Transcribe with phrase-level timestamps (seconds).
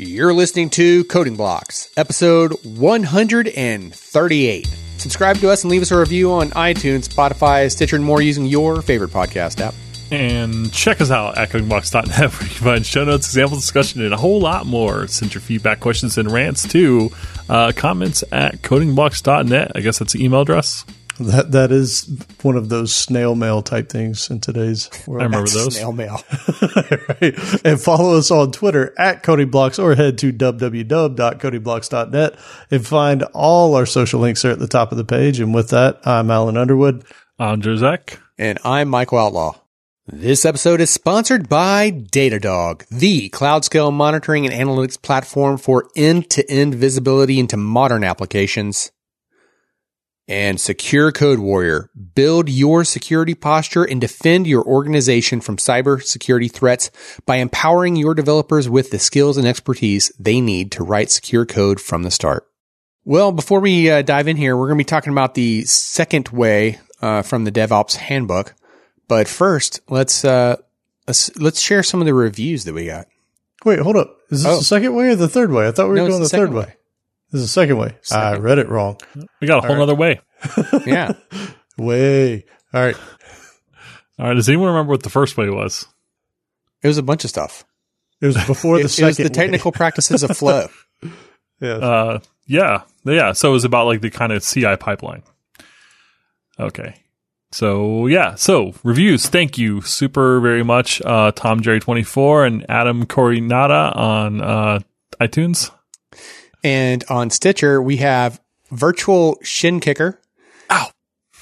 [0.00, 4.66] You're listening to Coding Blocks, episode 138.
[4.96, 8.46] Subscribe to us and leave us a review on iTunes, Spotify, Stitcher, and more using
[8.46, 9.74] your favorite podcast app.
[10.12, 14.14] And check us out at codingblocks.net where you can find show notes, example discussion, and
[14.14, 15.08] a whole lot more.
[15.08, 17.10] Send your feedback, questions, and rants to
[17.48, 19.72] uh, comments at codingblocks.net.
[19.74, 20.84] I guess that's the email address.
[21.18, 22.04] That that is
[22.42, 25.22] one of those snail mail type things in today's world.
[25.22, 25.74] I remember those.
[25.74, 26.20] Snail mail.
[27.20, 27.34] right.
[27.64, 32.38] And follow us on Twitter at CodingBlocks or head to www.codingblocks.net
[32.70, 35.40] and find all our social links there at the top of the page.
[35.40, 37.04] And with that, I'm Alan Underwood.
[37.38, 38.20] I'm Joe Zack.
[38.38, 39.56] And I'm Michael Outlaw.
[40.06, 46.30] This episode is sponsored by Datadog, the cloud scale monitoring and analytics platform for end
[46.30, 48.90] to end visibility into modern applications.
[50.30, 56.48] And Secure Code Warrior, build your security posture and defend your organization from cyber security
[56.48, 56.90] threats
[57.24, 61.80] by empowering your developers with the skills and expertise they need to write secure code
[61.80, 62.46] from the start.
[63.06, 66.28] Well, before we uh, dive in here, we're going to be talking about the second
[66.28, 68.54] way uh, from the DevOps handbook.
[69.08, 70.56] But first, let's uh,
[71.06, 73.06] let's let's share some of the reviews that we got.
[73.64, 74.14] Wait, hold up.
[74.30, 74.58] Is this Oh.
[74.58, 75.66] the second way or the third way?
[75.66, 76.60] I thought we were No, it's going the the, third way.
[76.66, 76.74] way.
[77.30, 77.96] This is the second way.
[78.10, 78.98] I read it wrong.
[79.40, 79.82] We got a whole right.
[79.82, 80.20] other way.
[80.86, 81.12] Yeah,
[81.76, 82.44] Way.
[82.72, 82.96] All right.
[84.18, 84.34] All right.
[84.34, 85.86] Does anyone remember what the first way was?
[86.82, 87.64] it was a bunch of stuff.
[88.20, 89.06] It was before It, the it second.
[89.08, 90.68] was the technical practices of flow.
[91.60, 91.72] Yeah.
[91.74, 93.32] Uh, yeah, yeah.
[93.32, 95.24] So it was about like the kind of CI pipeline.
[96.60, 96.94] Okay.
[97.50, 98.36] So yeah.
[98.36, 99.28] So reviews.
[99.28, 104.78] Thank you super very much, uh, Tom Jerry twenty four and Adam Corinata on uh,
[105.20, 105.72] iTunes.
[106.68, 110.20] And on Stitcher, we have virtual shin kicker.
[110.70, 110.90] Ow.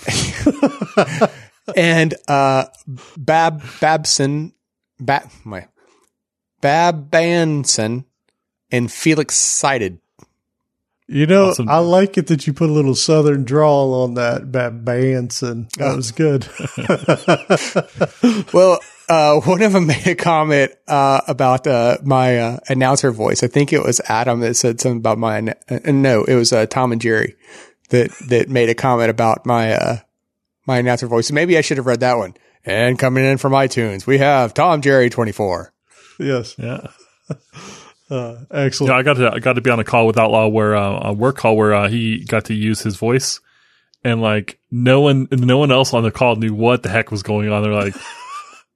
[1.76, 2.66] and uh
[3.16, 4.52] Bab Babson
[5.00, 5.66] Bab my
[6.60, 8.04] Bab Banson
[8.70, 9.98] and Felix Sided.
[11.08, 11.68] You know, Awesome.
[11.68, 15.68] I like it that you put a little southern drawl on that, Bat Banson.
[15.78, 15.96] That Oh.
[15.96, 16.46] was good.
[18.52, 23.42] Well, uh, one of them made a comment uh, about uh, my uh, announcer voice.
[23.42, 25.54] I think it was Adam that said something about my.
[25.68, 27.36] Uh, no, it was uh, Tom and Jerry
[27.90, 29.98] that that made a comment about my uh,
[30.66, 31.30] my announcer voice.
[31.30, 32.34] Maybe I should have read that one.
[32.64, 35.72] And coming in from iTunes, we have Tom Jerry twenty four.
[36.18, 36.54] yes.
[36.58, 36.88] Yeah.
[38.08, 38.92] Uh, excellent.
[38.92, 41.08] Yeah, I got to I got to be on a call with Outlaw where uh,
[41.08, 43.40] a work call where uh, he got to use his voice,
[44.04, 47.24] and like no one no one else on the call knew what the heck was
[47.24, 47.64] going on.
[47.64, 47.96] They're like,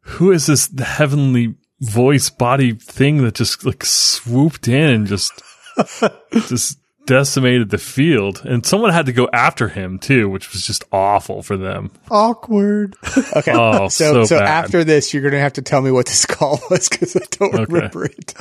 [0.02, 5.32] "Who is this heavenly voice body thing that just like swooped in and just
[6.48, 10.84] just decimated the field?" And someone had to go after him too, which was just
[10.92, 11.90] awful for them.
[12.10, 12.96] Awkward.
[13.36, 16.26] Okay, Oh, so so so after this, you're gonna have to tell me what this
[16.26, 17.72] call was because I don't Okay.
[17.72, 18.34] remember it.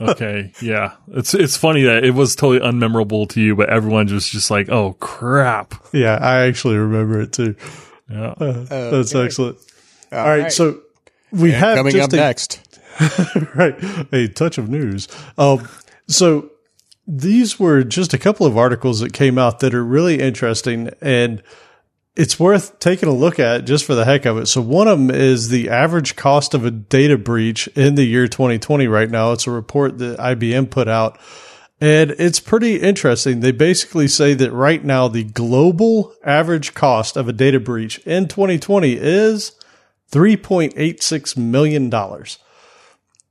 [0.00, 4.28] Okay, yeah, it's it's funny that it was totally unmemorable to you, but everyone was
[4.28, 7.56] just like, "Oh crap!" Yeah, I actually remember it too.
[8.08, 8.28] Yeah.
[8.38, 9.24] Uh, that's Okay.
[9.26, 9.58] excellent.
[10.12, 10.52] All right, right.
[10.52, 10.80] so
[11.30, 12.60] we And have coming just up a, next.
[13.54, 13.76] right
[14.12, 15.08] a touch of news.
[15.36, 15.68] Um,
[16.06, 16.50] so
[17.06, 21.42] these were just a couple of articles that came out that are really interesting and
[22.16, 24.46] it's worth taking a look at just for the heck of it.
[24.46, 28.26] So one of them is the average cost of a data breach in the year
[28.26, 29.30] 2020 right now.
[29.30, 31.18] It's a report that IBM put out
[31.80, 33.38] and it's pretty interesting.
[33.38, 38.26] They basically say that right now the global average cost of a data breach in
[38.26, 39.52] 2020 is
[40.12, 41.90] $3.86 million.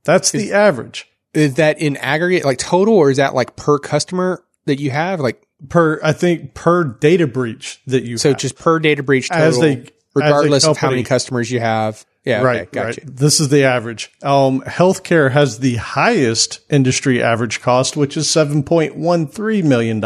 [0.04, 4.42] That's the average Is that in aggregate, like total, or is that like per customer
[4.66, 5.20] that you have?
[5.20, 8.38] Like per, I think per data breach that you So have.
[8.38, 12.04] just per data breach total, As they- as regardless of how many customers you have.
[12.24, 13.00] Yeah, right, okay, gotcha.
[13.02, 13.16] right.
[13.16, 14.10] This is the average.
[14.22, 20.02] Um, healthcare has the highest industry average cost, which is $7.13 million.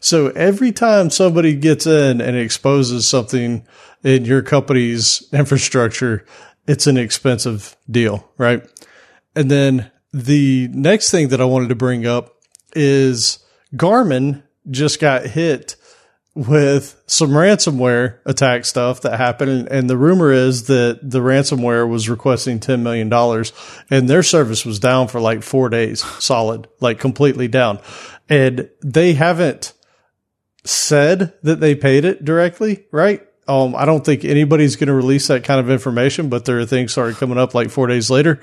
[0.00, 3.64] So every time somebody gets in and exposes something
[4.04, 6.24] in your company's infrastructure,
[6.66, 8.62] it's an expensive deal, right?
[9.34, 12.34] And then the next thing that I wanted to bring up
[12.74, 13.38] is
[13.74, 15.76] Garmin just got hit
[16.34, 19.68] with some ransomware attack stuff that happened.
[19.68, 23.12] And, the rumor is that the ransomware was requesting $10 million
[23.90, 27.80] and their service was down for like four days solid, like completely down.
[28.28, 29.72] And they haven't
[30.64, 33.26] said that they paid it directly, right?
[33.48, 36.66] Um, I don't think anybody's going to release that kind of information, but there are
[36.66, 38.40] things started coming up like four days later.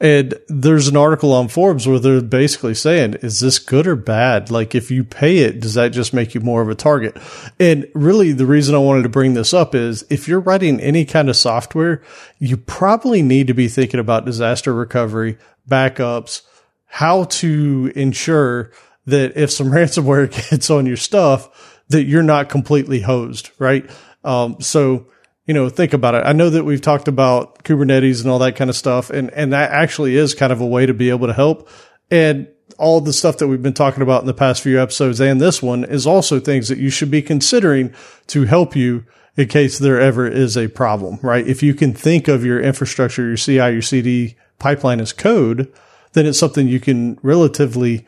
[0.00, 4.50] And there's an article on Forbes where they're basically saying, is this good or bad?
[4.50, 7.16] Like, if you pay it, does that just make you more of a target?
[7.60, 11.04] And really, the reason I wanted to bring this up is if you're writing any
[11.04, 12.02] kind of software,
[12.38, 16.42] you probably need to be thinking about disaster recovery, backups,
[16.86, 18.72] how to ensure
[19.06, 23.88] that if some ransomware gets on your stuff, that you're not completely hosed, right?
[24.24, 25.06] Um, so,
[25.46, 26.24] you know, think about it.
[26.24, 29.52] I know that we've talked about Kubernetes and all that kind of stuff, and, and
[29.52, 31.68] that actually is kind of a way to be able to help.
[32.10, 32.48] And
[32.78, 35.62] all the stuff that we've been talking about in the past few episodes and this
[35.62, 37.94] one is also things that you should be considering
[38.26, 39.04] to help you
[39.36, 41.46] in case there ever is a problem, right?
[41.46, 45.72] If you can think of your infrastructure, your CI, your CD pipeline as code,
[46.12, 48.06] then it's something you can relatively,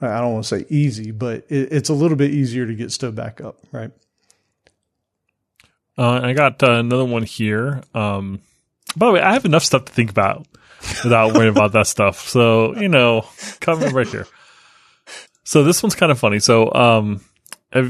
[0.00, 2.92] I don't want to say easy, but it, it's a little bit easier to get
[2.92, 3.90] stood back up, right?
[5.96, 7.82] Uh, I got uh, another one here.
[7.94, 8.40] Um,
[8.96, 10.46] by the way, I have enough stuff to think about
[11.02, 12.28] without worrying about that stuff.
[12.28, 13.26] So, you know,
[13.60, 14.26] coming right here.
[15.44, 16.38] So this one's kind of funny.
[16.40, 17.20] So, um,
[17.72, 17.88] uh,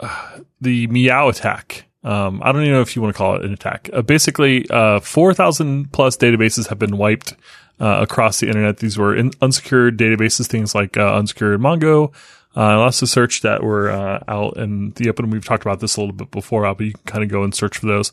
[0.60, 1.84] the meow attack.
[2.02, 3.90] Um, I don't even know if you want to call it an attack.
[3.92, 7.34] Uh, basically, uh, 4,000 plus databases have been wiped
[7.78, 8.78] uh, across the internet.
[8.78, 12.12] These were in unsecured databases, things like uh, unsecured Mongo,
[12.56, 15.30] uh, Elasticsearch that were uh, out in the open.
[15.30, 17.54] We've talked about this a little bit before, but you can kind of go and
[17.54, 18.12] search for those.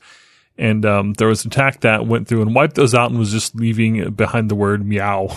[0.58, 3.32] And um, there was an attack that went through and wiped those out and was
[3.32, 5.30] just leaving behind the word meow.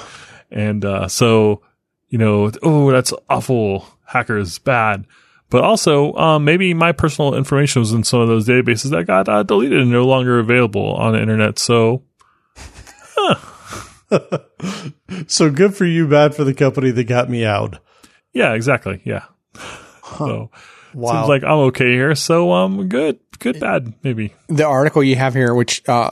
[0.50, 1.62] and uh, so,
[2.08, 3.86] you know, oh, that's awful.
[4.04, 5.06] Hackers, bad.
[5.48, 9.28] But also, um, maybe my personal information was in some of those databases that got
[9.28, 11.58] uh, deleted and no longer available on the internet.
[11.60, 12.02] So,
[12.56, 13.36] huh.
[15.26, 17.78] so good for you, bad for the company that got me out.
[18.36, 19.00] Yeah, exactly.
[19.04, 19.24] Yeah.
[19.54, 20.26] Huh.
[20.26, 20.50] So,
[20.92, 21.12] wow.
[21.12, 22.14] seems like I'm okay here.
[22.14, 24.34] So, um, good, good, bad, maybe.
[24.48, 26.10] The article you have here, which uh,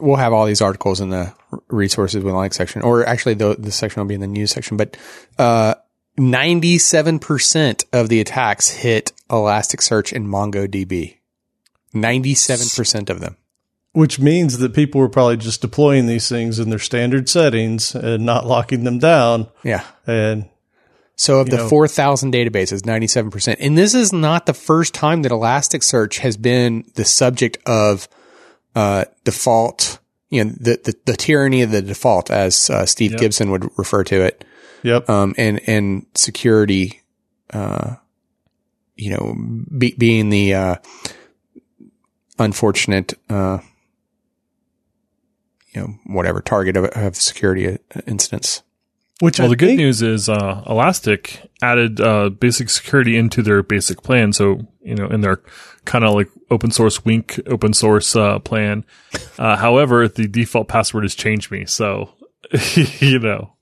[0.00, 1.34] we'll have all these articles in the
[1.68, 4.78] resources with like section, or actually the the section will be in the news section,
[4.78, 4.96] but
[5.38, 5.74] uh
[6.18, 11.18] 97% of the attacks hit Elasticsearch and MongoDB.
[11.94, 13.36] 97% of them.
[13.92, 18.24] Which means that people were probably just deploying these things in their standard settings and
[18.24, 19.48] not locking them down.
[19.62, 19.84] Yeah.
[20.06, 20.48] And
[21.16, 23.56] so of the 4,000 databases, 97%.
[23.58, 28.06] And this is not the first time that Elasticsearch has been the subject of
[28.74, 29.98] uh, default,
[30.28, 33.20] you know, the, the, the, tyranny of the default, as uh, Steve yep.
[33.20, 34.44] Gibson would refer to it.
[34.82, 35.08] Yep.
[35.08, 37.00] Um, and, and security,
[37.50, 37.96] uh,
[38.94, 39.34] you know,
[39.78, 40.74] be, being the, uh,
[42.38, 43.60] unfortunate, uh,
[45.72, 48.62] you know, whatever target of, of security incidents.
[49.20, 53.62] Which well, I the good news is uh, Elastic added uh, basic security into their
[53.62, 54.34] basic plan.
[54.34, 55.40] So you know, in their
[55.86, 58.84] kind of like open source wink open source uh, plan.
[59.38, 61.64] Uh, however, the default password has changed me.
[61.64, 62.10] So
[62.74, 63.54] you know,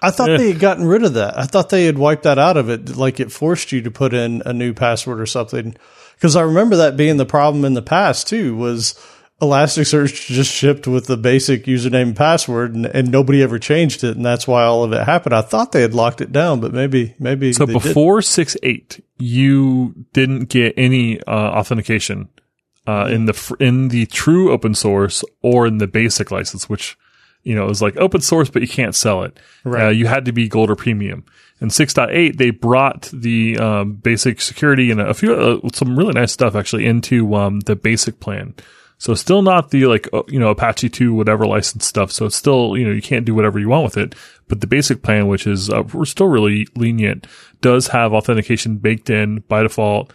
[0.00, 1.38] I thought they had gotten rid of that.
[1.38, 4.14] I thought they had wiped that out of it, like it forced you to put
[4.14, 5.76] in a new password or something.
[6.14, 8.56] Because I remember that being the problem in the past too.
[8.56, 8.94] Was
[9.42, 14.16] Elasticsearch just shipped with the basic username and password, and, and nobody ever changed it,
[14.16, 15.34] and that's why all of it happened.
[15.34, 17.66] I thought they had locked it down, but maybe maybe so.
[17.66, 22.28] before six eight, you didn't get any uh, authentication
[22.86, 26.96] uh, in the in the true open source or in the basic license, which
[27.44, 29.38] you know, was like open source, but you can't sell it.
[29.64, 29.86] Right.
[29.86, 31.24] Uh, you had to be gold or premium.
[31.60, 36.32] In 6.8, they brought the um, basic security and a few, uh, some really nice
[36.32, 38.54] stuff actually into um, the basic plan.
[38.98, 42.10] So still not the like, uh, you know, Apache 2, whatever license stuff.
[42.12, 44.14] So it's still, you know, you can't do whatever you want with it.
[44.48, 47.26] But the basic plan, which is, uh, we're still really lenient,
[47.60, 50.12] does have authentication baked in by default.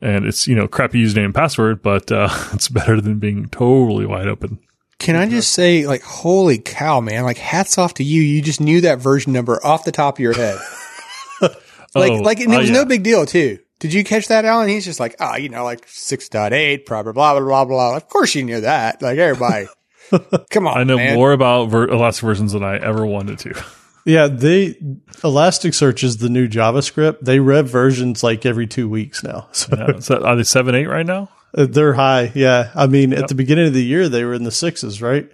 [0.00, 4.06] And it's, you know, crappy username and password, but, uh, it's better than being totally
[4.06, 4.58] wide open.
[4.98, 7.22] Can I just say, like, holy cow, man!
[7.22, 8.20] Like, hats off to you.
[8.20, 10.58] You just knew that version number off the top of your head.
[11.40, 11.52] like,
[11.94, 12.80] oh, like, and it was uh, yeah.
[12.80, 13.60] no big deal too.
[13.78, 14.68] Did you catch that, Alan?
[14.68, 17.96] He's just like, oh, you know, like 6.8, blah, blah, blah, blah, blah.
[17.96, 19.00] Of course you knew that.
[19.00, 19.68] Like, everybody.
[20.50, 20.78] Come on.
[20.78, 21.14] I know man.
[21.14, 23.62] more about ver- Elastic versions than I ever wanted to.
[24.04, 24.72] Yeah, they
[25.18, 27.20] Elasticsearch is the new JavaScript.
[27.20, 29.48] They rev versions like every two weeks now.
[29.52, 31.28] So, yeah, so are they seven eight right now?
[31.54, 32.70] Uh, they're high, yeah.
[32.74, 33.24] I mean, yep.
[33.24, 35.30] at the beginning of the year, they were in the sixes, right?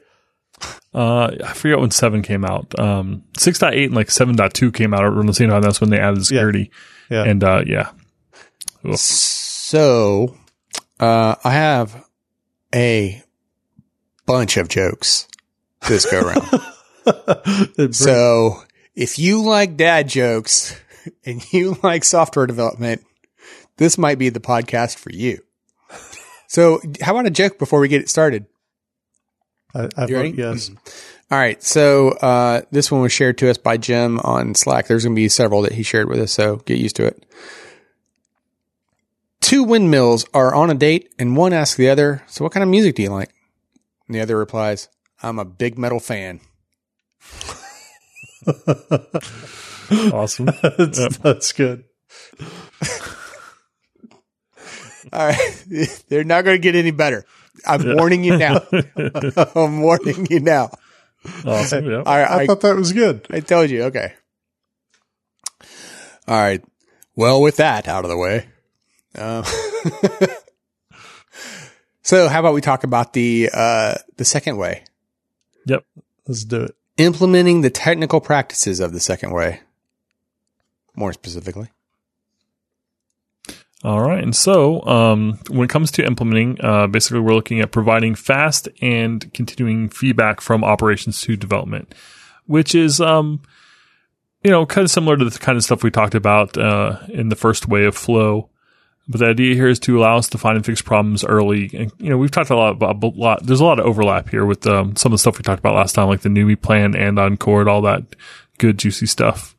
[0.93, 2.77] Uh, I forget when seven came out.
[2.79, 5.63] Um, six point eight and like seven point two came out around the same time.
[5.63, 6.73] That's when they added security.
[7.11, 7.25] Yeah.
[7.25, 7.31] yeah.
[7.31, 7.91] And uh, yeah.
[8.93, 10.37] So,
[11.01, 12.05] uh, I have
[12.75, 13.23] a
[14.27, 15.27] bunch of jokes
[15.89, 17.95] this go around.
[17.95, 18.63] so,
[18.95, 20.79] if you like dad jokes
[21.25, 23.05] and you like software development,
[23.77, 25.43] this might be the podcast for you.
[26.47, 28.47] So, how about a joke before we get it started?
[29.75, 30.31] I, I you ready?
[30.31, 30.71] Yes.
[31.31, 31.61] All right.
[31.63, 34.87] So, uh, this one was shared to us by Jim on Slack.
[34.87, 36.33] There's going to be several that he shared with us.
[36.33, 37.25] So, get used to it.
[39.45, 42.71] Two windmills are on a date, and one asks the other, So, what kind of
[42.71, 43.29] music do you like?
[44.09, 44.89] And the other replies,
[45.23, 46.41] I'm a big metal fan.
[50.15, 50.47] awesome.
[50.63, 51.13] that's, Yep.
[51.23, 51.85] that's good.
[55.13, 55.65] All right.
[56.09, 57.27] They're not going to get any better.
[57.67, 58.63] I'm warning you now.
[59.55, 60.71] I'm warning you now.
[61.45, 61.85] Awesome.
[61.85, 61.97] Yeah.
[61.99, 62.31] All right.
[62.31, 63.27] I, I, thought that was good.
[63.29, 63.83] I told you.
[63.85, 64.15] Okay.
[66.27, 66.65] All right.
[67.15, 68.47] Well, with that out of the way.
[69.15, 69.43] Uh,
[72.03, 74.85] so how about we talk about the, uh, the second way?
[75.67, 75.85] Yep.
[76.27, 76.75] Let's do it.
[76.97, 79.61] Implementing the technical practices of the second way.
[80.97, 81.69] More specifically.
[83.85, 84.23] All right.
[84.23, 88.67] And so, um, when it comes to implementing, uh, basically we're looking at providing fast
[88.81, 91.95] and continuing feedback from operations to development,
[92.47, 93.43] which is, um,
[94.43, 97.29] you know, kind of similar to the kind of stuff we talked about, uh, in
[97.29, 98.49] the first way of flow.
[99.07, 101.71] But the idea here is to allow us to find and fix problems early.
[101.75, 104.31] And, you know, we've talked a lot about, a lot, there's a lot of overlap
[104.31, 106.61] here with, um, some of the stuff we talked about last time, like the newbie
[106.61, 108.03] plan and Encore, all that
[108.57, 109.55] good, juicy stuff.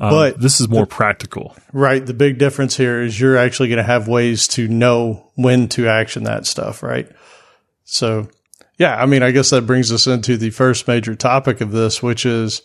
[0.00, 1.56] Um, But this is more practical.
[1.72, 2.04] Right.
[2.04, 5.86] The big difference here is you're actually going to have ways to know when to
[5.86, 7.08] action that stuff, right?
[7.84, 8.30] So,
[8.78, 12.02] yeah, I mean, I guess that brings us into the first major topic of this,
[12.02, 12.62] which is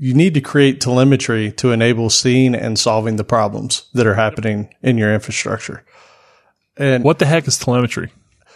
[0.00, 4.74] you need to create telemetry to enable seeing and solving the problems that are happening
[4.82, 5.84] in your infrastructure.
[6.78, 8.10] And What the heck is telemetry?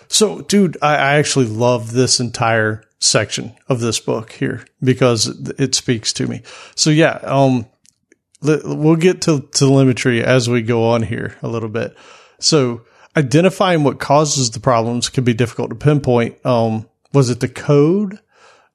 [0.08, 5.60] so, dude, I, I actually love this entire section of this book here because it,
[5.60, 6.40] it speaks to me.
[6.76, 7.66] So, yeah, um,
[8.40, 11.94] we'll get to telemetry as we go on here a little bit.
[12.40, 16.44] So, identifying what causes the problems can be difficult to pinpoint.
[16.46, 18.18] Um, was it the code?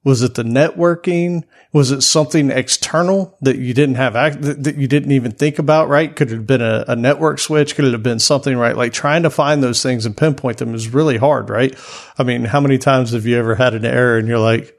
[0.04, 1.44] Was it the networking?
[1.74, 5.90] Was it something external that you didn't have that you didn't even think about?
[5.90, 6.16] Right?
[6.16, 7.76] Could it have been a, a network switch?
[7.76, 8.58] Could it have been something?
[8.58, 8.78] Right?
[8.78, 11.50] Like trying to find those things and pinpoint them is really hard.
[11.50, 11.78] Right?
[12.18, 14.78] I mean, how many times have you ever had an error and you're like,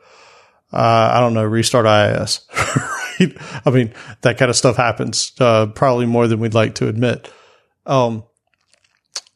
[0.73, 2.47] uh, I don't know, restart IIS?
[3.21, 3.37] right?
[3.67, 7.31] I mean, that kind of stuff happens uh, probably more than we'd like to admit.
[7.85, 8.25] Um,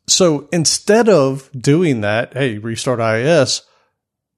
[0.06, 3.62] so instead of doing that, hey, restart IIS,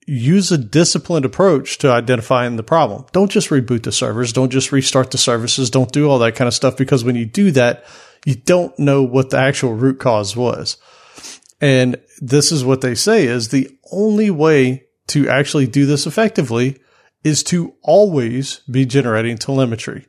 [0.07, 3.05] use a disciplined approach to identifying the problem.
[3.13, 4.33] Don't just reboot the servers.
[4.33, 5.69] Don't just restart the services.
[5.69, 7.85] Don't do all that kind of stuff because when you do that,
[8.25, 10.77] you don't know what the actual root cause was.
[11.61, 16.79] And this is what they say is the only way to actually do this effectively
[17.25, 20.07] is to always be generating telemetry.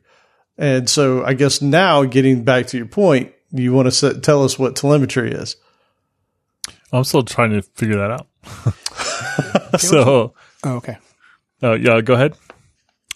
[0.56, 4.44] And so I guess now getting back to your point, you want to set, tell
[4.44, 5.56] us what telemetry is.
[6.92, 8.26] I'm still trying to figure that out.
[9.78, 10.98] so, Oh, okay.
[11.62, 12.34] uh, yeah, go ahead.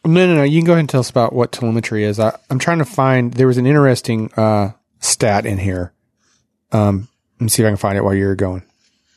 [0.04, 0.42] No, no, no.
[0.42, 2.18] You can go ahead and tell us about what telemetry is.
[2.18, 3.32] I, I'm trying to find.
[3.34, 5.92] There was an interesting uh, stat in here.
[6.72, 8.62] Um, let me see if I can find it while you're going.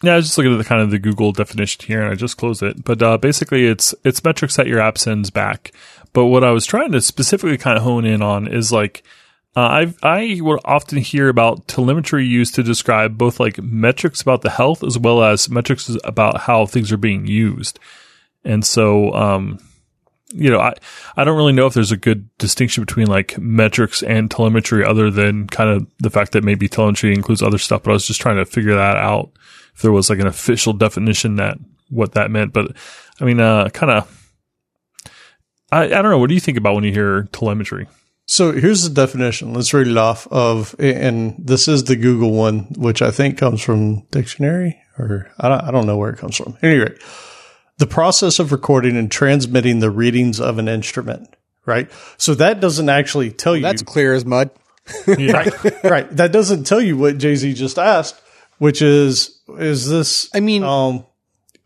[0.04, 2.16] Yeah, I was just looking at the kind of the Google definition here, and I
[2.16, 2.84] just closed it.
[2.84, 5.72] But uh, basically, it's it's metrics that your app sends back.
[6.14, 9.04] But what I was trying to specifically kind of hone in on is like
[9.56, 14.42] uh, I I would often hear about telemetry used to describe both like metrics about
[14.42, 17.80] the health as well as metrics about how things are being used.
[18.44, 19.60] And so, um,
[20.34, 20.74] you know, I
[21.16, 25.10] I don't really know if there's a good distinction between like metrics and telemetry, other
[25.10, 27.84] than kind of the fact that maybe telemetry includes other stuff.
[27.84, 29.32] But I was just trying to figure that out
[29.74, 31.58] if there was like an official definition that
[31.90, 32.52] what that meant.
[32.52, 32.76] But
[33.22, 34.12] I mean, uh, kind of.
[35.72, 36.20] I, I don't know.
[36.20, 37.88] What do you think about when you hear telemetry?
[38.28, 39.54] So here's the definition.
[39.54, 43.62] Let's read it off of, and this is the Google one, which I think comes
[43.62, 46.58] from dictionary or I don't, I don't know where it comes from.
[46.62, 46.96] Anyway,
[47.78, 51.92] the process of recording and transmitting the readings of an instrument, right?
[52.18, 53.62] So that doesn't actually tell you.
[53.62, 54.50] That's clear as mud.
[55.08, 55.50] Yeah.
[55.84, 56.08] right.
[56.16, 58.22] That doesn't tell you what Jay Z just asked,
[58.60, 61.08] which is, is this, I mean, um,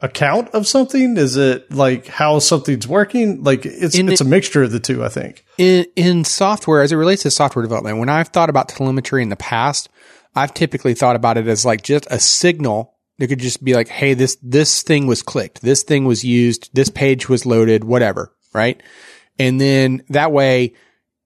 [0.02, 1.18] a count of something?
[1.18, 3.44] Is it like how something's working?
[3.44, 5.44] Like it's, In it's a mixture of the two, I think.
[5.58, 9.28] in in software as it relates to software development when i've thought about telemetry in
[9.30, 9.90] the past
[10.36, 13.90] i've typically thought about it as like just a signal it could just be like
[13.90, 18.32] hey this this thing was clicked this thing was used this page was loaded whatever
[18.54, 18.82] right
[19.38, 20.74] and then that way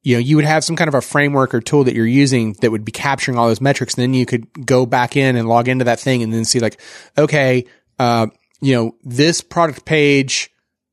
[0.01, 2.53] you know you would have some kind of a framework or tool that you're using
[2.61, 5.47] that would be capturing all those metrics and then you could go back in and
[5.47, 6.79] log into that thing and then see like
[7.19, 7.65] okay
[7.99, 8.25] uh
[8.63, 10.51] you know this product page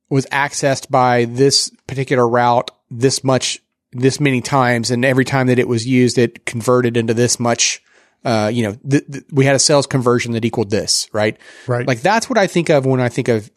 [0.09, 3.61] was accessed by this particular route this much,
[3.93, 7.83] this many times, and every time that it was used, it converted into this much.
[8.23, 11.39] Uh, you know, th- th- we had a sales conversion that equaled this, right?
[11.67, 11.87] Right.
[11.87, 13.51] Like that's what I think of when I think of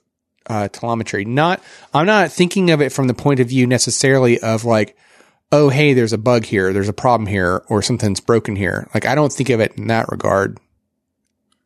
[0.45, 1.25] uh, telemetry.
[1.25, 1.61] Not,
[1.93, 4.95] I'm not thinking of it from the point of view necessarily of like,
[5.51, 8.87] oh, hey, there's a bug here, there's a problem here, or something's broken here.
[8.93, 10.59] Like I don't think of it in that regard.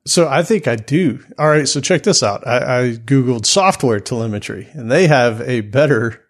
[0.07, 1.23] So I think I do.
[1.37, 1.67] All right.
[1.67, 2.45] So check this out.
[2.47, 6.23] I, I Googled software telemetry and they have a better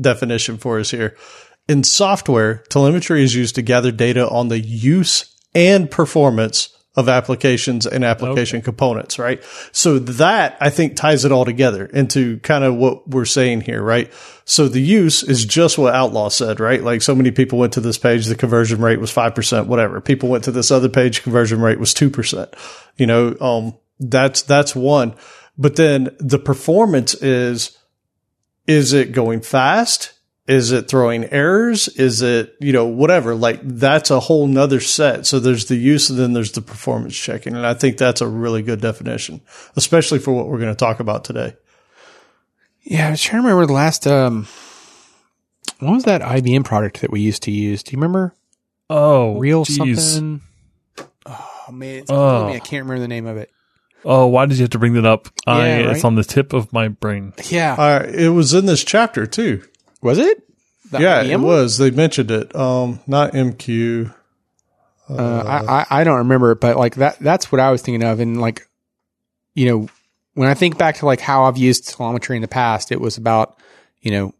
[0.00, 1.16] definition for us here.
[1.68, 7.86] In software, telemetry is used to gather data on the use and performance of applications
[7.86, 8.64] and application okay.
[8.64, 9.42] components, right?
[9.72, 13.82] So that I think ties it all together into kind of what we're saying here,
[13.82, 14.12] right?
[14.44, 16.82] So the use is just what Outlaw said, right?
[16.82, 20.00] Like so many people went to this page, the conversion rate was 5%, whatever.
[20.02, 22.52] People went to this other page, conversion rate was 2%.
[22.98, 25.14] You know, um, that's, that's one.
[25.56, 27.78] But then the performance is,
[28.66, 30.12] is it going fast?
[30.46, 31.86] Is it throwing errors?
[31.88, 33.34] Is it, you know, whatever?
[33.34, 35.24] Like that's a whole nother set.
[35.24, 37.54] So there's the use and then there's the performance checking.
[37.54, 39.40] And I think that's a really good definition,
[39.76, 41.54] especially for what we're going to talk about today.
[42.82, 43.06] Yeah.
[43.06, 44.48] I was trying to remember the last, um,
[45.78, 47.84] what was that IBM product that we used to use?
[47.84, 48.34] Do you remember?
[48.90, 50.14] Oh, real geez.
[50.14, 50.42] something.
[51.24, 52.48] Oh man, it's oh.
[52.48, 52.56] me.
[52.56, 53.50] I can't remember the name of it.
[54.04, 55.28] Oh, why did you have to bring that up?
[55.46, 55.96] Yeah, I, right?
[55.96, 57.32] It's on the tip of my brain.
[57.48, 57.74] Yeah.
[57.74, 59.62] Uh, it was in this chapter too.
[60.02, 60.42] Was it?
[60.90, 61.78] The yeah, it was.
[61.78, 62.54] They mentioned it.
[62.54, 64.12] Um, not MQ.
[65.08, 67.82] Uh, uh, I, I, I don't remember it, but like that that's what I was
[67.82, 68.20] thinking of.
[68.20, 68.68] And like,
[69.54, 69.88] you know,
[70.34, 73.16] when I think back to like how I've used telemetry in the past, it was
[73.16, 73.58] about,
[74.00, 74.34] you know,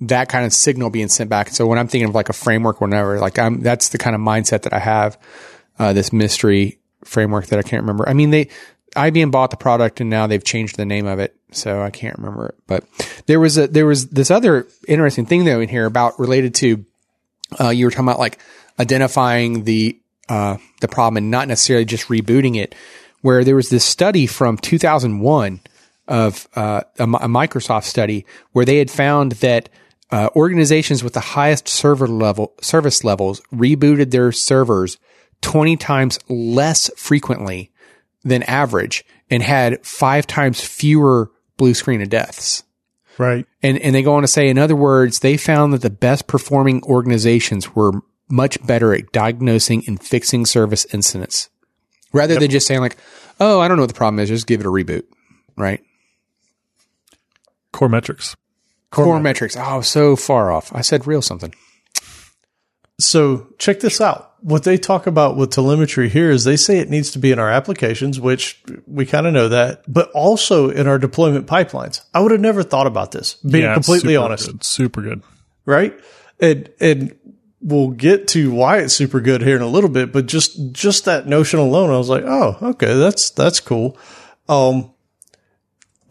[0.00, 1.48] that kind of signal being sent back.
[1.50, 4.14] So when I'm thinking of like a framework or whatever, like I'm that's the kind
[4.14, 5.18] of mindset that I have.
[5.76, 8.08] Uh, this mystery framework that I can't remember.
[8.08, 8.48] I mean, they
[8.94, 12.16] IBM bought the product and now they've changed the name of it, so I can't
[12.18, 12.56] remember it.
[12.66, 12.84] But
[13.26, 16.84] there was a there was this other interesting thing though in here about related to
[17.60, 18.38] uh, you were talking about like
[18.78, 19.98] identifying the
[20.28, 22.74] uh, the problem and not necessarily just rebooting it.
[23.20, 25.60] Where there was this study from 2001
[26.08, 29.70] of uh, a, a, Microsoft study where they had found that
[30.10, 34.98] uh, organizations with the highest server level service levels rebooted their servers
[35.40, 37.70] 20 times less frequently
[38.24, 42.64] than average and had five times fewer blue screen of deaths.
[43.18, 43.46] Right.
[43.62, 46.26] And, and they go on to say, in other words, they found that the best
[46.26, 47.92] performing organizations were
[48.28, 51.50] much better at diagnosing and fixing service incidents
[52.12, 52.40] rather yep.
[52.40, 52.96] than just saying like,
[53.40, 54.28] Oh, I don't know what the problem is.
[54.28, 55.04] Just give it a reboot.
[55.56, 55.82] Right.
[57.72, 58.36] Coremetrics.
[58.90, 59.22] Core, Coremetrics.
[59.22, 59.56] metrics.
[59.58, 60.72] Oh, so far off.
[60.74, 61.52] I said real something.
[63.00, 66.90] So check this out what they talk about with telemetry here is they say it
[66.90, 70.86] needs to be in our applications, which we kind of know that, but also in
[70.86, 72.04] our deployment pipelines.
[72.12, 74.46] I would have never thought about this, being yeah, completely honest.
[74.46, 74.62] Good.
[74.62, 75.22] Super good.
[75.64, 75.98] Right?
[76.40, 77.16] And, and
[77.62, 81.06] we'll get to why it's super good here in a little bit, but just, just
[81.06, 83.96] that notion alone, I was like, oh, okay, that's, that's cool.
[84.46, 84.92] Um,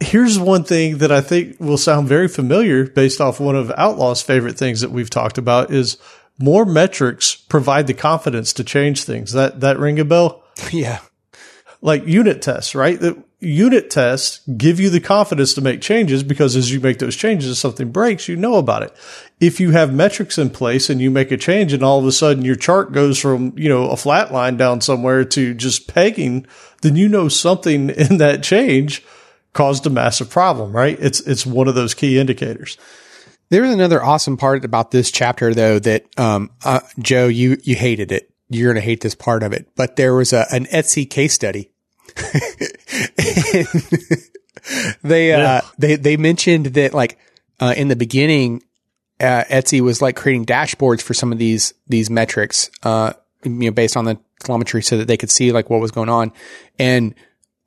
[0.00, 4.22] here's one thing that I think will sound very familiar based off one of Outlaw's
[4.22, 5.98] favorite things that we've talked about is
[6.38, 9.32] more metrics provide the confidence to change things.
[9.32, 10.42] That that ring a bell?
[10.72, 11.00] Yeah.
[11.80, 12.98] Like unit tests, right?
[12.98, 17.14] The unit tests give you the confidence to make changes because as you make those
[17.14, 18.96] changes, if something breaks, you know about it.
[19.38, 22.12] If you have metrics in place and you make a change and all of a
[22.12, 26.46] sudden your chart goes from, you know, a flat line down somewhere to just pegging,
[26.80, 29.04] then you know something in that change
[29.52, 30.96] caused a massive problem, right?
[30.98, 32.78] It's, it's one of those key indicators.
[33.50, 38.12] There's another awesome part about this chapter, though, that um, uh, Joe, you you hated
[38.12, 38.30] it.
[38.48, 39.68] You're gonna hate this part of it.
[39.76, 41.70] But there was a, an Etsy case study.
[45.02, 45.60] they uh, yeah.
[45.78, 47.18] they they mentioned that like
[47.60, 48.62] uh, in the beginning,
[49.20, 53.12] uh, Etsy was like creating dashboards for some of these these metrics, uh,
[53.44, 56.08] you know, based on the telemetry, so that they could see like what was going
[56.08, 56.32] on,
[56.78, 57.14] and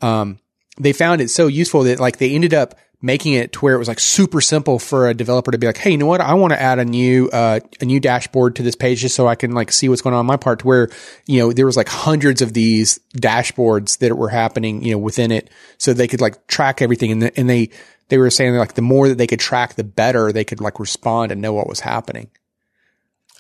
[0.01, 0.39] um,
[0.79, 3.77] they found it so useful that like they ended up making it to where it
[3.77, 6.19] was like super simple for a developer to be like, Hey, you know what?
[6.19, 9.27] I want to add a new, uh, a new dashboard to this page just so
[9.27, 10.89] I can like see what's going on in my part to where,
[11.27, 15.31] you know, there was like hundreds of these dashboards that were happening, you know, within
[15.31, 15.51] it.
[15.77, 17.11] So they could like track everything.
[17.11, 17.69] And, the, and they,
[18.09, 20.79] they were saying like the more that they could track, the better they could like
[20.79, 22.31] respond and know what was happening.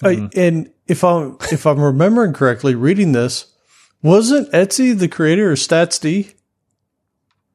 [0.03, 0.39] Mm-hmm.
[0.39, 3.51] and if I'm, if I'm remembering correctly, reading this,
[4.03, 6.35] wasn't Etsy the creator of StatsD?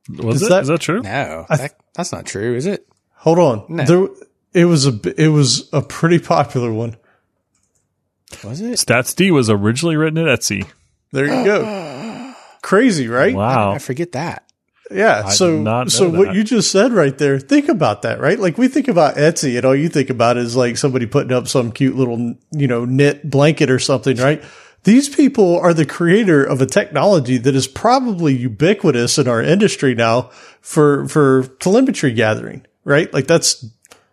[0.08, 0.48] Was is it?
[0.50, 1.02] That, is that true?
[1.02, 2.86] No, that, that's not true, is it?
[3.14, 3.64] Hold on.
[3.68, 3.84] No.
[3.84, 4.08] There,
[4.52, 6.96] it was a it was a pretty popular one.
[8.44, 8.72] Was it?
[8.72, 10.66] StatsD was originally written at Etsy.
[11.12, 12.34] There you go.
[12.62, 13.34] Crazy, right?
[13.34, 13.72] Wow.
[13.72, 14.44] I forget that.
[14.90, 15.22] Yeah.
[15.26, 16.18] I so so that.
[16.18, 18.38] what you just said right there, think about that, right?
[18.38, 21.48] Like we think about Etsy and all you think about is like somebody putting up
[21.48, 24.42] some cute little, you know, knit blanket or something, right?
[24.84, 29.94] These people are the creator of a technology that is probably ubiquitous in our industry
[29.94, 33.12] now for, for telemetry gathering, right?
[33.12, 33.64] Like that's,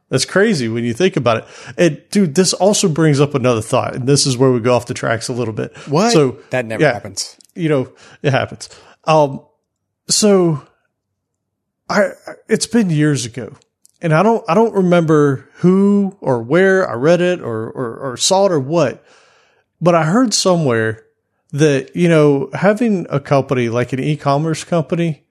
[0.10, 1.46] that's crazy when you think about it.
[1.78, 3.96] And dude, this also brings up another thought.
[3.96, 5.76] And this is where we go off the tracks a little bit.
[5.88, 6.12] What?
[6.12, 7.36] So that never yeah, happens.
[7.56, 8.70] You know, it happens.
[9.06, 9.44] Um,
[10.08, 10.68] so
[11.90, 12.12] I,
[12.48, 13.56] it's been years ago
[14.02, 18.18] and I don't I don't remember who or where I read it or, or, or
[18.18, 19.04] saw it or what,
[19.82, 21.06] but I heard somewhere
[21.52, 25.26] that you know having a company like an e-commerce company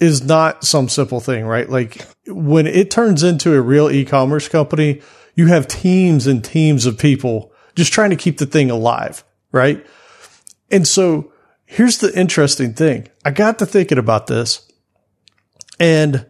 [0.00, 1.68] is not some simple thing, right?
[1.68, 5.00] Like when it turns into a real e-commerce company,
[5.36, 9.86] you have teams and teams of people just trying to keep the thing alive, right?
[10.70, 11.32] And so
[11.66, 13.08] here's the interesting thing.
[13.24, 14.68] I got to thinking about this
[15.78, 16.26] and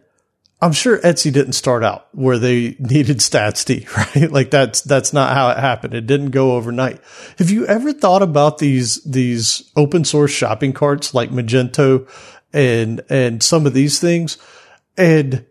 [0.63, 4.31] I'm sure Etsy didn't start out where they needed Statsd, right?
[4.31, 5.93] Like that's, that's not how it happened.
[5.93, 7.01] It didn't go overnight.
[7.37, 12.09] Have you ever thought about these, these open source shopping carts like Magento
[12.53, 14.37] and, and some of these things?
[14.95, 15.45] And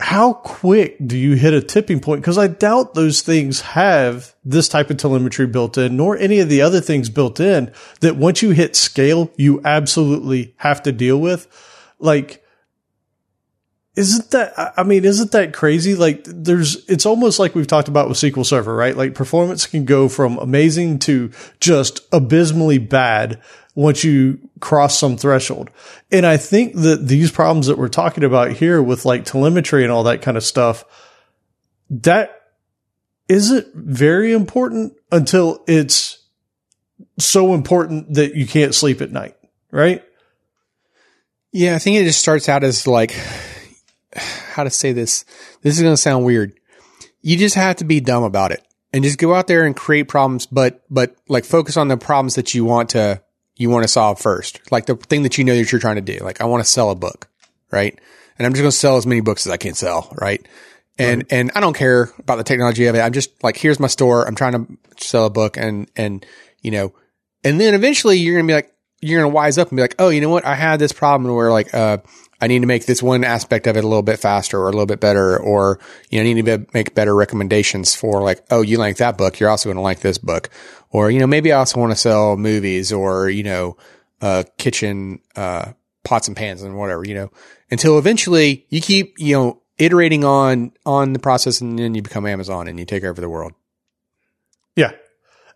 [0.00, 2.24] how quick do you hit a tipping point?
[2.24, 6.48] Cause I doubt those things have this type of telemetry built in, nor any of
[6.48, 11.20] the other things built in that once you hit scale, you absolutely have to deal
[11.20, 11.46] with.
[11.98, 12.42] Like,
[13.96, 15.94] isn't that, I mean, isn't that crazy?
[15.94, 18.94] Like there's, it's almost like we've talked about with SQL Server, right?
[18.94, 21.30] Like performance can go from amazing to
[21.60, 23.40] just abysmally bad
[23.74, 25.70] once you cross some threshold.
[26.12, 29.90] And I think that these problems that we're talking about here with like telemetry and
[29.90, 30.84] all that kind of stuff,
[31.88, 32.38] that
[33.28, 36.22] isn't very important until it's
[37.18, 39.36] so important that you can't sleep at night,
[39.70, 40.02] right?
[41.52, 43.14] Yeah, I think it just starts out as like
[44.16, 45.24] how to say this.
[45.62, 46.52] This is going to sound weird.
[47.22, 50.04] You just have to be dumb about it and just go out there and create
[50.04, 53.22] problems, but, but like focus on the problems that you want to,
[53.56, 54.60] you want to solve first.
[54.70, 56.18] Like the thing that you know that you're trying to do.
[56.18, 57.28] Like I want to sell a book,
[57.70, 57.98] right?
[58.38, 60.46] And I'm just going to sell as many books as I can sell, right?
[60.98, 61.32] And, right.
[61.32, 63.00] and I don't care about the technology of it.
[63.00, 64.26] I'm just like, here's my store.
[64.26, 66.24] I'm trying to sell a book and, and,
[66.60, 66.94] you know,
[67.44, 69.82] and then eventually you're going to be like, you're going to wise up and be
[69.82, 70.44] like, oh, you know what?
[70.44, 71.98] I had this problem where like, uh,
[72.40, 74.72] I need to make this one aspect of it a little bit faster or a
[74.72, 75.78] little bit better, or,
[76.10, 79.16] you know, I need to be, make better recommendations for like, oh, you like that
[79.16, 79.40] book.
[79.40, 80.50] You're also going to like this book.
[80.90, 83.76] Or, you know, maybe I also want to sell movies or, you know,
[84.20, 85.72] uh, kitchen, uh,
[86.04, 87.30] pots and pans and whatever, you know,
[87.70, 92.26] until eventually you keep, you know, iterating on, on the process and then you become
[92.26, 93.52] Amazon and you take over the world.
[94.74, 94.92] Yeah.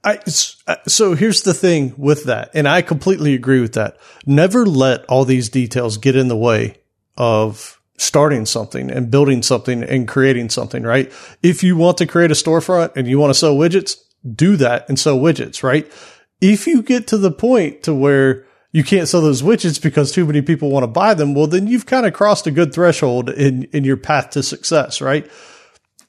[0.03, 0.19] I,
[0.67, 3.99] uh, so here's the thing with that, and I completely agree with that.
[4.25, 6.77] Never let all these details get in the way
[7.17, 11.13] of starting something and building something and creating something, right?
[11.43, 13.97] If you want to create a storefront and you want to sell widgets,
[14.35, 15.91] do that and sell widgets, right?
[16.41, 20.25] If you get to the point to where you can't sell those widgets because too
[20.25, 23.29] many people want to buy them, well, then you've kind of crossed a good threshold
[23.29, 25.31] in, in your path to success, right?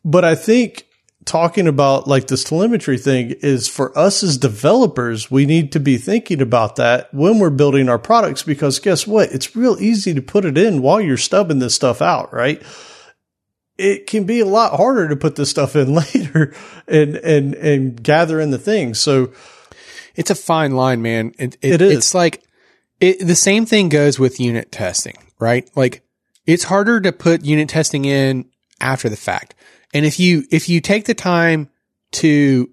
[0.06, 0.86] But I think
[1.26, 5.98] talking about like this telemetry thing is for us as developers, we need to be
[5.98, 9.32] thinking about that when we're building our products because guess what?
[9.32, 12.62] It's real easy to put it in while you're stubbing this stuff out, right?
[13.78, 16.54] It can be a lot harder to put this stuff in later
[16.88, 19.00] and, and, and gather in the things.
[19.00, 19.32] So
[20.16, 21.34] it's a fine line, man.
[21.38, 21.98] It, it, it is.
[21.98, 22.44] It's like
[23.00, 25.70] it, the same thing goes with unit testing, right?
[25.76, 26.04] Like
[26.46, 29.54] it's harder to put unit testing in after the fact
[29.94, 31.70] and if you, if you take the time
[32.14, 32.70] to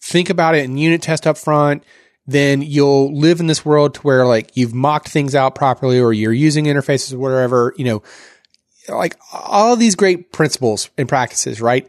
[0.00, 1.84] think about it and unit test up front,
[2.26, 6.12] then you'll live in this world to where like you've mocked things out properly or
[6.12, 8.02] you're using interfaces or whatever, you know,
[8.88, 11.88] like all of these great principles and practices, right?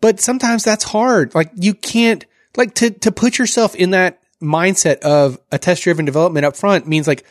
[0.00, 1.34] But sometimes that's hard.
[1.34, 2.24] Like you can't,
[2.56, 6.86] like to, to put yourself in that mindset of a test driven development up front
[6.86, 7.24] means like,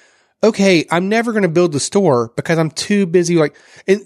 [0.43, 3.35] okay, I'm never going to build the store because I'm too busy.
[3.35, 4.01] Like, it,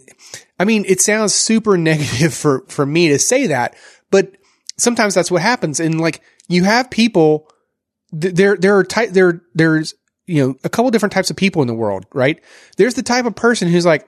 [0.62, 3.76] I mean, it sounds super negative for, for me to say that,
[4.12, 4.38] but
[4.78, 5.80] sometimes that's what happens.
[5.80, 7.50] And like, you have people,
[8.12, 9.96] there, there are type, there, there's,
[10.28, 12.40] you know, a couple different types of people in the world, right?
[12.78, 14.08] There's the type of person who's like,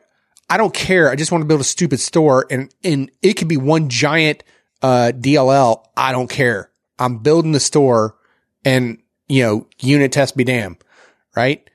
[0.50, 1.10] I don't care.
[1.10, 4.44] I just want to build a stupid store and, and it could be one giant,
[4.82, 5.84] uh, DLL.
[5.98, 6.70] I don't care.
[7.00, 8.16] I'm building the store
[8.64, 10.78] and, you know, unit test be damn,
[11.36, 11.68] right?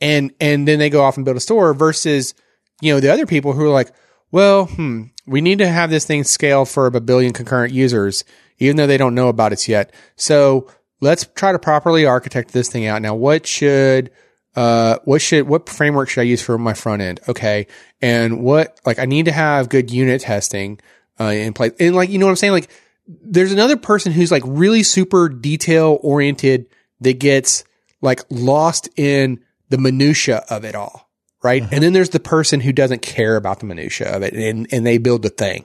[0.00, 2.34] and and then they go off and build a store versus
[2.80, 3.92] you know the other people who are like
[4.30, 8.24] well hmm we need to have this thing scale for a billion concurrent users
[8.58, 10.68] even though they don't know about it yet so
[11.00, 14.10] let's try to properly architect this thing out now what should
[14.56, 17.20] uh, what should, what framework should I use for my front end?
[17.28, 17.66] Okay.
[18.00, 20.80] And what, like, I need to have good unit testing,
[21.18, 21.72] uh, in place.
[21.80, 22.52] And like, you know what I'm saying?
[22.52, 22.70] Like,
[23.06, 26.66] there's another person who's like really super detail oriented
[27.00, 27.64] that gets
[28.00, 31.03] like lost in the minutia of it all,
[31.44, 31.62] right?
[31.62, 31.74] Mm-hmm.
[31.74, 34.84] And then there's the person who doesn't care about the minutia of it and, and
[34.84, 35.64] they build the thing,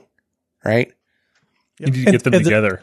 [0.64, 0.92] right?
[1.78, 2.82] You need to get them and together.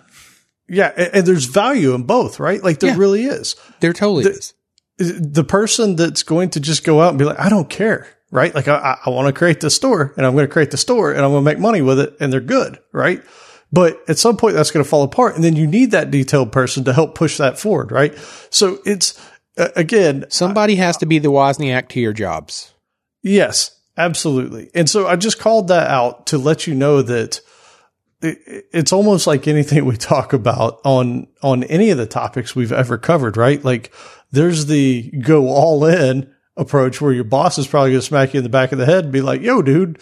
[0.67, 0.91] The, yeah.
[0.97, 2.61] And, and, there's value in both, right?
[2.61, 3.55] Like there yeah, really is.
[3.79, 4.53] There totally the, is.
[4.97, 8.07] The person that's going to just go out and be like, I don't care.
[8.31, 8.53] right?
[8.53, 11.11] Like I, I want to create the store and I'm going to create the store
[11.11, 13.21] and I'm going to make money with it and they're good, right?
[13.71, 16.51] But at some point that's going to fall apart and then you need that detailed
[16.51, 18.17] person to help push that forward, right?
[18.49, 19.19] So it's
[19.57, 22.73] uh, again, Somebody has to be the Wozniak to your jobs.
[23.27, 24.69] Yes, absolutely.
[24.73, 27.41] And so I just called that out to let you know that
[28.21, 32.71] it, it's almost like anything we talk about on on any of the topics we've
[32.71, 33.63] ever covered, right?
[33.63, 33.93] Like
[34.31, 38.39] there's the go all in approach where your boss is probably going to smack you
[38.39, 40.01] in the back of the head and be like, "Yo, dude,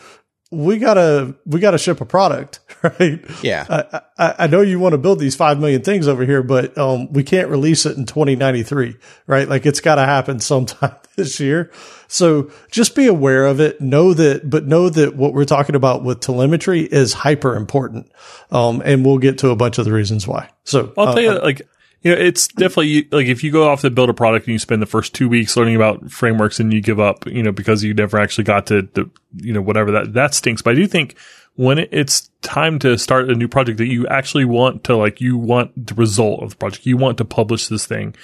[0.51, 3.23] we gotta we gotta ship a product, right?
[3.41, 3.65] Yeah.
[3.69, 6.77] I, I, I know you want to build these five million things over here, but
[6.77, 8.95] um, we can't release it in 2093,
[9.27, 9.47] right?
[9.47, 11.71] Like it's got to happen sometime this year.
[12.07, 13.81] So just be aware of it.
[13.81, 18.11] Know that, but know that what we're talking about with telemetry is hyper important.
[18.51, 20.49] Um, and we'll get to a bunch of the reasons why.
[20.63, 21.67] So I'll tell you, uh, like,
[22.05, 24.59] you know, it's definitely like if you go off to build a product and you
[24.59, 27.83] spend the first two weeks learning about frameworks and you give up, you know, because
[27.83, 30.61] you never actually got to, the, you know, whatever that, that stinks.
[30.61, 31.17] But I do think
[31.55, 35.35] when it's time to start a new project that you actually want to, like, you
[35.35, 38.15] want the result of the project, you want to publish this thing,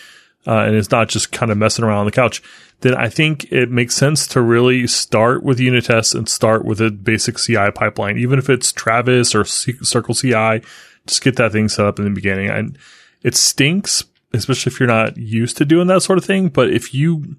[0.46, 2.44] uh, and it's not just kind of messing around on the couch,
[2.82, 6.82] then I think it makes sense to really start with unit tests and start with
[6.82, 10.62] a basic CI pipeline, even if it's Travis or C- Circle CI,
[11.08, 12.48] just get that thing set up in the beginning.
[12.48, 12.78] And
[13.24, 14.04] it stinks,
[14.34, 16.50] especially if you're not used to doing that sort of thing.
[16.50, 17.36] But if you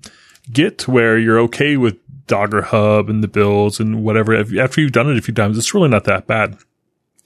[0.51, 4.92] get to where you're okay with Docker Hub and the builds and whatever, after you've
[4.92, 6.57] done it a few times, it's really not that bad.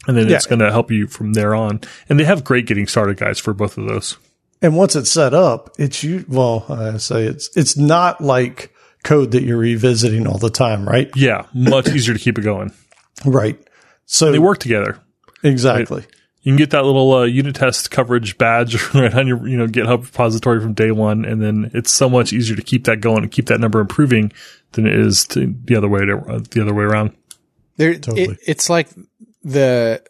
[0.07, 0.37] And then Yeah.
[0.37, 1.81] it's going to help you from there on.
[2.09, 4.17] And they have great getting started guides for both of those.
[4.63, 8.73] and once it's set up, it's you, well, I say it's, it's not like
[9.05, 11.11] code that you're revisiting all the time, right?
[11.15, 12.73] Yeah, much easier to keep it going.
[13.25, 13.59] Right.
[14.07, 14.99] So They work together.
[15.43, 16.05] exactly.
[16.47, 19.67] You can get that little uh, unit test coverage badge right on your you know
[19.67, 23.25] GitHub repository from day one, and then it's so much easier to keep that going
[23.25, 24.33] and keep that number improving
[24.71, 27.17] than it is to the other way to, uh, the other way around.
[27.79, 28.23] There, Totally.
[28.35, 28.89] it, it's like
[29.43, 30.01] the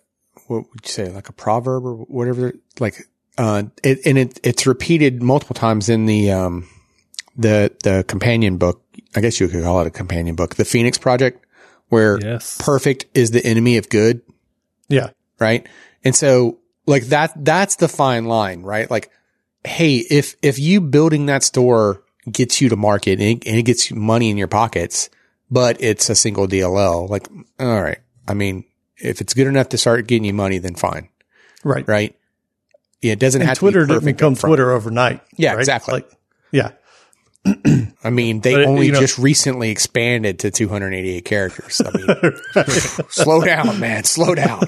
[0.47, 2.53] what would you say, like a proverb or whatever.
[2.79, 6.69] Like, uh, it, and it it's repeated multiple times in the um
[7.35, 8.83] the the companion book.
[9.15, 11.47] I guess you could call it a companion book, the Phoenix Project,
[11.89, 12.59] where Yes.
[12.61, 14.21] perfect is the enemy of good,
[14.91, 15.11] Yeah.
[15.41, 15.67] right?
[16.07, 18.91] And so, like that that's the fine line, right?
[18.91, 19.11] Like,
[19.65, 23.63] hey, if if you building that store gets you to market and it, and it
[23.65, 25.11] gets you money in your pockets,
[25.51, 27.29] but it's a single DLL, like,
[27.61, 27.99] all right.
[28.29, 28.65] I mean,
[28.97, 31.09] if it's good enough to start getting you money, then fine,
[31.63, 31.87] Right.
[31.87, 32.17] right?
[33.03, 34.35] Yeah, it doesn't And have Twitter to be didn't become.
[34.35, 35.21] Twitter overnight.
[35.37, 35.61] Yeah, right?
[35.61, 35.95] exactly.
[35.95, 36.11] Like,
[36.51, 36.73] yeah.
[38.05, 41.81] I mean, they only you know- just recently expanded to 288 characters.
[41.85, 42.65] I mean,
[43.09, 44.61] slow down, man, slow down.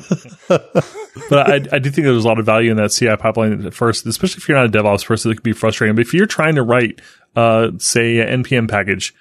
[0.48, 3.74] but I, I do think there's a lot of value in that CI pipeline at
[3.74, 5.30] first, especially if you're not a DevOps person.
[5.30, 5.94] It could be frustrating.
[5.96, 7.00] But if you're trying to write,
[7.36, 9.14] uh, say, an NPM package,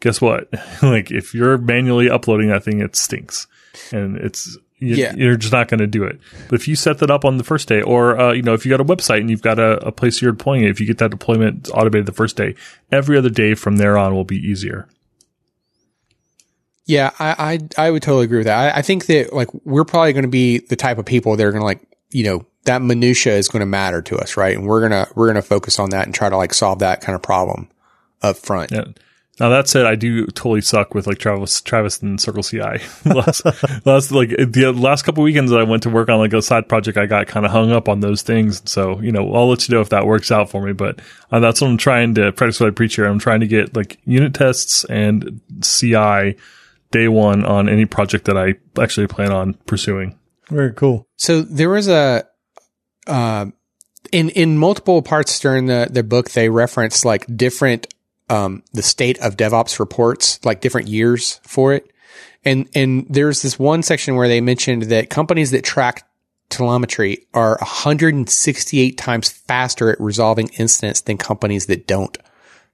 [0.00, 0.48] guess what?
[0.82, 3.46] like if you're manually uploading that thing, it stinks,
[3.92, 5.14] and it's you, Yeah.
[5.14, 6.18] you're just not going to do it.
[6.48, 8.64] But if you set that up on the first day, or uh, you know, if
[8.66, 10.86] you got a website and you've got a, a place you're deploying it, if you
[10.86, 12.54] get that deployment automated the first day,
[12.90, 14.88] every other day from there on will be easier.
[16.86, 18.74] Yeah, I, I, I would totally agree with that.
[18.74, 21.44] I, I think that like we're probably going to be the type of people that
[21.44, 24.56] are going to like, you know, that minutia is going to matter to us, right?
[24.56, 27.14] And we're gonna we're gonna focus on that and try to like solve that kind
[27.16, 27.70] of problem
[28.22, 28.70] up front.
[28.72, 28.84] Yeah.
[29.40, 32.60] Now that said, I do totally suck with like Travis, Travis and Circle CI.
[33.06, 33.42] last,
[33.86, 36.68] last like the last couple weekends that I went to work on like a side
[36.68, 38.60] project, I got kind of hung up on those things.
[38.70, 40.74] So you know, I'll let you know if that works out for me.
[40.74, 41.00] But
[41.32, 43.06] uh, that's what I'm trying to practice what I preach here.
[43.06, 46.36] I'm trying to get like unit tests and CI
[46.90, 50.18] day one on any project that I actually plan on pursuing.
[50.50, 51.08] Very cool.
[51.16, 52.26] So there was a,
[53.06, 53.46] uh,
[54.12, 57.86] in in multiple parts during the the book, they reference like different
[58.30, 61.92] um the state of DevOps reports, like different years for it,
[62.44, 66.06] and and there's this one section where they mentioned that companies that track
[66.48, 72.18] telemetry are 168 times faster at resolving incidents than companies that don't,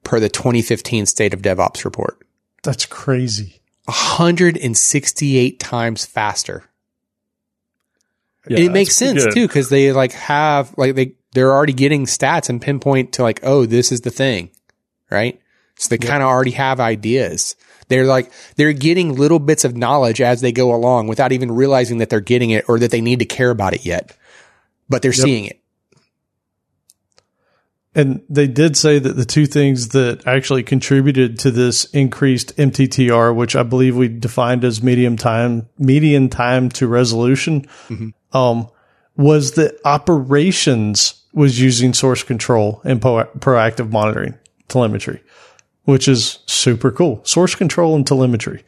[0.03, 2.19] per the 2015 State of DevOps report.
[2.63, 3.61] That's crazy.
[3.85, 6.65] 168 times faster.
[8.49, 9.35] Yeah, it makes sense good.
[9.35, 13.41] too because they like have like they they're already getting stats and pinpoint to like
[13.43, 14.51] oh this is the thing
[15.11, 15.41] right
[15.77, 17.57] so they kind of already have ideas.
[17.89, 21.99] They're like they're getting little bits of knowledge as they go along without even realizing
[21.99, 24.17] that they're getting it or that they need to care about it yet.
[24.89, 25.61] But they're seeing it.
[27.95, 33.35] And they did say that the two things that actually contributed to this increased MTTR,
[33.35, 37.67] which I believe we defined as medium time, median time to resolution,
[38.33, 38.69] um,
[39.17, 44.35] was that operations was using source control and pro- proactive monitoring
[44.69, 45.23] telemetry.
[45.87, 47.25] Which is super cool.
[47.25, 48.65] Source control and telemetry.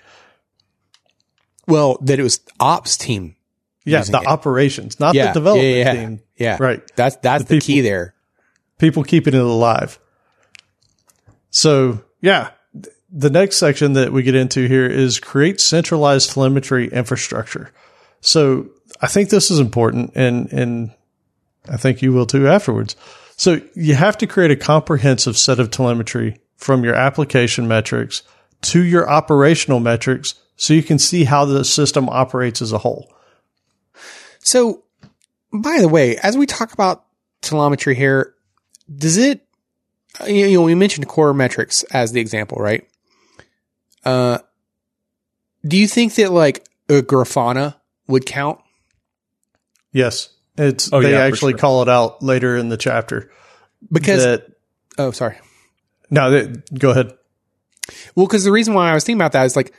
[1.67, 3.37] Well, that it was ops team.
[3.85, 4.27] Yeah, the it.
[4.27, 6.21] operations, not Yeah, the development yeah, yeah, team.
[6.37, 6.83] Yeah, Right.
[6.97, 8.15] That's that's The the, key there.
[8.79, 9.99] people keeping it alive.
[11.51, 12.51] So, yeah,
[13.11, 17.71] the next section that we get into here is create centralized telemetry infrastructure.
[18.21, 18.69] So,
[19.01, 20.93] I think this is important and and
[21.69, 22.95] I think you will too afterwards.
[23.37, 28.23] So, you have to create a comprehensive set of telemetry from your application metrics
[28.61, 33.11] to your operational metrics so you can see how the system operates as a whole.
[34.41, 34.83] So,
[35.53, 37.05] by the way, as we talk about
[37.41, 38.35] telemetry here,
[38.95, 39.47] does it,
[40.27, 42.87] you know, we mentioned Coremetrics as the example, right?
[44.05, 44.39] Uh,
[45.67, 47.77] do you think that like a Grafana
[48.09, 48.61] would count?
[49.93, 50.31] Yes.
[50.57, 51.59] It's Oh, they yeah, actually sure.
[51.59, 53.31] call it out later in the chapter.
[53.93, 54.47] Because, that
[54.99, 55.39] oh, sorry.
[56.11, 57.13] No, that, go ahead.
[58.15, 59.73] Well, because the reason why I was thinking about that is like,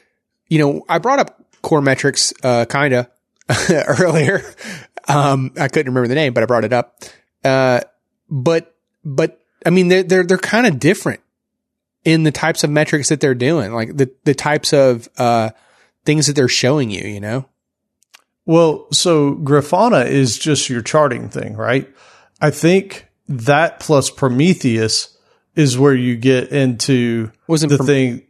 [0.47, 3.09] you know, I brought up Coremetrics, uh, kinda
[3.99, 4.43] earlier.
[5.07, 7.03] Um, I couldn't remember the name, but I brought it up.
[7.43, 7.81] Uh,
[8.29, 11.21] but, but I mean, they're, they're, they're kind of different
[12.05, 15.49] in the types of metrics that they're doing, like the, the types of, uh,
[16.05, 17.45] things that they're showing you, you know?
[18.45, 21.87] Well, so Grafana is just your charting thing, right?
[22.41, 25.17] I think that plus Prometheus
[25.55, 28.21] is where you get into Wasn't the Prom- thing.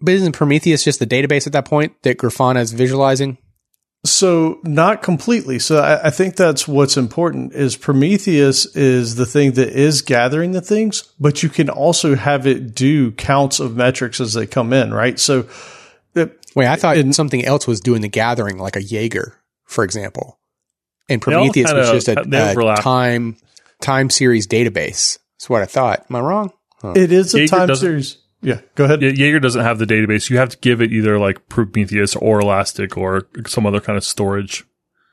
[0.00, 3.38] but isn't Prometheus just the database at that point that Grafana is visualizing?
[4.04, 5.60] So not completely.
[5.60, 10.50] So I, I think that's what's important is Prometheus is the thing that is gathering
[10.52, 14.72] the things, but you can also have it do counts of metrics as they come
[14.72, 15.20] in, right?
[15.20, 15.46] So
[16.16, 19.84] it, Wait, I thought And- something else was doing the gathering, like a Jaeger, for
[19.84, 20.38] example.
[21.08, 23.36] And Prometheus was just a, a time
[23.80, 25.18] time series database.
[25.42, 26.06] That's what I thought.
[26.08, 26.52] Am I wrong?
[26.94, 28.18] it is a Jaeger time series.
[28.42, 29.02] Yeah, go ahead.
[29.02, 30.30] Yeah, Jaeger doesn't have the database.
[30.30, 34.04] You have to give it either like Prometheus or Elastic or some other kind of
[34.04, 34.64] storage.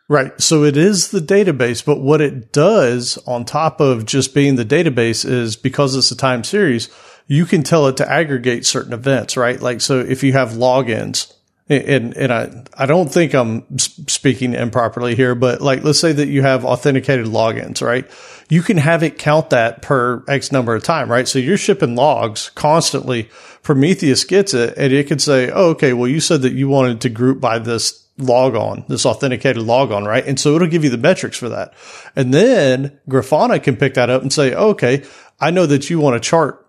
[0.07, 0.39] Right.
[0.39, 4.65] So it is the database, but what it does on top of just being the
[4.65, 6.89] database is because it's a time series,
[7.25, 9.59] you can tell it to aggregate certain events, right?
[9.59, 11.33] Like, so if you have logins
[11.69, 16.27] and, and I, I don't think I'm speaking improperly here, but like, let's say that
[16.27, 18.09] you have authenticated logins, right?
[18.49, 21.27] You can have it count that per X number of time, right?
[21.27, 23.29] So you're shipping logs constantly.
[23.61, 27.01] Prometheus gets it and it could say, oh, okay, well, you said that you wanted
[27.01, 30.25] to group by this log on, this authenticated log on, right?
[30.25, 31.75] And so it'll give you the metrics for that.
[32.15, 35.03] And then Grafana can pick that up and say, okay,
[35.39, 36.65] I know that you want to chart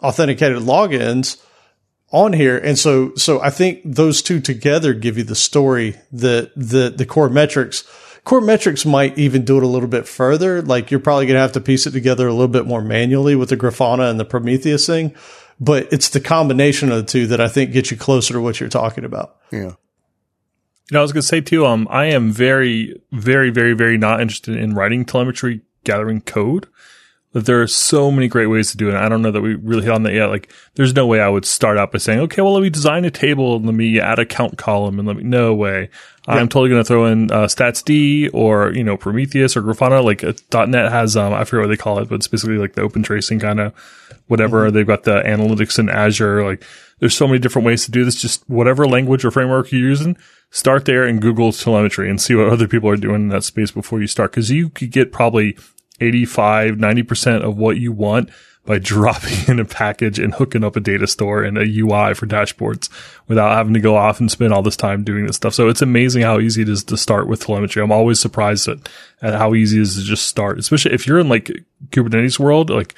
[0.00, 1.42] authenticated logins
[2.14, 2.56] on here.
[2.56, 7.04] And so, so I think those two together give you the story that the, the
[7.04, 7.84] Coremetrics,
[8.22, 10.62] core metrics might even do it a little bit further.
[10.62, 13.34] Like you're probably going to have to piece it together a little bit more manually
[13.34, 15.12] with the Grafana and the Prometheus thing.
[15.58, 18.60] But it's the combination of the two that I think gets you closer to what
[18.60, 19.36] you're talking about.
[19.50, 19.58] Yeah.
[19.58, 21.66] You know, I was going to say too.
[21.66, 26.68] Um, I am very, very, very, very not interested in writing telemetry gathering code.
[27.34, 28.94] That there are so many great ways to do it.
[28.94, 30.26] I don't know that we really hit on that yet.
[30.26, 33.04] Like, there's no way I would start out by saying, okay, well, let me design
[33.04, 35.90] a table and let me add a count column and let me, no way.
[36.28, 40.04] I'm totally going to throw in, uh, StatsD or, you know, Prometheus or Grafana.
[40.04, 42.74] Like, uh, .NET has, um, I forget what they call it, but it's basically like
[42.74, 43.74] the open tracing kind of
[44.28, 44.70] whatever.
[44.70, 46.44] They've got the analytics in Azure.
[46.44, 46.64] Like,
[47.00, 48.14] there's so many different ways to do this.
[48.14, 50.16] Just whatever language or framework you're using,
[50.50, 53.72] start there and Google telemetry and see what other people are doing in that space
[53.72, 54.32] before you start.
[54.32, 55.58] Cause you could get probably
[56.00, 58.30] 85, 90% of what you want
[58.66, 62.26] by dropping in a package and hooking up a data store and a UI for
[62.26, 62.88] dashboards
[63.28, 65.54] without having to go off and spend all this time doing this stuff.
[65.54, 67.82] So it's amazing how easy it is to start with telemetry.
[67.82, 68.88] I'm always surprised at,
[69.22, 71.50] at how easy it is to just start, especially if you're in like
[71.90, 72.94] Kubernetes world, like,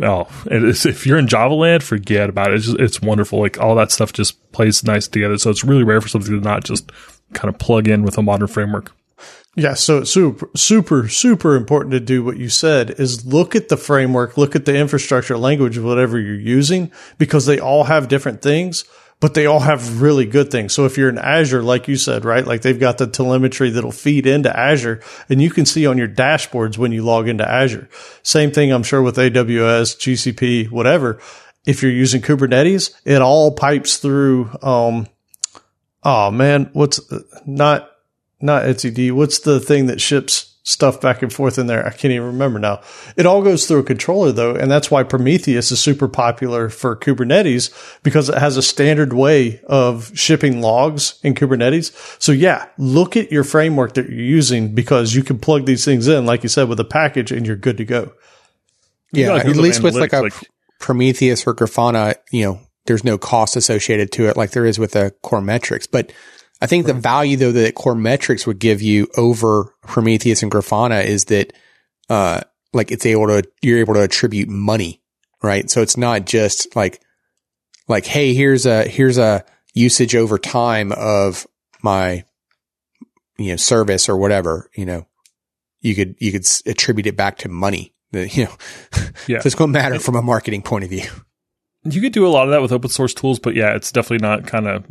[0.00, 2.56] Oh, if you're in Java land, forget about it.
[2.56, 3.40] It's, just, it's wonderful.
[3.40, 5.38] Like all that stuff just plays nice together.
[5.38, 6.92] So it's really rare for something to not just
[7.32, 8.92] kind of plug in with a modern framework.
[9.56, 13.68] Yeah, so it's super, super, super important to do what you said is look at
[13.68, 18.06] the framework, look at the infrastructure language of whatever you're using because they all have
[18.06, 18.84] different things,
[19.18, 20.72] but they all have really good things.
[20.72, 23.90] So if you're in Azure, like you said, right, like they've got the telemetry that'll
[23.90, 27.88] feed into Azure and you can see on your dashboards when you log into Azure.
[28.22, 31.18] Same thing, I'm sure with AWS, GCP, whatever.
[31.66, 35.08] If you're using Kubernetes, it all pipes through, um,
[36.04, 37.00] oh man, what's
[37.44, 37.90] not,
[38.40, 42.12] not etcd what's the thing that ships stuff back and forth in there i can't
[42.12, 42.78] even remember now
[43.16, 46.94] it all goes through a controller though and that's why prometheus is super popular for
[46.94, 47.72] kubernetes
[48.02, 51.90] because it has a standard way of shipping logs in kubernetes
[52.22, 56.06] so yeah look at your framework that you're using because you can plug these things
[56.06, 58.12] in like you said with a package and you're good to go
[59.12, 59.28] Yeah.
[59.28, 60.34] got At least with like a, like-
[60.80, 64.94] Prometheus or Grafana, you know, there's no cost associated to it like there is with
[64.94, 65.88] a Coremetrics.
[65.90, 66.12] But
[66.60, 71.26] I think the value though that Coremetrics would give you over Prometheus and Grafana is
[71.26, 71.52] that,
[72.10, 72.40] uh,
[72.72, 75.00] like it's able to, you're able to attribute money,
[75.42, 75.70] right?
[75.70, 77.00] So it's not just like,
[77.86, 79.44] like, Hey, here's a, here's a
[79.74, 81.46] usage over time of
[81.82, 82.24] my,
[83.38, 85.06] you know, service or whatever, you know,
[85.80, 88.52] you could, you could attribute it back to money that, you know,
[89.28, 89.38] Yeah.
[89.40, 91.08] so it's going to matter from a marketing point of view.
[91.84, 94.26] You could do a lot of that with open source tools, but yeah, it's definitely
[94.26, 94.84] not kind of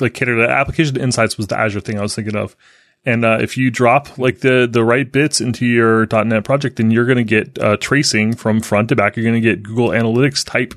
[0.00, 2.56] like catered to application insights was the Azure thing I was thinking of.
[3.04, 6.90] And uh, if you drop like the the right bits into your .NET project, then
[6.90, 9.16] you're going to get uh, tracing from front to back.
[9.16, 10.74] You're going to get Google Analytics type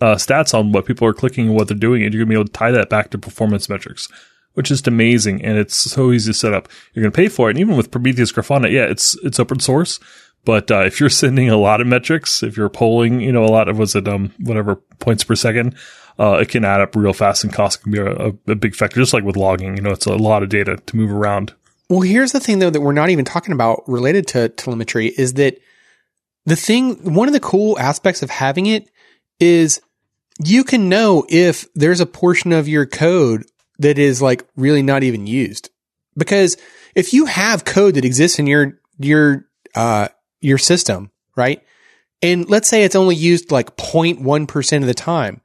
[0.00, 2.34] uh, stats on what people are clicking and what they're doing, and you're going to
[2.34, 4.08] be able to tie that back to performance metrics,
[4.54, 5.44] which is amazing.
[5.44, 6.68] And it's so easy to set up.
[6.92, 7.52] You're going to pay for it.
[7.52, 10.00] And even with Prometheus Grafana, yeah, it's it's open source.
[10.44, 13.46] But uh, if you're sending a lot of metrics, if you're polling, you know, a
[13.46, 15.76] lot of was it um whatever points per second,
[16.20, 19.00] uh, it can add up real fast and cost can be a, a, big factor.
[19.00, 21.54] Just like with logging, you know, it's a lot of data to move around.
[21.88, 25.34] Well, here's the thing though that we're not even talking about related to telemetry is
[25.34, 25.58] that
[26.44, 28.90] the thing, one of the cool aspects of having it
[29.40, 29.80] is
[30.44, 33.46] you can know if there's a portion of your code
[33.78, 35.70] that is like really not even used.
[36.18, 36.58] Because
[36.94, 40.08] if you have code that exists in your, your, uh,
[40.42, 41.62] your system, right?
[42.20, 45.40] And let's say it's only used like 0.1% of the time.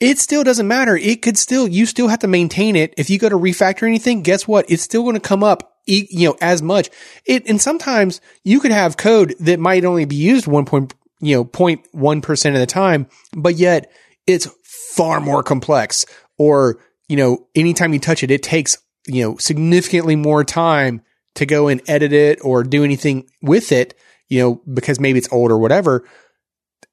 [0.00, 0.96] It still doesn't matter.
[0.96, 2.94] It could still, you still have to maintain it.
[2.96, 4.70] If you go to refactor anything, guess what?
[4.70, 6.88] It's still going to come up, you know, as much.
[7.24, 11.34] It, and sometimes you could have code that might only be used one point, you
[11.34, 13.90] know, 0.1% of the time, but yet
[14.26, 16.06] it's far more complex
[16.38, 16.78] or,
[17.08, 21.02] you know, anytime you touch it, it takes, you know, significantly more time
[21.34, 23.94] to go and edit it or do anything with it,
[24.28, 26.04] you know, because maybe it's old or whatever.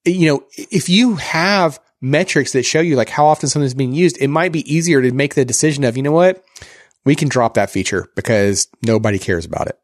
[0.06, 4.18] You know, if you have metrics that show you like how often something's being used,
[4.22, 6.44] it might be easier to make the decision of, you know what?
[7.04, 9.80] We can drop that feature because nobody cares about it.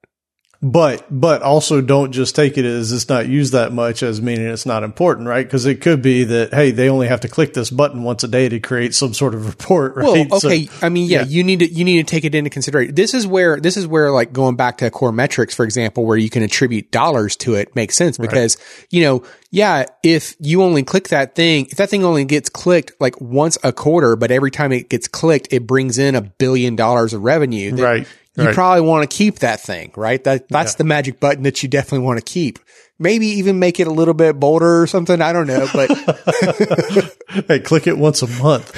[0.63, 4.45] But but also don't just take it as it's not used that much as meaning
[4.45, 5.43] it's not important, right?
[5.43, 8.27] Because it could be that hey, they only have to click this button once a
[8.27, 10.29] day to create some sort of report, right?
[10.29, 10.67] Well, okay.
[10.67, 12.93] So, I mean, yeah, yeah, you need to you need to take it into consideration.
[12.93, 16.29] This is where this is where like going back to Coremetrics, for example, where you
[16.29, 18.87] can attribute dollars to it makes sense because right.
[18.91, 22.91] you know, yeah, if you only click that thing, if that thing only gets clicked
[22.99, 26.75] like once a quarter, but every time it gets clicked, it brings in a billion
[26.75, 27.71] dollars of revenue.
[27.71, 28.55] Then, right you right.
[28.55, 30.23] probably want to keep that thing, right?
[30.23, 30.77] That that's yeah.
[30.77, 32.59] the magic button that you definitely want to keep.
[32.97, 35.21] Maybe even make it a little bit bolder or something.
[35.21, 35.89] I don't know, but
[37.47, 38.71] hey, click it once a month.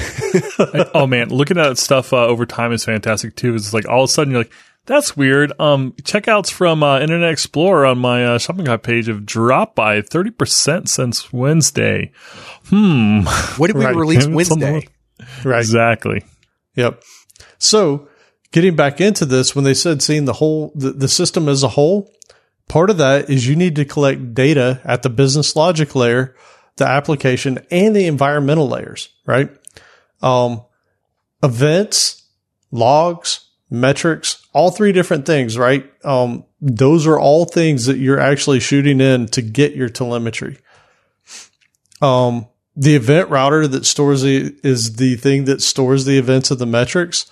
[0.96, 3.54] oh man, looking at stuff uh, over time is fantastic too.
[3.54, 4.54] It's like all of a sudden you're like,
[4.86, 5.54] that's weird.
[5.60, 10.02] Um, checkouts from uh, Internet Explorer on my uh, shopping cart page have dropped by
[10.02, 12.12] thirty percent since Wednesday.
[12.70, 13.22] Hmm.
[13.58, 13.96] What did we right.
[13.96, 14.88] release Wednesday?
[15.44, 15.60] right.
[15.60, 16.24] Exactly.
[16.76, 17.04] Yep.
[17.60, 18.08] So
[18.54, 21.70] getting back into this, when they said seeing the whole, the, the system as a
[21.70, 22.10] whole,
[22.70, 26.36] part of that is you need to collect data at the business logic layer,
[26.78, 29.50] the application and the environmental layers, right?
[30.22, 30.64] Um,
[31.42, 32.24] events,
[32.72, 35.92] logs, metrics, all three different things, right?
[36.06, 40.60] Um, those are all things that you're actually shooting in to get your telemetry.
[42.02, 46.60] Um, the event router that stores the, is the thing that stores the events of
[46.60, 47.32] the metrics.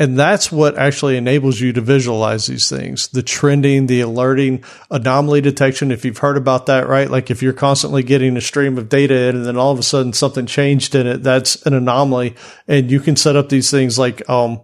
[0.00, 3.08] And that's what actually enables you to visualize these things.
[3.08, 5.92] The trending, the alerting, anomaly detection.
[5.92, 7.10] If you've heard about that, right?
[7.10, 9.82] Like if you're constantly getting a stream of data in and then all of a
[9.82, 12.34] sudden something changed in it, that's an anomaly.
[12.66, 14.62] And you can set up these things like, um,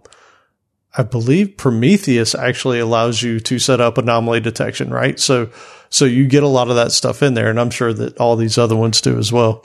[0.97, 5.19] I believe Prometheus actually allows you to set up anomaly detection, right?
[5.19, 5.51] So,
[5.91, 7.51] so you get a lot of that stuff in there.
[7.51, 9.63] And I'm sure that all these other ones do as well.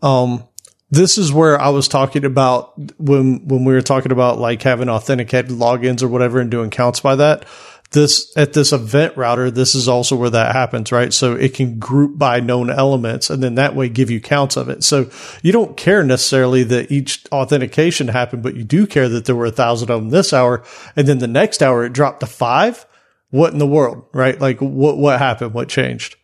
[0.00, 0.44] Um,
[0.90, 4.88] this is where I was talking about when when we were talking about like having
[4.88, 7.44] authenticated logins or whatever and doing counts by that.
[7.92, 11.12] This at this event router, this is also where that happens, right?
[11.12, 14.68] So it can group by known elements and then that way give you counts of
[14.68, 14.84] it.
[14.84, 15.10] So
[15.42, 19.46] you don't care necessarily that each authentication happened, but you do care that there were
[19.46, 20.62] a thousand of them this hour.
[20.94, 22.86] And then the next hour it dropped to five.
[23.30, 24.40] What in the world, right?
[24.40, 25.54] Like what, what happened?
[25.54, 26.16] What changed?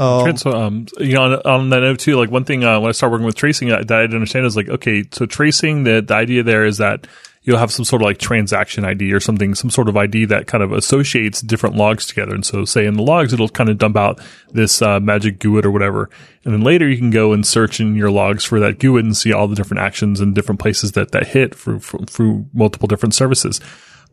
[0.00, 2.88] Um, so, um, you know, on, on, that note too, like one thing uh, when
[2.88, 5.84] I start working with tracing uh, that I didn't understand is like, okay, so tracing
[5.84, 7.06] the the idea there is that
[7.42, 10.46] you'll have some sort of like transaction ID or something, some sort of ID that
[10.46, 12.34] kind of associates different logs together.
[12.34, 14.20] And so, say in the logs, it'll kind of dump out
[14.50, 16.08] this uh, magic GUID or whatever,
[16.46, 19.14] and then later you can go and search in your logs for that GUID and
[19.14, 23.14] see all the different actions and different places that that hit through through multiple different
[23.14, 23.60] services.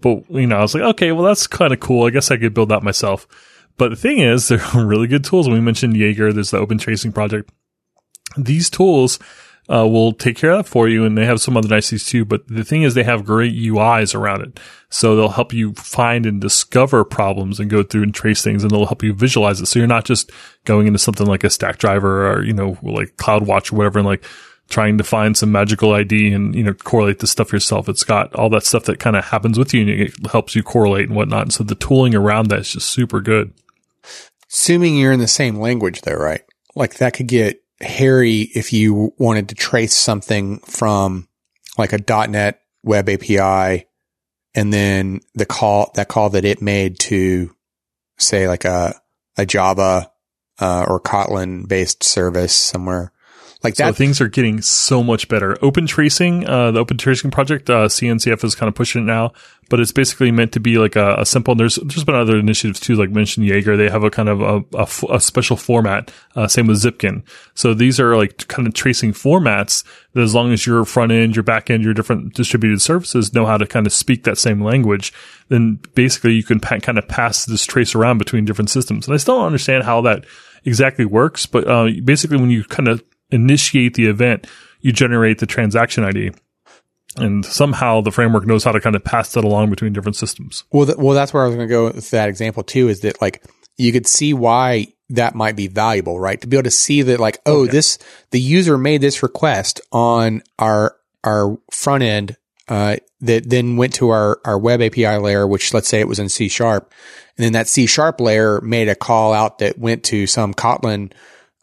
[0.02, 2.06] But you know, I was like, okay, well, that's kind of cool.
[2.06, 3.26] I guess I could build that myself.
[3.78, 5.50] But the thing is, they're really good tools.
[5.50, 6.34] We mentioned Jaeger.
[6.34, 7.52] There's the Open Tracing project.
[8.36, 9.20] These tools
[9.70, 12.24] uh, will take care of that for you, and they have some other niceties too.
[12.24, 14.60] But the thing is, they have great UIs around it,
[14.90, 18.72] so they'll help you find and discover problems and go through and trace things, and
[18.72, 19.66] they'll help you visualize it.
[19.66, 20.32] So you're not just
[20.66, 24.24] going into something like a Stackdriver or you know like CloudWatch or whatever, and like
[24.70, 27.90] trying to find some magical ID and you know correlate the stuff yourself.
[27.90, 30.64] It's got all that stuff that kind of happens with you, and it helps you
[30.64, 31.42] correlate and whatnot.
[31.44, 33.54] And so the tooling around that is just super good.
[34.52, 36.42] Assuming you're in the same language though, right?
[36.76, 41.28] Like that could get hairy if you wanted to trace something from
[41.78, 43.88] like a .NET web API
[44.56, 47.54] and then the call, that call that it made to
[48.18, 49.00] say like a,
[49.38, 50.12] a Java,
[50.60, 53.12] uh, or Kotlin based service somewhere
[53.64, 55.58] like so things are getting so much better.
[55.64, 59.34] Open tracing, uh, the open tracing project, uh, CNCF is kind of pushing it now,
[59.70, 62.80] but it's basically meant to be like a, a simple, there's, there's been other initiatives
[62.80, 63.76] too, like mentioned Jaeger.
[63.76, 66.12] They have a kind of a, a special format.
[66.36, 67.24] Uh, same with Zipkin.
[67.56, 69.84] So these are like kind of tracing formats
[70.14, 73.48] that as long as your front end, your back end, your different distributed services know
[73.48, 75.12] how to kind of speak that same language,
[75.50, 79.08] then basically you can pa- kind of pass this trace around between different systems.
[79.08, 80.26] And I still don't understand how that
[80.64, 84.48] exactly works, but, uh, basically when you kind of initiate the event,
[84.82, 86.32] you generate the transaction ID.
[87.16, 90.66] And somehow the framework knows how to kind of pass that along between different systems.
[90.72, 92.90] Well, th- well, that's where I was going to go with that example too.
[92.90, 93.44] Is that like
[93.78, 96.40] you could see why that might be valuable, right?
[96.42, 97.72] To be able to see that, like, oh, okay.
[97.72, 97.98] this
[98.32, 104.10] the user made this request on our our front end uh, that then went to
[104.10, 106.94] our our web API layer, which let's say it was in C sharp,
[107.38, 111.12] and then that C sharp layer made a call out that went to some Kotlin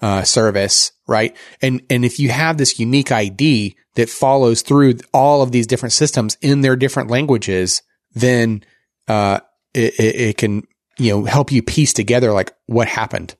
[0.05, 1.35] uh, service, right?
[1.63, 5.95] And and if you have this unique ID that follows through all of these different
[5.95, 7.81] systems in their different languages,
[8.13, 8.63] then
[9.09, 9.41] uh,
[9.73, 10.63] it, it, it can
[10.99, 13.35] you know help you piece together like what happened.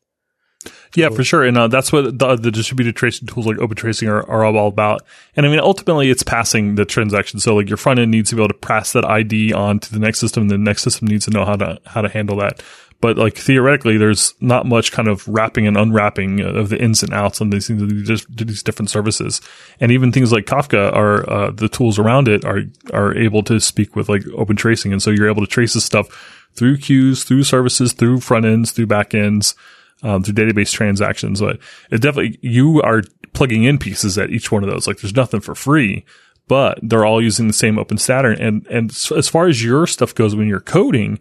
[0.97, 1.45] Yeah, for sure.
[1.45, 4.69] And uh, that's what the, the, distributed tracing tools like Open Tracing are, are all
[4.69, 5.03] about.
[5.37, 7.41] And I mean, ultimately, it's passing the transaction.
[7.41, 9.93] So like your front end needs to be able to pass that ID on to
[9.93, 10.43] the next system.
[10.43, 12.63] And the next system needs to know how to, how to handle that.
[13.05, 17.13] But like theoretically, there's not much kind of wrapping and unwrapping of the ins and
[17.13, 19.43] outs on these things, these different services.
[19.79, 22.63] And even things like Kafka are, uh, the tools around it are,
[22.95, 24.91] are able to speak with like open tracing.
[24.91, 28.73] And so you're able to trace this stuff through queues, through services, through front ends,
[28.73, 29.55] through back ends,
[30.03, 31.43] um, through database transactions.
[31.43, 31.59] But
[31.91, 33.03] it definitely, you are
[33.35, 34.87] plugging in pieces at each one of those.
[34.87, 36.07] Like there's nothing for free,
[36.49, 38.41] but they're all using the same open Saturn.
[38.41, 41.19] And, and as far as your stuff goes, when you're coding,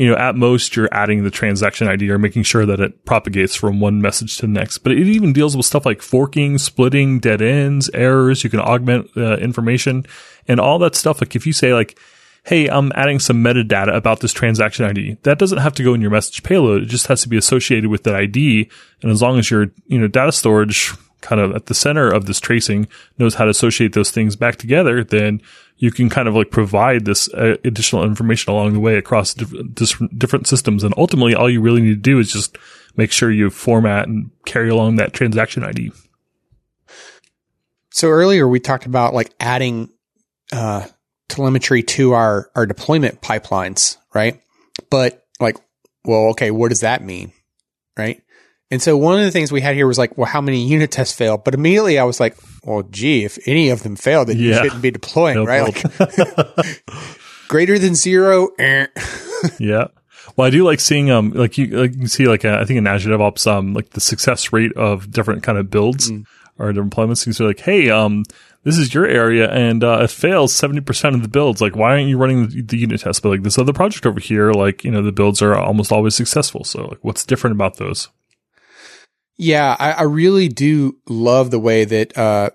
[0.00, 3.54] you know, at most you're adding the transaction ID or making sure that it propagates
[3.54, 4.78] from one message to the next.
[4.78, 8.42] But it even deals with stuff like forking, splitting, dead ends, errors.
[8.42, 10.06] You can augment uh, information
[10.48, 11.20] and all that stuff.
[11.20, 11.98] Like if you say like,
[12.44, 15.18] Hey, I'm adding some metadata about this transaction ID.
[15.24, 16.82] That doesn't have to go in your message payload.
[16.84, 18.70] It just has to be associated with that ID.
[19.02, 22.24] And as long as your, you know, data storage kind of at the center of
[22.24, 22.88] this tracing
[23.18, 25.42] knows how to associate those things back together, then
[25.80, 30.02] you can kind of like provide this uh, additional information along the way across diff-
[30.16, 30.84] different systems.
[30.84, 32.58] And ultimately, all you really need to do is just
[32.96, 35.90] make sure you format and carry along that transaction ID.
[37.92, 39.88] So earlier we talked about like adding,
[40.52, 40.86] uh,
[41.28, 44.38] telemetry to our, our deployment pipelines, right?
[44.90, 45.56] But like,
[46.04, 47.32] well, okay, what does that mean?
[47.96, 48.22] Right.
[48.70, 50.90] And so one of the things we had here was like, well, how many unit
[50.90, 51.42] tests failed?
[51.42, 54.48] But immediately I was like, well, gee, if any of them fail, then yeah.
[54.48, 55.62] you shouldn't be deploying, no right?
[55.62, 56.84] Like,
[57.48, 58.48] greater than zero.
[58.58, 58.86] Eh.
[59.58, 59.88] yeah.
[60.36, 62.78] Well, I do like seeing, um, like you, like you see, like, uh, I think
[62.78, 66.24] in Azure DevOps, um, like the success rate of different kind of builds mm.
[66.58, 67.26] or deployments.
[67.26, 68.24] You say like, Hey, um,
[68.62, 71.60] this is your area and, uh, it fails 70% of the builds.
[71.60, 73.22] Like, why aren't you running the, the unit test?
[73.22, 76.14] But like this other project over here, like, you know, the builds are almost always
[76.14, 76.64] successful.
[76.64, 78.08] So like, what's different about those?
[79.42, 82.50] Yeah, I, I really do love the way that uh,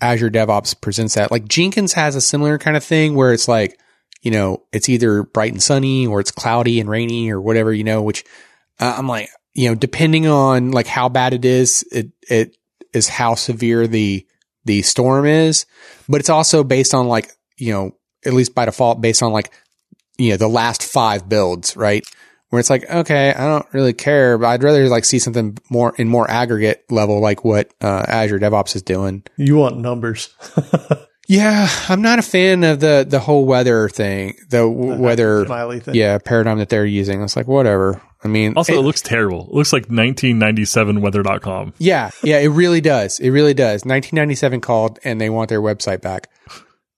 [0.00, 1.30] Azure DevOps presents that.
[1.30, 3.78] Like Jenkins has a similar kind of thing where it's like,
[4.22, 7.84] you know, it's either bright and sunny or it's cloudy and rainy or whatever, you
[7.84, 8.24] know, which
[8.80, 12.56] uh, I'm like, you know, depending on like how bad it is, it, it
[12.92, 14.26] is how severe the,
[14.64, 15.66] the storm is,
[16.08, 17.92] but it's also based on like, you know,
[18.26, 19.52] at least by default based on like,
[20.18, 22.04] you know, the last five builds, right?
[22.50, 25.94] Where it's like, okay, I don't really care, but I'd rather like see something more
[25.96, 29.22] in more aggregate level, like what uh, Azure DevOps is doing.
[29.36, 30.34] You want numbers.
[31.28, 35.94] yeah, I'm not a fan of the the whole weather thing, the w- weather thing.
[35.94, 37.22] yeah paradigm that they're using.
[37.22, 38.00] It's like whatever.
[38.24, 39.42] I mean, also it, it, looks terrible.
[39.42, 41.74] It looks like 1997 weather.com.
[41.78, 43.20] Yeah, yeah, it really does.
[43.20, 43.84] It really does.
[43.84, 46.28] 1997 called and they want their website back.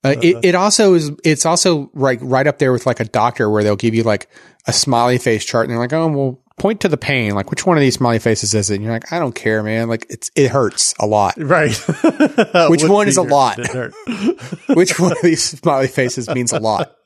[0.02, 3.50] Uh, it, it also is, it's also right, right up there with like a doctor
[3.50, 4.28] where they'll give you like
[4.66, 7.34] a smiley face chart and they're like, oh, well, point to the pain.
[7.34, 8.76] Like, which one of these smiley faces is it?
[8.76, 9.88] And you're like, I don't care, man.
[9.88, 11.34] Like, it's it hurts a lot.
[11.36, 11.72] Right.
[12.70, 13.58] Which one is a lot?
[14.68, 16.96] which one of these smiley faces means a lot.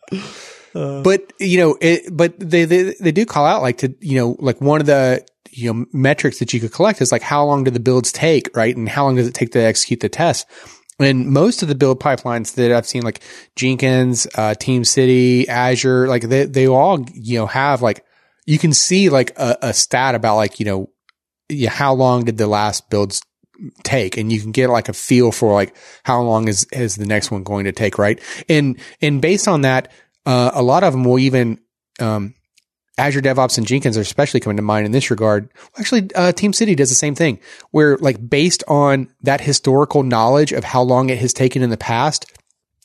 [0.73, 4.37] but you know, it, but they, they they do call out like to you know
[4.41, 7.65] like one of the you know metrics that you could collect is like how long
[7.65, 8.77] do the builds take, right?
[8.77, 10.47] And how long does it take to execute the test?
[10.99, 13.21] And most of the build pipelines that I've seen, like
[13.57, 18.05] Jenkins, uh, TeamCity, Azure, like they they all you know have like
[18.47, 20.91] you can see like a, a stat about like you know
[21.69, 23.23] how long did the last builds
[23.83, 24.17] take?
[24.17, 27.31] And you can get like a feel for like how long is is the next
[27.31, 28.21] one going to take right?
[28.49, 29.91] And and based on that
[30.27, 31.61] uh, a lot of them will even
[32.01, 32.35] um,
[32.97, 35.51] Azure DevOps and Jenkins are especially coming to mind in this regard.
[35.79, 37.41] Actually, uh, TeamCity does the same thing,
[37.71, 41.77] where like based on that historical knowledge of how long it has taken in the
[41.77, 42.27] past,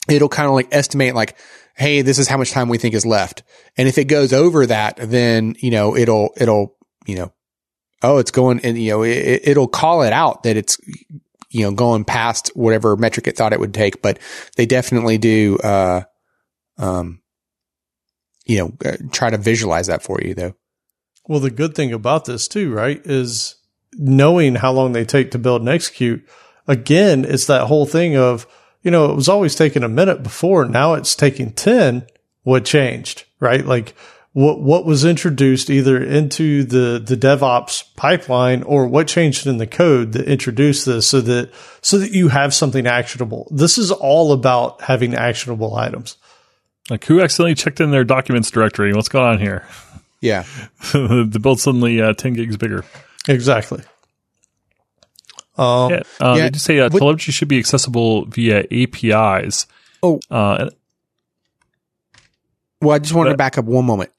[0.09, 1.37] it'll kind of like estimate like,
[1.75, 3.43] hey, this is how much time we think is left,
[3.77, 7.31] and if it goes over that, then you know it'll it'll you know
[8.01, 10.77] oh, it's going and you know, it, it'll call it out that it's,
[11.49, 14.19] you know, going past whatever metric it thought it would take, but
[14.55, 16.03] they definitely do, uh,
[16.77, 17.21] um,
[18.49, 20.55] you know, uh, try to visualize that for you though.
[21.27, 23.55] Well, the good thing about this too, right, is
[23.93, 26.27] knowing how long they take to build and execute.
[26.67, 28.47] Again, it's that whole thing of,
[28.81, 30.65] you know, it was always taking a minute before.
[30.65, 32.07] Now it's taking 10.
[32.41, 33.63] What changed, right?
[33.63, 33.93] Like
[34.33, 39.67] what, what was introduced either into the, the DevOps pipeline or what changed in the
[39.67, 43.47] code that introduced this so that, so that you have something actionable.
[43.51, 46.17] This is all about having actionable items.
[46.89, 48.93] Like who accidentally checked in their documents directory?
[48.93, 49.65] What's going on here?
[50.21, 50.43] Yeah.
[50.93, 52.83] the build suddenly uh, 10 gigs bigger.
[53.27, 53.83] Exactly.
[55.57, 56.01] Um, Yeah.
[56.19, 59.67] Uh, Yeah, They just say uh, but- telemetry should be accessible via APIs.
[60.01, 60.19] Oh.
[60.31, 60.69] Uh,
[62.81, 64.11] Well, I just wanted to back up one moment.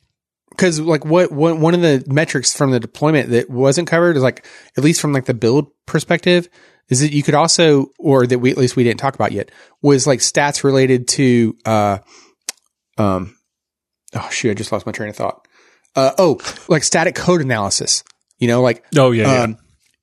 [0.56, 4.22] Cause like what, what, one of the metrics from the deployment that wasn't covered is
[4.22, 4.44] like,
[4.76, 6.48] at least from like the build perspective,
[6.90, 9.50] is that you could also, or that we, at least we didn't talk about yet,
[9.80, 11.98] was like stats related to, uh,
[13.00, 13.36] um,
[14.14, 15.46] oh shoot, I just lost my train of thought.
[15.96, 16.38] Uh, oh,
[16.68, 18.04] like static code analysis,
[18.38, 19.32] you know, like, oh, yeah.
[19.32, 19.42] yeah.
[19.42, 19.58] um,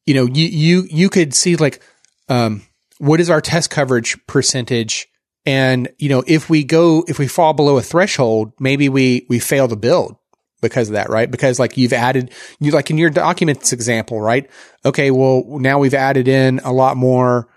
[0.06, 1.82] you know, you, you, you could see like,
[2.28, 2.64] um,
[2.98, 5.08] what is our test coverage percentage?
[5.46, 9.40] And, you know, if we go, if we fall below a threshold, maybe we, we
[9.40, 10.18] fail to build
[10.62, 11.30] because of that, right?
[11.30, 14.50] Because like you've added, you like in your documents example, right?
[14.84, 15.12] Okay.
[15.12, 17.48] Well, now we've added in a lot more,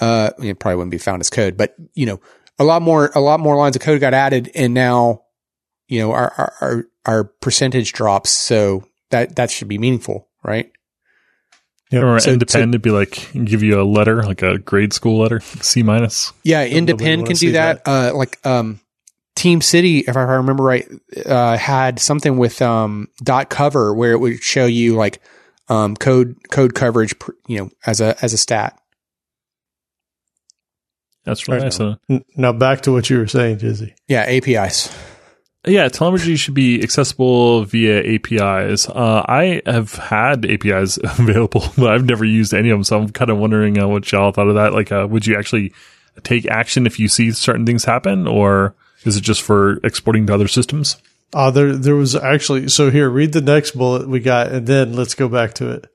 [0.00, 2.20] uh, it probably wouldn't be found as code, but you know,
[2.58, 5.22] a lot more, a lot more lines of code got added and now,
[5.88, 8.30] you know, our, our, our, our percentage drops.
[8.30, 10.70] So that, that should be meaningful, right?
[11.90, 12.02] Yep.
[12.02, 15.82] or so- NDepend be like give you a letter, like a grade school letter, C
[15.82, 16.32] minus.
[16.42, 17.82] Yeah, NDepend can do that.
[17.86, 18.80] Uh, like um,
[19.36, 20.88] TeamCity, if I remember right,
[21.24, 25.20] uh, had something with um, dotCover where it would show you like
[25.68, 27.14] um, code code coverage,
[27.46, 28.80] you know, as a as a stat.
[31.26, 31.78] That's really Right nice.
[32.08, 32.20] now.
[32.36, 33.92] Now back to what you were saying, Jizzy.
[34.08, 34.96] Yeah, APIs.
[35.66, 38.88] yeah, telemetry should be accessible via APIs.
[38.88, 42.84] Uh, I have had APIs available, but I've never used any of them.
[42.84, 44.72] So I'm kind of wondering uh, what y'all thought of that.
[44.72, 45.72] Like, uh, would you actually
[46.22, 48.74] take action if you see certain things happen, or
[49.04, 50.96] is it just for exporting to other systems?
[51.34, 54.92] Uh, there, there was actually, so here, read the next bullet we got, and then
[54.94, 55.86] let's go back to it.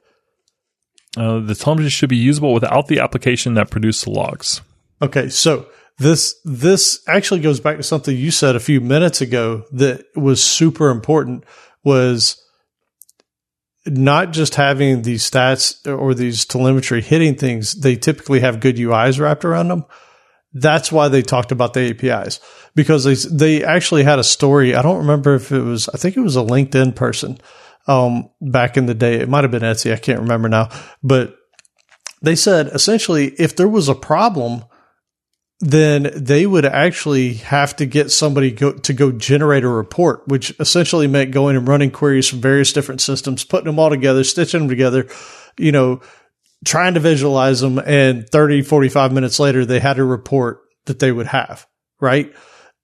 [1.15, 4.61] Uh, the telemetry should be usable without the application that produced the logs.
[5.01, 9.63] Okay, so this this actually goes back to something you said a few minutes ago
[9.71, 11.43] that was super important
[11.83, 12.41] was
[13.85, 19.19] not just having these stats or these telemetry hitting things, they typically have good UIs
[19.19, 19.85] wrapped around them.
[20.53, 22.39] That's why they talked about the APIs
[22.75, 24.75] because they they actually had a story.
[24.75, 27.37] I don't remember if it was I think it was a LinkedIn person
[27.87, 29.15] um back in the day.
[29.15, 30.69] It might have been Etsy, I can't remember now,
[31.01, 31.35] but
[32.21, 34.65] they said essentially if there was a problem
[35.61, 40.53] then they would actually have to get somebody go, to go generate a report, which
[40.59, 44.61] essentially meant going and running queries from various different systems, putting them all together, stitching
[44.61, 45.07] them together,
[45.57, 46.01] you know,
[46.65, 47.77] trying to visualize them.
[47.77, 51.67] And 30, 45 minutes later, they had a report that they would have,
[51.99, 52.33] right?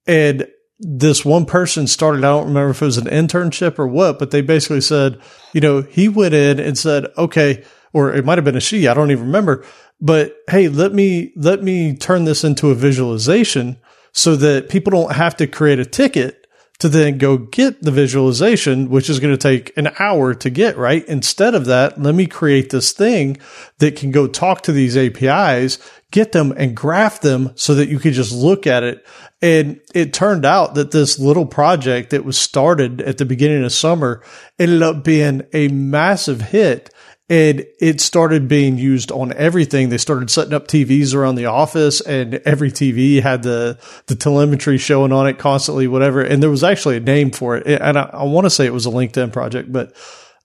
[0.05, 0.47] And
[0.79, 4.29] this one person started, I don't remember if it was an internship or what, but
[4.29, 5.19] they basically said,
[5.51, 8.87] you know, he went in and said, okay, or it might have been a she,
[8.87, 9.65] I don't even remember,
[9.99, 13.77] but hey, let me, let me turn this into a visualization
[14.11, 16.47] so that people don't have to create a ticket
[16.79, 20.77] to then go get the visualization, which is going to take an hour to get,
[20.77, 21.03] right?
[21.05, 23.37] Instead of that, let me create this thing
[23.79, 25.79] that can go talk to these APIs,
[26.11, 29.03] get them and graph them so that you could just look at it.
[29.41, 33.71] And it turned out that this little project that was started at the beginning of
[33.71, 34.23] summer
[34.59, 36.93] ended up being a massive hit
[37.29, 39.89] and it started being used on everything.
[39.89, 44.77] They started setting up TVs around the office, and every TV had the the telemetry
[44.77, 46.21] showing on it constantly, whatever.
[46.21, 48.73] And there was actually a name for it, and I, I want to say it
[48.73, 49.93] was a LinkedIn project, but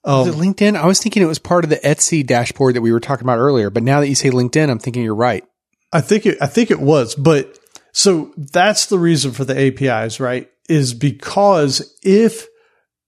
[0.03, 0.75] um, was it LinkedIn?
[0.75, 3.39] I was thinking it was part of the Etsy dashboard that we were talking about
[3.39, 5.45] earlier, but now that you say LinkedIn, I'm thinking you're right.
[5.93, 7.57] I think it, I think it was, but
[7.93, 10.49] so that's the reason for the APIs, right?
[10.67, 12.47] Is because if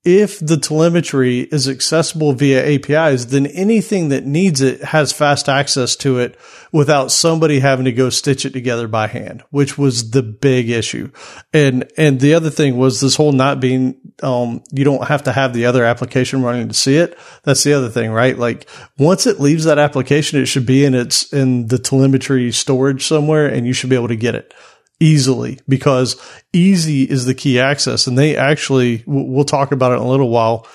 [0.05, 5.95] if the telemetry is accessible via APIs, then anything that needs it has fast access
[5.95, 6.37] to it
[6.71, 11.09] without somebody having to go stitch it together by hand, which was the big issue.
[11.51, 15.31] And, and the other thing was this whole not being, um, you don't have to
[15.31, 17.17] have the other application running to see it.
[17.41, 18.37] That's the other thing, right?
[18.37, 23.07] Like once it leaves that application, it should be in its, in the telemetry storage
[23.07, 24.53] somewhere and you should be able to get it
[24.99, 26.21] easily because
[26.53, 28.07] easy is the key access.
[28.07, 30.67] And they actually, we'll talk about it in a little while.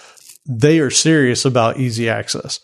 [0.47, 2.61] They are serious about easy access.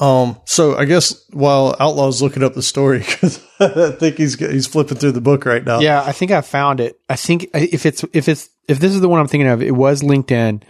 [0.00, 4.66] Um, so I guess while Outlaw's looking up the story, because I think he's he's
[4.66, 5.80] flipping through the book right now.
[5.80, 6.98] Yeah, I think I found it.
[7.08, 9.72] I think if it's if it's if this is the one I'm thinking of, it
[9.72, 10.62] was LinkedIn,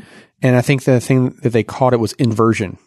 [0.43, 2.79] and I think the thing that they called it was inversion.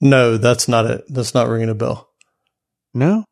[0.00, 1.04] No, that's not it.
[1.08, 2.10] That's not ringing a bell.
[2.94, 3.24] No,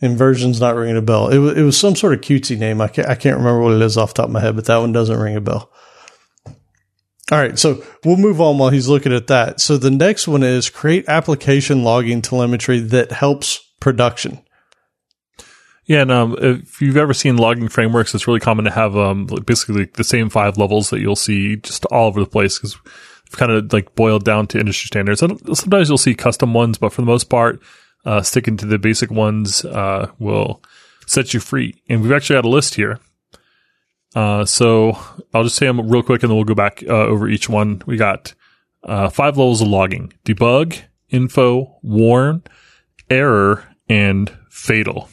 [0.00, 1.28] Inversion's not ringing a bell.
[1.28, 2.80] It was, it was some sort of cutesy name.
[2.80, 4.78] I can't, I can't remember what it is off top of my head, but that
[4.78, 5.70] one doesn't ring a bell.
[7.32, 9.60] All right, so we'll move on while he's looking at that.
[9.60, 14.40] So the next one is create application logging telemetry that helps production.
[15.86, 19.26] Yeah, and um, if you've ever seen logging frameworks, it's really common to have um,
[19.46, 22.76] basically the same five levels that you'll see just all over the place because
[23.34, 25.22] kind of like boiled down to industry standards.
[25.22, 27.60] And Sometimes you'll see custom ones, but for the most part,
[28.04, 30.62] uh, sticking to the basic ones uh, will
[31.06, 31.82] set you free.
[31.88, 32.98] And we've actually got a list here.
[34.14, 34.98] Uh, so
[35.32, 37.82] I'll just say them real quick and then we'll go back uh, over each one.
[37.86, 38.34] We got
[38.84, 42.42] uh, five levels of logging debug, info, warn,
[43.10, 45.08] error, and fatal.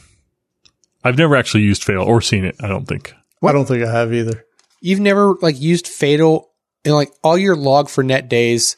[1.04, 3.12] I've never actually used fatal or seen it, I don't think.
[3.42, 4.44] I don't think I have either.
[4.80, 6.52] You've never like used fatal
[6.84, 8.76] in like all your log4net days.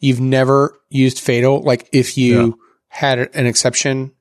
[0.00, 1.62] You've never used fatal.
[1.62, 2.65] Like if you yeah
[2.96, 4.12] had an exception.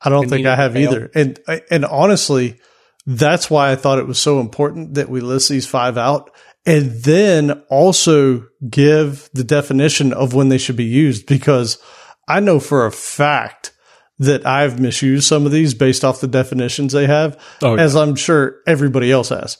[0.00, 0.92] I don't think I have fail.
[0.92, 1.10] either.
[1.14, 2.58] And and honestly,
[3.06, 6.30] that's why I thought it was so important that we list these five out
[6.66, 11.78] and then also give the definition of when they should be used because
[12.28, 13.72] I know for a fact
[14.18, 17.82] that I've misused some of these based off the definitions they have, oh, yeah.
[17.82, 19.56] as I'm sure everybody else has.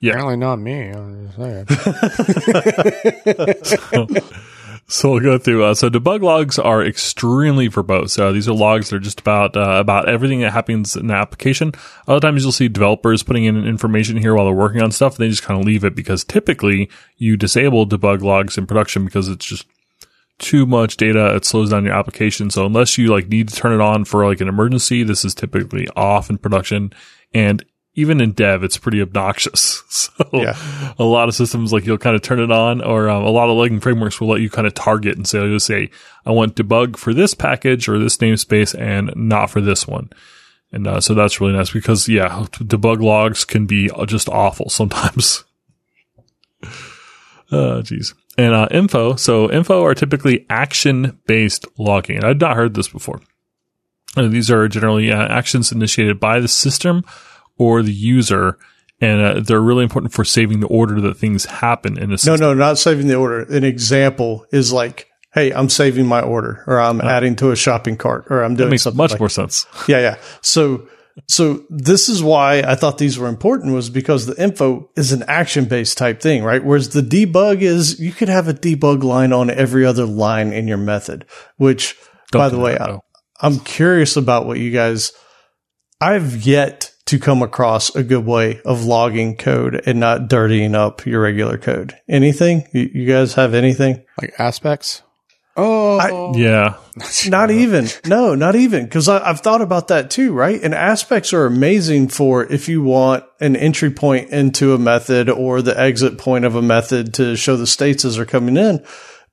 [0.00, 0.12] Yeah.
[0.12, 0.92] Apparently not me.
[4.88, 5.64] so, we'll go through.
[5.64, 8.18] Uh, so debug logs are extremely verbose.
[8.18, 11.14] Uh, these are logs that are just about uh, about everything that happens in the
[11.14, 11.72] application.
[12.06, 15.18] Other times you'll see developers putting in information here while they're working on stuff.
[15.18, 19.04] And they just kind of leave it because typically you disable debug logs in production
[19.04, 19.66] because it's just
[20.38, 21.34] too much data.
[21.36, 22.50] It slows down your application.
[22.50, 25.34] So unless you like need to turn it on for like an emergency, this is
[25.34, 26.92] typically off in production.
[27.32, 27.64] And
[27.94, 29.82] even in dev, it's pretty obnoxious.
[30.12, 30.56] So yeah.
[30.98, 33.48] a lot of systems, like you'll kind of turn it on or um, a lot
[33.48, 35.90] of logging frameworks will let you kind of target and say, you'll say,
[36.26, 40.10] I want debug for this package or this namespace and not for this one.
[40.70, 45.44] And uh, so that's really nice because yeah, debug logs can be just awful sometimes.
[47.50, 48.14] Oh, geez.
[48.36, 49.16] And uh, info.
[49.16, 52.16] So info are typically action based logging.
[52.16, 53.22] And I'd not heard this before.
[54.16, 57.04] Uh, these are generally uh, actions initiated by the system
[57.58, 58.58] or the user.
[59.00, 62.40] And uh, they're really important for saving the order that things happen in a system.
[62.40, 63.40] No, no, not saving the order.
[63.40, 67.96] An example is like, hey, I'm saving my order or I'm adding to a shopping
[67.96, 68.96] cart or I'm doing that makes something.
[68.96, 69.66] much like more sense.
[69.88, 70.16] Yeah, yeah.
[70.40, 70.88] So,
[71.26, 75.24] so this is why I thought these were important was because the info is an
[75.26, 76.64] action based type thing, right?
[76.64, 80.68] Whereas the debug is you could have a debug line on every other line in
[80.68, 81.26] your method,
[81.56, 81.96] which
[82.30, 82.98] Don't by the way, I,
[83.40, 85.12] I'm curious about what you guys,
[86.00, 91.04] I've yet to come across a good way of logging code and not dirtying up
[91.04, 91.94] your regular code.
[92.08, 92.66] Anything?
[92.72, 94.02] You, you guys have anything?
[94.18, 95.02] Like aspects?
[95.54, 96.76] Oh, I, yeah.
[97.28, 97.88] Not even.
[98.06, 98.88] No, not even.
[98.88, 100.58] Cause I, I've thought about that too, right?
[100.62, 105.60] And aspects are amazing for if you want an entry point into a method or
[105.60, 108.82] the exit point of a method to show the states as they're coming in.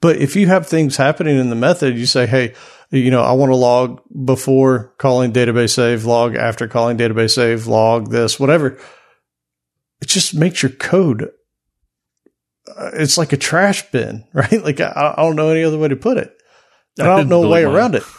[0.01, 2.55] But if you have things happening in the method, you say, Hey,
[2.91, 7.67] You know, I want to log before calling database save, log after calling database save,
[7.67, 8.79] log this, whatever.
[10.01, 11.29] It just makes your code.
[12.67, 14.63] Uh, it's like a trash bin, right?
[14.63, 16.35] Like I, I don't know any other way to put it.
[16.99, 17.75] I, don't know a way mine.
[17.75, 18.03] around it.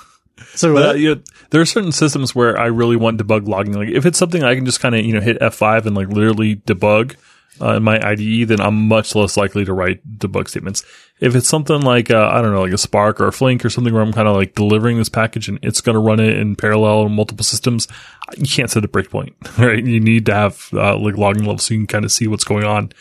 [0.55, 3.75] So But uh, you know, there are certain systems where I really want debug logging.
[3.75, 6.09] Like if it's something I can just kind of you know hit F5 and like
[6.09, 7.17] literally debug
[7.61, 10.85] uh, in my IDE, then I'm much less likely to write debug statements.
[11.21, 13.71] If it's something like uh, I don't know, like a Spark or a Flink or
[13.71, 16.37] something where I'm kind of like delivering this package and it's going to run it
[16.39, 17.89] in parallel on multiple systems,
[18.37, 19.85] you can't set a breakpoint, right?
[19.85, 22.45] You need to have uh, like logging levels so you can kind of see what's
[22.45, 22.93] going on.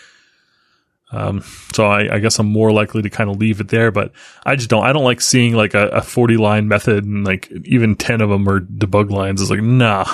[1.11, 1.43] Um,
[1.73, 4.11] so I, I guess I'm more likely to kind of leave it there, but
[4.45, 7.51] I just don't, I don't like seeing like a, a 40 line method and like
[7.65, 9.41] even 10 of them are debug lines.
[9.41, 10.05] It's like, nah.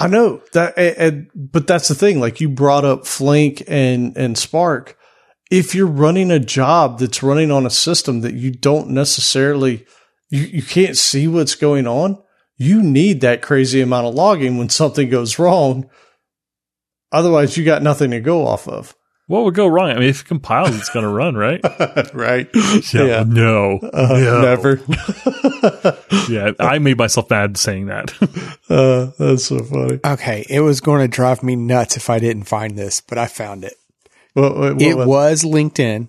[0.00, 2.18] I know that, and, and- but that's the thing.
[2.20, 4.96] Like you brought up Flink and and Spark.
[5.50, 9.84] If you're running a job that's running on a system that you don't necessarily,
[10.30, 12.22] you, you can't see what's going on,
[12.56, 15.90] you need that crazy amount of logging when something goes wrong.
[17.10, 18.94] Otherwise, you got nothing to go off of.
[19.30, 19.90] What would go wrong?
[19.90, 21.60] I mean, if it compiles, it's going to run, right?
[22.14, 22.48] right?
[22.92, 23.22] Yeah.
[23.26, 23.78] No.
[23.78, 24.42] Uh, No.
[24.42, 24.80] Never.
[26.28, 26.52] Yeah.
[26.58, 28.12] I made myself mad saying that.
[28.68, 30.00] uh, that's so funny.
[30.04, 33.26] Okay, it was going to drive me nuts if I didn't find this, but I
[33.26, 33.74] found it.
[34.34, 36.08] What, what, what It was- was LinkedIn,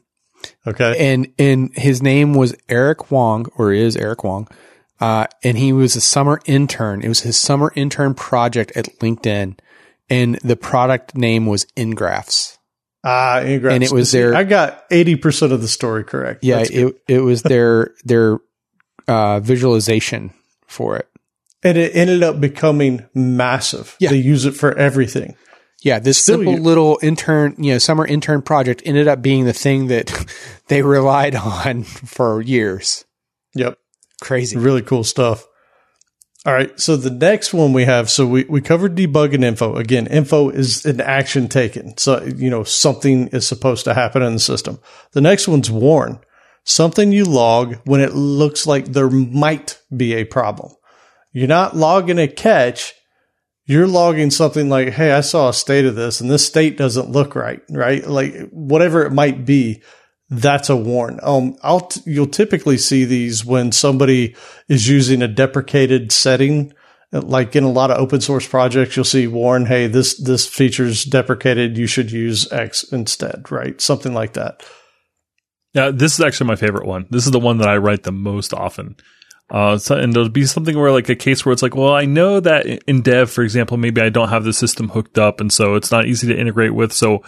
[0.66, 0.96] okay.
[1.14, 4.48] and and his name was Eric Wong, or is Eric Wong,
[5.00, 7.02] uh, and he was a summer intern.
[7.04, 9.58] It was his summer intern project at LinkedIn,
[10.10, 12.58] and the product name was inGraphs.
[13.04, 13.74] Ah, inGraphs.
[13.74, 16.44] And it was their- I got eighty percent of the story correct.
[16.44, 18.40] Yeah, it it was their their
[19.08, 20.32] uh, visualization
[20.68, 21.08] for it.
[21.64, 23.96] and it ended up becoming massive.
[24.00, 24.10] Yeah.
[24.12, 25.36] They use it for everything.
[25.84, 29.46] Yeah, this Still simple you- little intern, you know, summer intern project ended up being
[29.46, 30.12] the thing that
[30.68, 33.04] they relied on for years.
[33.56, 33.78] Yep.
[34.22, 34.58] Crazy.
[34.58, 35.46] Really cool stuff.
[36.44, 36.78] All right.
[36.80, 39.76] So the next one we have, so we, we covered debug and info.
[39.76, 41.96] Again, info is an action taken.
[41.98, 44.80] So, you know, something is supposed to happen in the system.
[45.12, 46.20] The next one's warn.
[46.64, 50.74] Something you log when it looks like there might be a problem.
[51.32, 52.94] You're not logging a catch.
[53.66, 57.12] You're logging something like, Hey, I saw a state of this and this state doesn't
[57.12, 58.06] look right, right?
[58.06, 59.84] Like whatever it might be
[60.32, 61.20] that's a warn.
[61.22, 64.36] Um, I'll t- you'll typically see these when somebody
[64.70, 66.74] is using a deprecated setting.
[67.12, 71.04] Like in a lot of open source projects, you'll see warn, hey, this this feature's
[71.04, 71.78] deprecated.
[71.78, 73.80] You should use X instead, right?
[73.82, 74.64] Something like that.
[75.74, 77.08] Yeah, this is actually my favorite one.
[77.10, 78.96] This is the one that I write the most often.
[79.50, 82.06] Uh, so, and there'll be something where like a case where it's like, well, I
[82.06, 85.52] know that in dev, for example, maybe I don't have the system hooked up, and
[85.52, 86.94] so it's not easy to integrate with.
[86.94, 87.24] So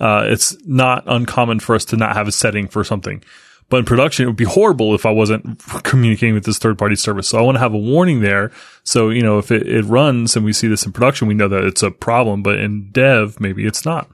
[0.00, 3.22] uh, it's not uncommon for us to not have a setting for something.
[3.70, 6.96] But in production, it would be horrible if I wasn't communicating with this third party
[6.96, 7.28] service.
[7.28, 8.50] So I want to have a warning there.
[8.82, 11.48] So, you know, if it, it runs and we see this in production, we know
[11.48, 12.42] that it's a problem.
[12.42, 14.10] But in dev, maybe it's not.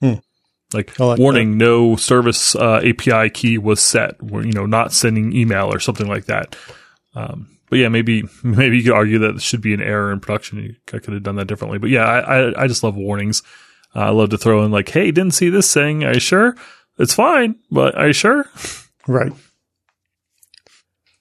[0.00, 0.14] Hmm.
[0.72, 4.16] Like, like warning, no service uh, API key was set.
[4.32, 6.56] Or, you know, not sending email or something like that.
[7.14, 10.20] Um, but yeah, maybe maybe you could argue that it should be an error in
[10.20, 10.76] production.
[10.92, 11.78] I could have done that differently.
[11.78, 13.42] But yeah, I I, I just love warnings.
[13.94, 16.04] I love to throw in like, "Hey, didn't see this thing.
[16.04, 16.56] Are you sure?
[16.98, 18.46] It's fine, but are you sure?"
[19.06, 19.32] Right.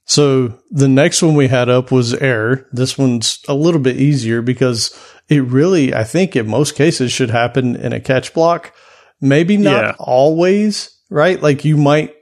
[0.06, 2.68] So the next one we had up was error.
[2.72, 4.98] This one's a little bit easier because
[5.30, 8.74] it really, I think, in most cases, should happen in a catch block.
[9.22, 9.96] Maybe not Yeah.
[10.00, 11.42] always, right?
[11.42, 12.16] Like you might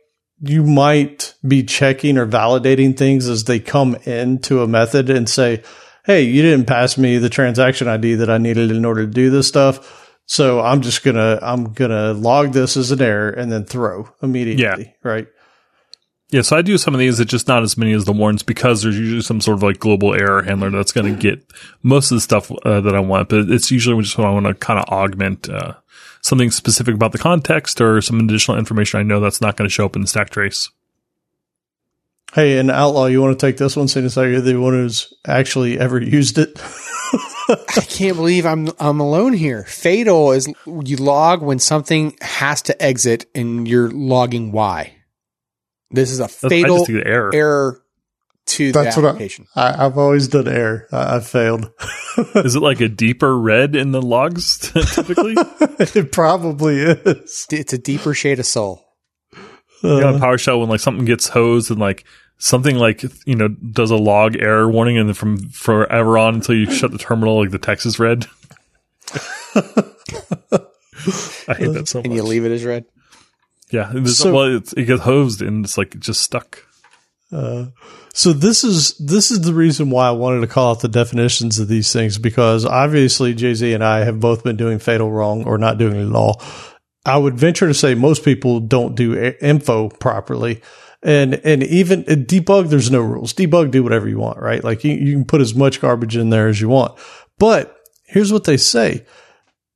[0.43, 5.61] you might be checking or validating things as they come into a method and say,
[6.03, 9.29] "Hey, you didn't pass me the transaction ID that I needed in order to do
[9.29, 13.65] this stuff." So I'm just gonna I'm gonna log this as an error and then
[13.65, 14.91] throw immediately, Yeah.
[15.03, 15.27] right?
[16.29, 17.19] Yeah, so I do some of these.
[17.19, 19.79] It's just not as many as the warns because there's usually some sort of like
[19.79, 21.43] global error handler that's going to get
[21.83, 23.27] most of the stuff uh, that I want.
[23.27, 25.73] But it's usually just when I want to kind of augment uh,
[26.21, 29.73] something specific about the context or some additional information I know that's not going to
[29.73, 30.69] show up in the stack trace.
[32.33, 35.77] Hey, and Outlaw, you want to take this one since you're the one who's actually
[35.77, 36.57] ever used it?
[37.49, 39.63] I can't believe I'm I'm alone here.
[39.63, 44.95] Fatal is you log when something has to exit and you're logging why.
[45.89, 47.31] This is a fatal just do the error.
[47.33, 47.83] error
[48.47, 49.47] to That's the what I- application.
[49.55, 50.87] I, I've always done error.
[50.91, 51.69] I, I've failed.
[52.35, 54.57] Is it like a deeper red in the logs
[54.95, 55.35] typically?
[55.79, 57.47] it probably is.
[57.51, 58.85] it's a deeper shade of soul.
[59.83, 62.05] yeah, in PowerShell when like something gets hosed and like
[62.43, 66.55] something like you know does a log error warning and then from forever on until
[66.55, 68.25] you shut the terminal like the text is red.
[71.47, 72.05] I hate that so much.
[72.05, 72.85] And you leave it as red.
[73.71, 76.65] Yeah, and there's- So- well, it's, it gets hosed and it's like just stuck.
[77.31, 77.67] Uh,
[78.13, 81.59] so this is this is the reason why I wanted to call out the definitions
[81.59, 85.45] of these things because obviously Jay Z and I have both been doing fatal wrong
[85.45, 86.41] or not doing it at all.
[87.05, 90.61] I would venture to say most people don't do info properly.
[91.03, 93.33] And, and even uh, debug, there's no rules.
[93.33, 94.63] Debug, do whatever you want, right?
[94.63, 96.97] Like you, you can put as much garbage in there as you want.
[97.39, 97.75] But
[98.05, 99.05] here's what they say.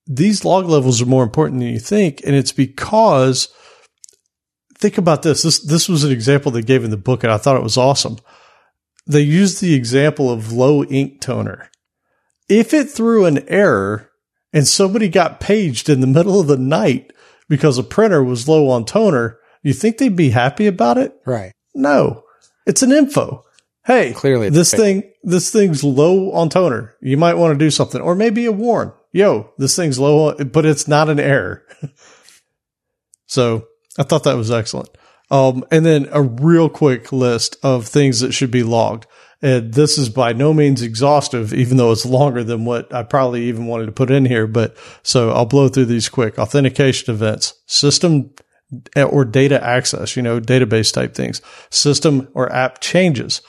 [0.05, 2.21] These log levels are more important than you think.
[2.23, 3.49] And it's because
[4.77, 5.41] think about this.
[5.41, 7.77] This, this was an example they gave in the book and I thought it was
[7.77, 8.17] awesome.
[9.07, 11.71] They used the example of low ink toner.
[12.47, 14.11] If it threw an error
[14.53, 17.13] and somebody got paged in the middle of the night
[17.49, 19.39] because a printer was low on toner,
[19.69, 21.15] you think they'd be happy about it?
[21.25, 21.51] Right.
[21.73, 22.23] No,
[22.65, 23.43] it's an info.
[23.85, 26.95] Hey, clearly this thing, this thing's low on toner.
[27.01, 28.93] You might want to do something or maybe a warn.
[29.11, 31.63] Yo, this thing's low, on, but it's not an error.
[33.27, 34.89] so I thought that was excellent.
[35.31, 39.07] Um, and then a real quick list of things that should be logged.
[39.41, 43.43] And this is by no means exhaustive, even though it's longer than what I probably
[43.43, 44.47] even wanted to put in here.
[44.47, 46.39] But so I'll blow through these quick.
[46.39, 48.31] Authentication events, system
[48.95, 53.41] or data access, you know, database type things, system or app changes,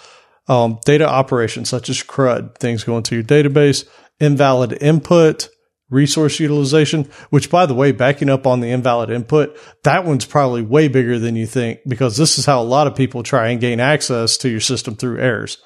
[0.48, 3.86] um, data operations such as CRUD, things going to your database,
[4.20, 5.48] invalid input,
[5.88, 10.62] resource utilization, which by the way, backing up on the invalid input, that one's probably
[10.62, 13.60] way bigger than you think because this is how a lot of people try and
[13.60, 15.58] gain access to your system through errors,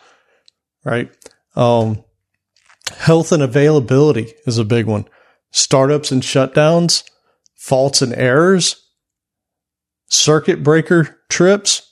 [0.84, 1.10] right?
[1.56, 2.04] Um,
[2.96, 5.06] health and availability is a big one.
[5.52, 7.02] Startups and shutdowns,
[7.56, 8.89] faults and errors,
[10.10, 11.90] circuit breaker trips,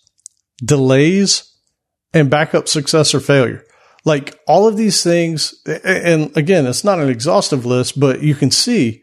[0.63, 1.51] delays,
[2.13, 3.65] and backup success or failure.
[4.05, 5.55] Like all of these things,
[5.85, 9.03] and again, it's not an exhaustive list, but you can see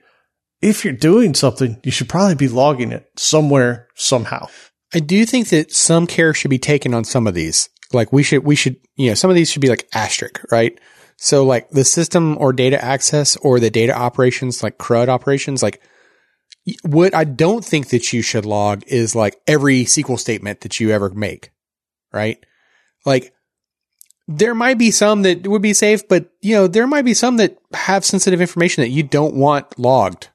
[0.61, 4.47] if you're doing something, you should probably be logging it somewhere, somehow.
[4.93, 7.69] I do think that some care should be taken on some of these.
[7.93, 10.79] Like we should, we should, you know, some of these should be like asterisk, right?
[11.17, 15.81] So like the system or data access or the data operations, like CRUD operations, like
[16.83, 20.91] what I don't think that you should log is like every SQL statement that you
[20.91, 21.51] ever make,
[22.11, 22.43] right?
[23.05, 23.33] Like
[24.27, 27.37] there might be some that would be safe, but you know, there might be some
[27.37, 30.29] that have sensitive information that you don't want logged,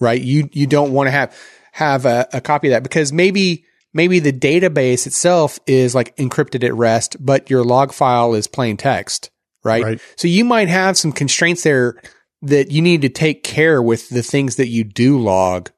[0.00, 0.20] right?
[0.20, 1.36] You, you don't want to have,
[1.72, 3.64] have a, a copy of that because maybe,
[3.94, 8.76] maybe the database itself is like encrypted at rest, but your log file is plain
[8.76, 9.30] text,
[9.62, 9.84] right?
[9.84, 10.00] right?
[10.16, 12.02] So you might have some constraints there
[12.42, 15.70] that you need to take care with the things that you do log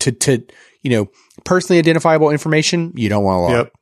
[0.00, 0.44] to, to,
[0.82, 1.10] you know,
[1.44, 3.52] personally identifiable information you don't want to log.
[3.52, 3.72] Yep.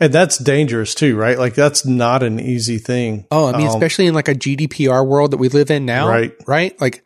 [0.00, 1.38] And that's dangerous too, right?
[1.38, 3.26] Like that's not an easy thing.
[3.30, 6.08] Oh, I mean, um, especially in like a GDPR world that we live in now,
[6.08, 6.32] right?
[6.46, 6.80] Right?
[6.80, 7.04] Like,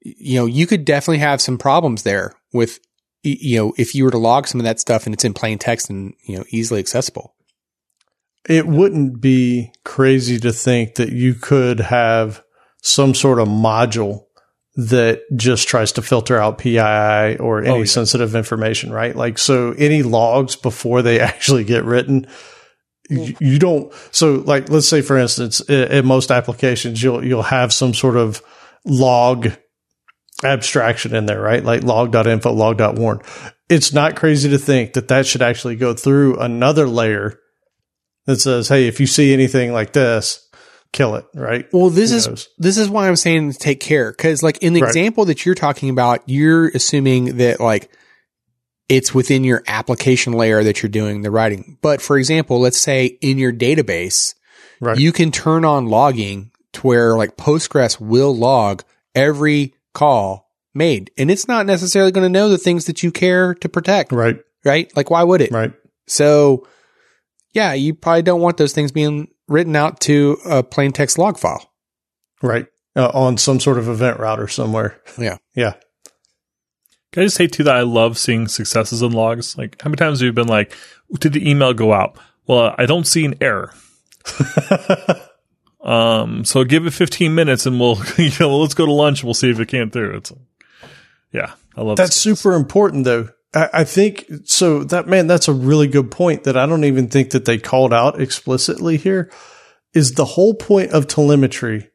[0.00, 2.78] you know, you could definitely have some problems there with,
[3.24, 5.58] you know, if you were to log some of that stuff and it's in plain
[5.58, 7.34] text and, you know, easily accessible.
[8.48, 12.42] It wouldn't be crazy to think that you could have
[12.88, 14.24] some sort of module
[14.76, 17.84] that just tries to filter out PII or oh, any oh, yeah.
[17.84, 19.14] sensitive information, right?
[19.14, 22.26] Like, so any logs before they actually get written,
[23.10, 23.92] you, you, don't.
[24.10, 28.16] So, like, let's say, for instance, in, in most applications, you'll you'll have some sort
[28.16, 28.42] of
[28.84, 29.50] log
[30.44, 31.64] abstraction in there, right?
[31.64, 33.20] Like log.info, log.warn.
[33.68, 37.40] It's not crazy to think that that should actually go through another layer
[38.26, 40.47] that says, hey, if you see anything like this,
[40.92, 41.66] kill it, right?
[41.72, 44.88] Well, this is this is why I'm saying take care because, like in the right.
[44.88, 47.90] example that you're talking about, you're assuming that like
[48.88, 51.78] it's within your application layer that you're doing the writing.
[51.82, 54.34] But for example, let's say in your database,
[54.80, 54.98] right.
[54.98, 58.82] you can turn on logging to where like Postgres will log
[59.14, 63.54] every call made, and it's not necessarily going to know the things that you care
[63.56, 64.38] to protect, right?
[64.64, 64.94] Right?
[64.96, 65.52] Like, why would it?
[65.52, 65.72] Right.
[66.06, 66.66] So,
[67.52, 71.38] yeah, you probably don't want those things being written out to a plain text log
[71.38, 71.72] file.
[72.42, 72.66] Right.
[72.94, 75.00] Uh, on some sort of event router somewhere.
[75.18, 75.38] Yeah.
[75.54, 75.74] Yeah.
[77.12, 79.56] Can I just say too that I love seeing successes in logs?
[79.56, 80.76] Like how many times have you been like,
[81.18, 82.18] did the email go out?
[82.46, 83.72] Well, I don't see an error.
[85.82, 89.26] um, so give it 15 minutes and we'll, you know, let's go to lunch and
[89.26, 90.18] we'll see if it came through.
[90.18, 90.32] It's,
[91.32, 93.28] yeah, I love that's super important though.
[93.54, 94.84] I, think so.
[94.84, 97.94] That man, that's a really good point that I don't even think that they called
[97.94, 99.30] out explicitly here.
[99.94, 101.90] Is the whole point of telemetry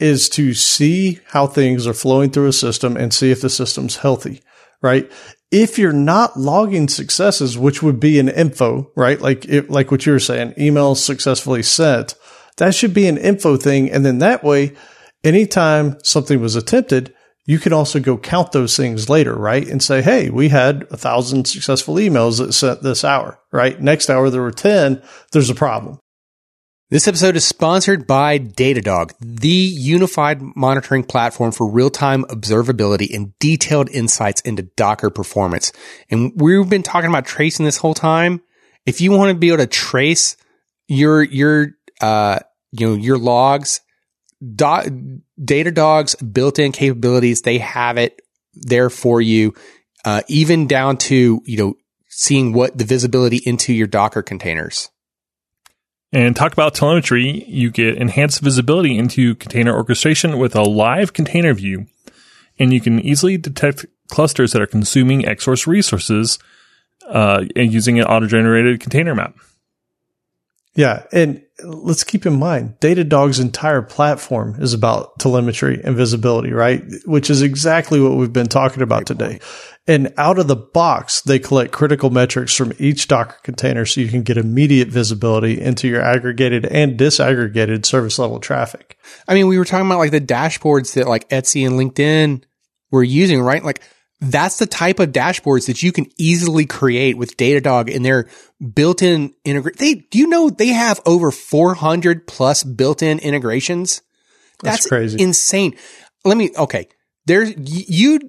[0.00, 3.98] is to see how things are flowing through a system and see if the system's
[3.98, 4.42] healthy,
[4.82, 5.10] right?
[5.52, 9.20] If you're not logging successes, which would be an info, right?
[9.20, 12.14] Like, it, like what you were saying, email successfully sent,
[12.56, 13.90] that should be an info thing.
[13.90, 14.74] And then that way,
[15.22, 17.14] anytime something was attempted,
[17.50, 19.66] you can also go count those things later, right?
[19.66, 23.80] And say, hey, we had a thousand successful emails that sent this hour, right?
[23.80, 25.02] Next hour there were 10.
[25.32, 25.98] There's a problem.
[26.90, 33.90] This episode is sponsored by Datadog, the unified monitoring platform for real-time observability and detailed
[33.90, 35.72] insights into Docker performance.
[36.08, 38.42] And we've been talking about tracing this whole time.
[38.86, 40.36] If you want to be able to trace
[40.86, 42.38] your, your, uh,
[42.70, 43.80] you know, your logs
[44.40, 48.20] Do- Datadog's built-in capabilities, they have it
[48.54, 49.54] there for you,
[50.04, 51.74] uh, even down to you know
[52.08, 54.90] seeing what the visibility into your Docker containers.
[56.12, 61.54] And talk about telemetry, you get enhanced visibility into container orchestration with a live container
[61.54, 61.86] view,
[62.58, 66.40] and you can easily detect clusters that are consuming Xsource resources
[67.08, 69.36] uh, and using an auto-generated container map.
[70.74, 76.82] Yeah, and let's keep in mind, Datadog's entire platform is about telemetry and visibility, right?
[77.06, 79.40] Which is exactly what we've been talking about today.
[79.88, 84.08] And out of the box, they collect critical metrics from each Docker container so you
[84.08, 88.96] can get immediate visibility into your aggregated and disaggregated service level traffic.
[89.26, 92.44] I mean, we were talking about like the dashboards that like Etsy and LinkedIn
[92.92, 93.64] were using, right?
[93.64, 93.82] Like
[94.20, 98.28] that's the type of dashboards that you can easily create with Datadog and their
[98.74, 99.78] built-in integrate.
[99.78, 104.02] They, do you know they have over 400 plus built-in integrations?
[104.62, 105.20] That's, crazy.
[105.20, 105.76] insane.
[106.24, 106.88] Let me, okay.
[107.24, 108.20] There's, you,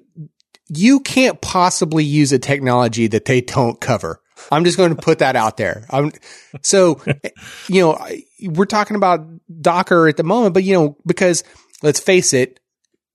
[0.68, 4.20] you can't possibly use a technology that they don't cover.
[4.50, 5.84] I'm just going to put that out there.
[5.90, 6.10] I'm,
[6.62, 7.00] so,
[7.68, 7.98] you know,
[8.42, 9.26] we're talking about
[9.60, 11.44] Docker at the moment, but you know, because
[11.82, 12.58] let's face it,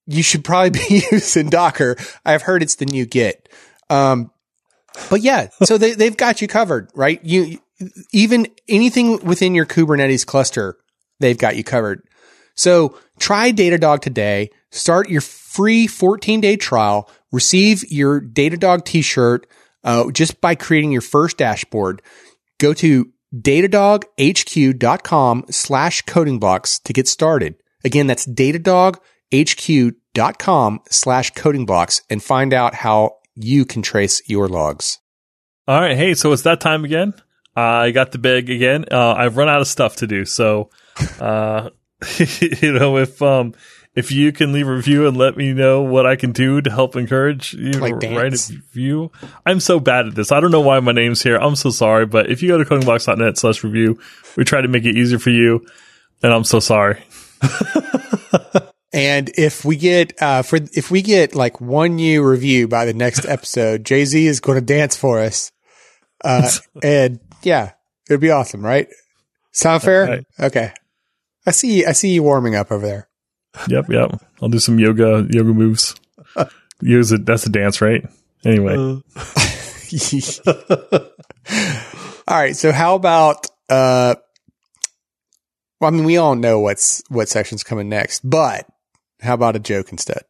[0.08, 1.96] you should probably be using Docker.
[2.26, 3.50] I've heard it's the new Git.
[3.90, 4.32] Um,
[5.10, 7.24] but yeah, so they, they've got you covered, right?
[7.24, 7.60] You,
[8.12, 10.78] even anything within your Kubernetes cluster,
[11.20, 12.02] they've got you covered.
[12.56, 14.50] So try Datadog today.
[14.72, 17.10] Start your free 14 day trial.
[17.32, 19.46] Receive your Datadog t-shirt,
[19.84, 22.02] uh, just by creating your first dashboard.
[22.58, 27.56] Go to datadoghq.com slash coding blocks to get started.
[27.84, 28.26] Again, that's
[29.32, 35.00] datadoghq.com slash coding blocks and find out how you can trace your logs.
[35.68, 35.98] All right.
[35.98, 37.14] Hey, so it's that time again.
[37.56, 38.86] Uh, I got the bag again.
[38.92, 40.26] Uh, I've run out of stuff to do.
[40.26, 40.70] So,
[41.20, 41.70] uh,
[42.18, 43.54] you know, if, um,
[43.96, 46.70] if you can leave a review and let me know what I can do to
[46.70, 49.12] help encourage you Like to write a review.
[49.44, 50.32] I'm so bad at this.
[50.32, 51.38] I don't know why my name's here.
[51.38, 52.06] I'm so sorry.
[52.06, 54.00] But if you go to codingblocks.net slash review,
[54.36, 55.66] we try to make it easier for you.
[56.22, 57.04] And I'm so sorry.
[58.94, 62.94] And if we get uh for if we get like one new review by the
[62.94, 65.52] next episode, Jay Z is going to dance for us.
[66.24, 66.50] Uh,
[66.84, 67.74] and yeah,
[68.10, 68.88] it'd be awesome, right?
[69.52, 70.06] Sound fair?
[70.06, 70.26] Right.
[70.40, 70.72] Okay.
[71.46, 71.86] I see.
[71.86, 73.10] I see you warming up over there.
[73.68, 73.90] Yep.
[73.90, 74.22] Yep.
[74.42, 75.96] I'll do some yoga, yoga moves.
[76.82, 77.26] Use it.
[77.26, 78.06] That's a dance, right?
[78.46, 78.76] Anyway.
[78.76, 79.02] all
[82.28, 82.56] right.
[82.56, 84.16] So how about uh?
[85.80, 88.68] Well, I mean, we all know what's what section's coming next, but
[89.22, 90.24] how about a joke instead?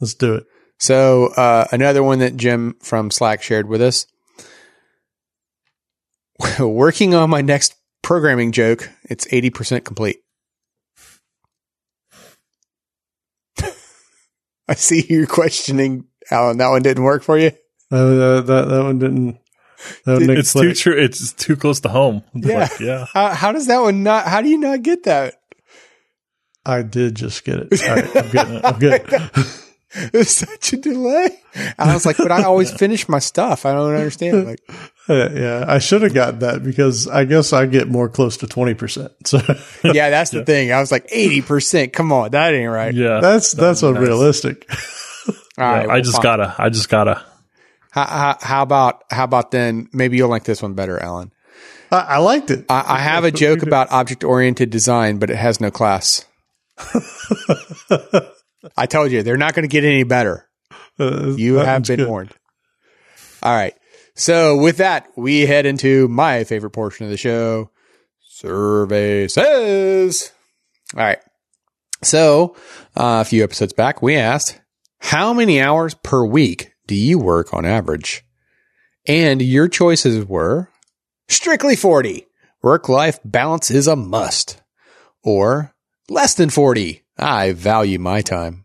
[0.00, 0.46] Let's do it.
[0.78, 4.06] So uh, another one that Jim from Slack shared with us.
[6.60, 8.88] Working on my next programming joke.
[9.04, 10.18] It's eighty percent complete.
[14.68, 16.58] I see you questioning, Alan.
[16.58, 17.50] That one didn't work for you.
[17.90, 19.38] Uh, that, that one didn't.
[20.04, 20.96] That one didn't it's too true.
[20.96, 22.22] It's too close to home.
[22.34, 22.58] Yeah.
[22.58, 23.06] Like, yeah.
[23.12, 24.26] How, how does that one not?
[24.28, 25.37] How do you not get that?
[26.68, 27.82] I did just get it.
[27.88, 28.64] All right, I'm good.
[28.64, 29.46] I'm good.
[30.12, 31.30] There's such a delay.
[31.78, 33.64] I was like, but I always finish my stuff.
[33.66, 34.46] I don't understand.
[34.46, 34.60] Like,
[35.08, 38.46] Uh, yeah, I should have gotten that because I guess I get more close to
[38.46, 39.12] twenty percent.
[39.26, 39.38] So
[39.84, 40.70] yeah, that's the thing.
[40.72, 41.94] I was like, eighty percent.
[41.94, 42.92] Come on, that ain't right.
[42.94, 43.20] Yeah.
[43.20, 44.02] that's that's That'd nice.
[44.04, 44.70] unrealistic.
[44.70, 46.22] All Yeah, right, I just fine.
[46.22, 46.54] gotta.
[46.58, 47.24] I just gotta.
[47.90, 49.88] How, how, how about how about then?
[49.94, 51.32] Maybe you'll like this one better, Alan.
[51.90, 52.66] I, I liked it.
[52.68, 56.26] I, I have a joke about object oriented design, but it has no class.
[58.76, 60.48] I told you they're not going to get any better.
[60.98, 62.08] Uh, You have been good.
[62.08, 62.32] warned.
[63.42, 63.74] All right.
[64.14, 67.70] So with that, we head into my favorite portion of the show.
[68.20, 70.32] Survey says.
[70.96, 71.20] All right.
[72.02, 72.56] So
[72.96, 74.60] uh, a few episodes back, we asked,
[75.00, 78.24] how many hours per week do you work on average?
[79.06, 80.70] And your choices were
[81.28, 82.26] strictly 40.
[82.62, 84.60] Work life balance is a must.
[85.22, 85.72] Or
[86.08, 87.02] less than 40.
[87.18, 88.64] I value my time.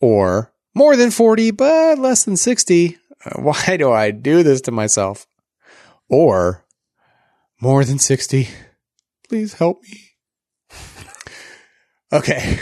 [0.00, 2.98] Or more than 40, but less than 60.
[3.24, 5.26] Uh, Why do I do this to myself?
[6.08, 6.64] Or
[7.60, 8.48] more than 60.
[9.28, 10.00] Please help me.
[12.12, 12.60] Okay.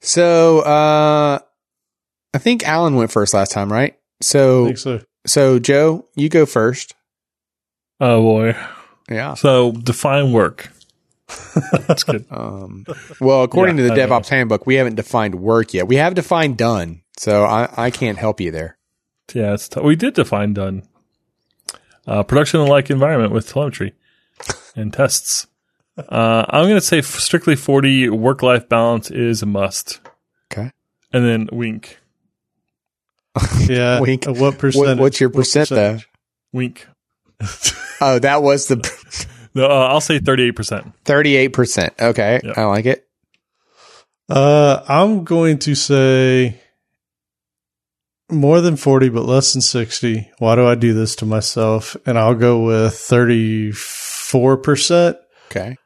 [0.00, 1.38] So, uh,
[2.32, 3.98] I think Alan went first last time, right?
[4.22, 5.00] So, so.
[5.26, 6.94] so Joe, you go first.
[8.00, 8.56] Oh boy.
[9.10, 9.34] Yeah.
[9.34, 10.70] So define work.
[11.86, 12.24] That's good.
[12.30, 12.84] Um,
[13.20, 14.18] well, according Yeah, to the I know.
[14.18, 15.86] DevOps handbook, we haven't defined work yet.
[15.88, 17.02] We have defined done.
[17.18, 18.78] So I, I can't help you there.
[19.34, 20.84] Yeah, it's t- we did define done.
[22.06, 23.92] Uh, production like environment with telemetry
[24.74, 25.46] and tests.
[25.98, 30.00] Uh, I'm going to say f- strictly 40 work life balance is a must.
[30.50, 30.70] Okay.
[31.12, 31.98] And then wink,
[33.66, 34.00] Yeah.
[34.00, 34.26] Wink.
[34.26, 34.98] Uh, What percentage?
[34.98, 35.98] what's your what percent, though?
[36.52, 36.86] wink.
[38.00, 38.76] Oh, that was the
[39.54, 40.92] No, uh, I'll say 38%.
[41.04, 42.00] 38%.
[42.00, 42.40] Okay.
[42.42, 42.58] Yep.
[42.58, 43.06] I like it.
[44.28, 46.60] Uh, I'm going to say
[48.30, 50.30] more than 40, but less than 60.
[50.38, 51.96] Why do I do this to myself?
[52.04, 55.16] And I'll go with 34%.
[55.50, 55.76] Okay.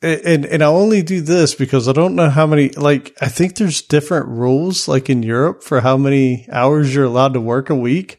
[0.00, 3.28] And, and, and I only do this because I don't know how many, like, I
[3.28, 7.68] think there's different rules, like in Europe, for how many hours you're allowed to work
[7.70, 8.18] a week.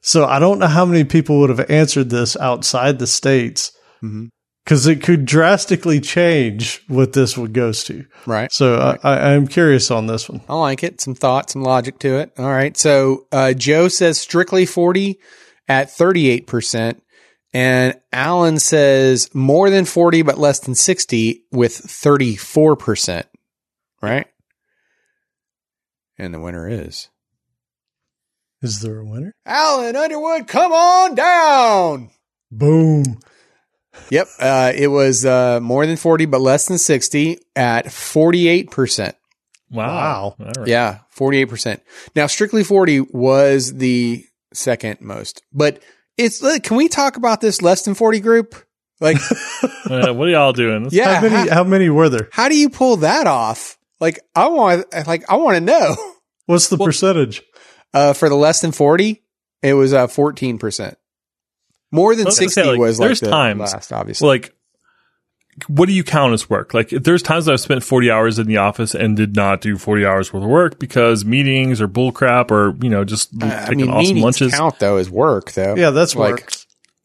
[0.00, 4.86] So I don't know how many people would have answered this outside the States because
[4.86, 8.04] it could drastically change what this would goes to.
[8.26, 8.52] Right.
[8.52, 10.42] So I, I, I'm curious on this one.
[10.48, 11.00] I like it.
[11.00, 12.32] Some thought, some logic to it.
[12.38, 12.76] All right.
[12.76, 15.18] So uh, Joe says strictly 40
[15.68, 17.00] at 38%.
[17.54, 23.24] And Alan says more than 40, but less than 60 with 34%.
[24.02, 24.26] Right.
[26.18, 27.08] And the winner is
[28.60, 29.32] Is there a winner?
[29.46, 30.46] Alan Underwood.
[30.46, 32.10] Come on down.
[32.50, 33.18] Boom.
[34.10, 34.28] Yep.
[34.38, 39.14] Uh, it was uh, more than 40, but less than 60 at 48%.
[39.70, 40.34] Wow.
[40.38, 40.66] All right.
[40.66, 41.80] Yeah, 48%.
[42.16, 45.82] Now, Strictly 40 was the second most, but
[46.16, 48.54] it's like, can we talk about this less than 40 group?
[49.00, 49.18] Like,
[49.88, 50.82] Uh, what are y'all doing?
[50.84, 51.48] Let's- yeah, how many?
[51.48, 52.28] how, How many were there?
[52.32, 53.78] how do you pull that off?
[54.00, 55.96] Like, I want, like, I want to know.
[56.46, 57.42] What's the percentage?
[57.94, 59.22] Uh, for the less than 40,
[59.62, 60.94] it was uh, 14%.
[61.90, 64.28] More than I was gonna 60 say, like, was like there's the times- last, obviously.
[64.28, 64.54] like
[65.66, 68.46] what do you count as work like there's times that i've spent 40 hours in
[68.46, 72.12] the office and did not do 40 hours worth of work because meetings or bull
[72.12, 75.10] crap or you know just Uh, I taking mean, awesome meetings lunches count though as
[75.10, 75.74] work though.
[75.74, 76.52] Yeah, that's Like, work.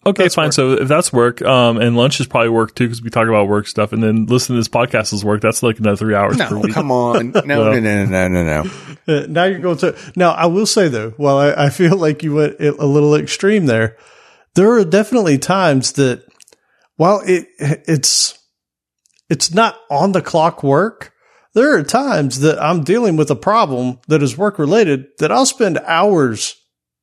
[0.06, 0.54] okay that's fine work.
[0.54, 3.48] so if that's work um and lunch is probably work too because we talk about
[3.48, 6.38] work stuff and then listen to this podcast is work that's like another three hours
[6.38, 7.32] per No, week come on.
[7.32, 8.72] No, no, no, no, no, no, no.
[9.08, 9.96] Uh, now you're going to.
[10.16, 13.16] Now I will say though, while I, I feel like you went a a little
[13.16, 13.98] extreme there,
[14.56, 16.26] there are definitely times that
[16.96, 18.38] while it it's
[19.30, 21.12] it's not on the clock work.
[21.54, 25.46] There are times that I'm dealing with a problem that is work related that I'll
[25.46, 26.56] spend hours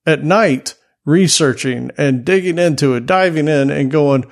[0.06, 0.74] at night
[1.05, 4.24] researching and digging into it, diving in and going,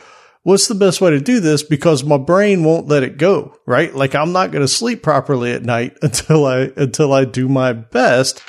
[0.43, 1.63] what's the best way to do this?
[1.63, 3.95] Because my brain won't let it go, right?
[3.95, 7.73] Like I'm not going to sleep properly at night until I, until I do my
[7.73, 8.43] best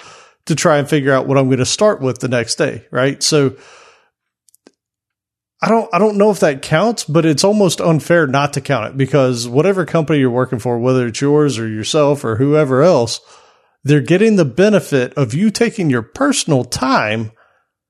[0.46, 3.22] to try and figure out what I'm going to start with the next day, right?
[3.22, 3.56] So
[5.62, 8.88] I don't, I don't know if that counts, but it's almost unfair not to count
[8.92, 13.20] it because whatever company you're working for, whether it's yours or yourself or whoever else,
[13.84, 17.32] they're getting the benefit of you taking your personal time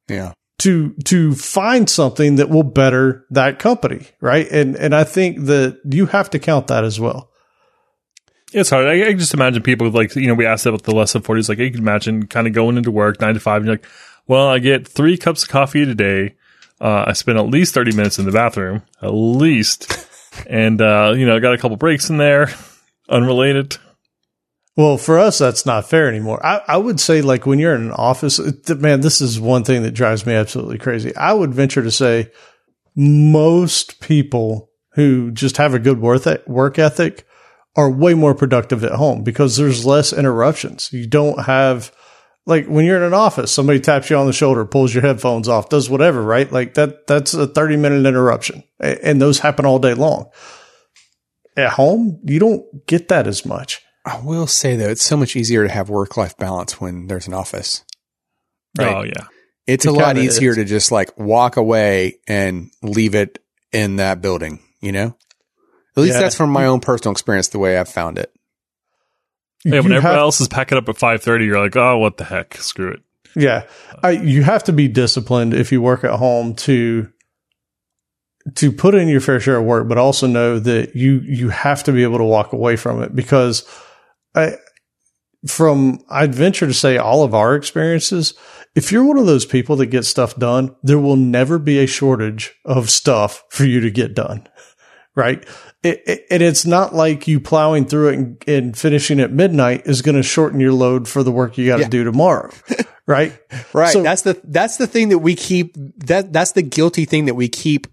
[0.08, 0.34] Yeah.
[0.60, 4.48] to to find something that will better that company, right?
[4.50, 7.30] And and I think that you have to count that as well.
[8.52, 8.88] It's hard.
[8.88, 11.50] I, I just imagine people like you know we asked about the less than forties.
[11.50, 13.86] Like you can imagine kind of going into work nine to five, and you're like,
[14.28, 16.36] well, I get three cups of coffee a day.
[16.82, 20.08] Uh, I spent at least thirty minutes in the bathroom, at least,
[20.48, 22.50] and uh, you know I got a couple breaks in there,
[23.10, 23.78] unrelated.
[24.76, 26.46] Well, for us, that's not fair anymore.
[26.46, 28.40] I, I would say, like, when you're in an office,
[28.70, 31.14] man, this is one thing that drives me absolutely crazy.
[31.18, 32.32] I would venture to say
[32.96, 37.26] most people who just have a good work ethic
[37.76, 40.92] are way more productive at home because there's less interruptions.
[40.92, 41.92] You don't have,
[42.50, 45.48] like, when you're in an office, somebody taps you on the shoulder, pulls your headphones
[45.48, 46.52] off, does whatever, right?
[46.52, 48.64] Like, that, that's a 30 minute interruption.
[48.80, 50.30] And those happen all day long.
[51.56, 53.82] At home, you don't get that as much.
[54.06, 57.28] I will say though, it's so much easier to have work life balance when there's
[57.28, 57.84] an office.
[58.80, 58.96] Oh, right.
[58.96, 59.28] Oh yeah,
[59.68, 60.56] It's It a lot easier is.
[60.58, 63.40] to just like walk away and leave it
[63.74, 65.16] in that building, you know?
[65.98, 66.22] At least Yeah.
[66.22, 68.32] that's from my own personal experience, the way I've found it.
[69.66, 69.76] Yeah.
[69.76, 72.18] You When everyone have- else is packing up at five thirty, you're like, oh, what
[72.18, 72.56] the heck?
[72.56, 73.00] Screw it.
[73.36, 73.66] Yeah,
[74.02, 77.08] I, you have to be disciplined if you work at home to
[78.56, 81.84] to put in your fair share of work, but also know that you you have
[81.84, 83.68] to be able to walk away from it because
[84.36, 84.54] I
[85.48, 88.34] from I'd venture to say all of our experiences,
[88.76, 91.86] if you're one of those people that get stuff done, there will never be a
[91.88, 94.48] shortage of stuff for you to get done.
[95.16, 95.46] right?
[95.82, 99.84] It, it, and it's not like you plowing through it and, and finishing at midnight
[99.86, 101.88] is going to shorten your load for the work you got to Yeah.
[101.90, 102.52] do tomorrow,
[103.06, 103.40] right?
[103.74, 103.94] Right.
[103.94, 105.76] So- that's the that's the thing that we keep
[106.06, 107.88] that that's the guilty thing that we keep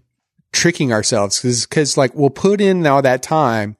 [0.51, 3.77] tricking ourselves because cause like we'll put in all that time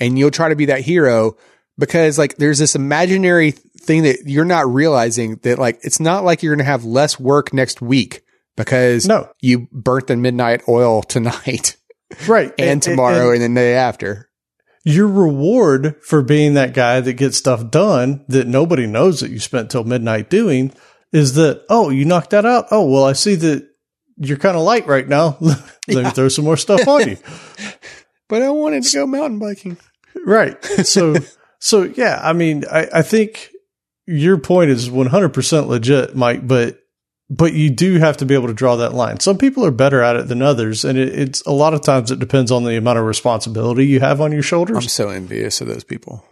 [0.00, 1.36] and you'll try to be that hero
[1.76, 6.42] because like there's this imaginary thing that you're not realizing that like it's not like
[6.42, 8.22] you're going to have less work next week
[8.56, 9.28] because No.
[9.40, 11.76] you burnt the midnight oil tonight
[12.28, 12.52] Right.
[12.58, 14.30] and tomorrow and, the day after.
[14.84, 19.38] your reward for being that guy that gets stuff done that nobody knows that you
[19.38, 20.72] spent till midnight doing
[21.12, 22.66] is that, oh, you knocked that out.
[22.70, 23.68] Oh, well, I see that
[24.16, 25.36] you're kind of light right now.
[25.40, 27.16] Let me throw some more stuff on you.
[28.28, 29.76] But I wanted to go mountain biking.
[30.24, 30.64] right.
[30.64, 31.16] So,
[31.58, 33.50] so yeah, I mean, I, I think
[34.06, 36.78] your point is 100% legit, Mike, but,
[37.30, 39.20] but you do have to be able to draw that line.
[39.20, 40.84] Some people are better at it than others.
[40.84, 44.00] And it, it's a lot of times it depends on the amount of responsibility you
[44.00, 44.76] have on your shoulders.
[44.76, 46.24] I'm so envious of those people.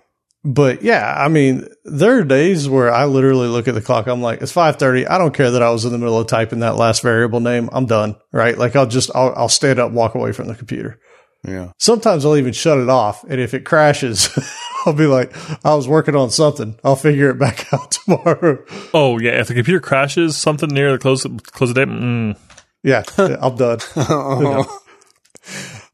[0.44, 4.06] But yeah, I mean, there are days where I literally look at the clock.
[4.06, 5.08] I'm like, it's 5:30.
[5.08, 7.68] I don't care that I was in the middle of typing that last variable name.
[7.72, 8.16] I'm done.
[8.32, 8.56] Right?
[8.56, 11.00] Like I'll just I'll, I'll stand up, walk away from the computer.
[11.46, 11.72] Yeah.
[11.78, 14.28] Sometimes I'll even shut it off, and if it crashes,
[14.86, 15.32] I'll be like,
[15.64, 16.78] I was working on something.
[16.82, 18.64] I'll figure it back out tomorrow.
[18.92, 21.84] Oh yeah, if the computer crashes, something near the close close of day.
[21.84, 22.36] Mm,
[22.82, 23.78] Yeah, I'm done.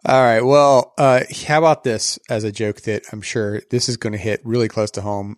[0.07, 0.41] All right.
[0.43, 4.19] Well, uh, how about this as a joke that I'm sure this is going to
[4.19, 5.37] hit really close to home,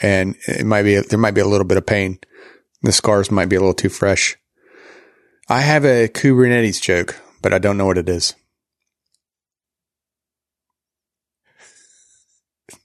[0.00, 2.18] and it might be there might be a little bit of pain.
[2.82, 4.36] The scars might be a little too fresh.
[5.48, 8.34] I have a Kubernetes joke, but I don't know what it is.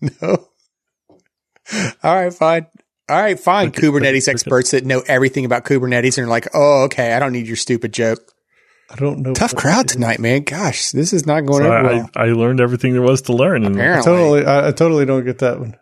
[0.21, 0.47] no.
[2.03, 2.67] All right, fine.
[3.07, 3.71] All right, fine.
[3.71, 7.47] Kubernetes experts that know everything about Kubernetes and are like, oh, okay, I don't need
[7.47, 8.19] your stupid joke.
[8.89, 9.33] I don't know.
[9.33, 10.43] Tough crowd tonight, man.
[10.43, 12.09] Gosh, this is not going so I, well.
[12.15, 13.65] I, I learned everything there was to learn.
[13.65, 14.03] And, I Apparently.
[14.11, 15.75] totally, I, I totally don't get that one.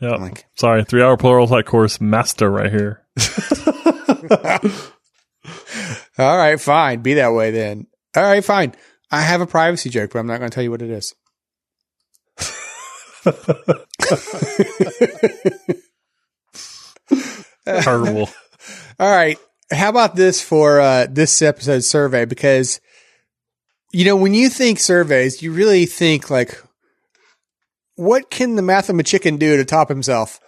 [0.00, 3.02] yeah, Like- sorry, three hour plural Pluralsight course master right here.
[6.18, 7.00] All right, fine.
[7.02, 7.86] Be that way then.
[8.16, 8.74] All right, fine.
[9.10, 11.14] I have a privacy joke, but I'm not going to tell you what it is.
[17.64, 18.28] Terrible.
[18.98, 19.38] All right.
[19.70, 22.24] How about this for uh, this episode survey?
[22.24, 22.80] Because,
[23.92, 26.60] you know, when you think surveys, you really think like,
[27.96, 30.40] what can the mathemachicken do to top himself?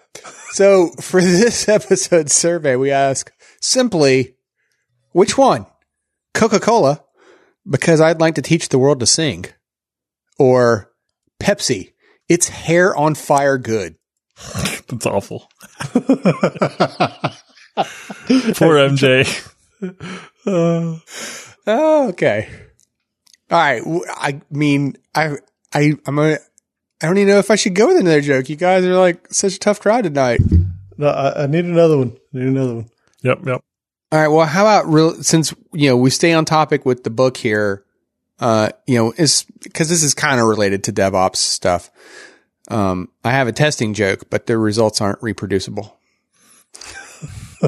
[0.51, 4.37] So for this episode survey, we ask simply,
[5.13, 5.67] which one?
[6.35, 7.03] Coca Cola,
[7.69, 9.47] because I'd like to teach the world to sing.
[10.39, 10.93] Or
[11.41, 11.94] Pepsi,
[12.29, 13.97] it's hair on fire good.
[14.89, 15.49] That's awful.
[18.55, 19.27] Poor MJ.
[20.47, 20.99] Uh,
[21.67, 22.49] Oh, okay.
[23.51, 23.83] All right.
[24.17, 25.37] I mean, I,
[25.73, 26.35] I, I'm a,
[27.03, 28.51] I don't even know if I should go with another joke.
[28.51, 30.41] You guys are like such a tough crowd tonight.
[30.99, 32.19] no, I, I need another one.
[32.35, 32.91] I need another one.
[33.23, 33.65] Yep, yep.
[34.13, 34.29] All right.
[34.29, 37.83] Well, how about real, since, you know, we stay on topic with the book here,
[38.41, 41.91] uh, you know, is because this is kind of related to DevOps stuff.
[42.71, 45.99] Um, I have a testing joke, but the results aren't reproducible.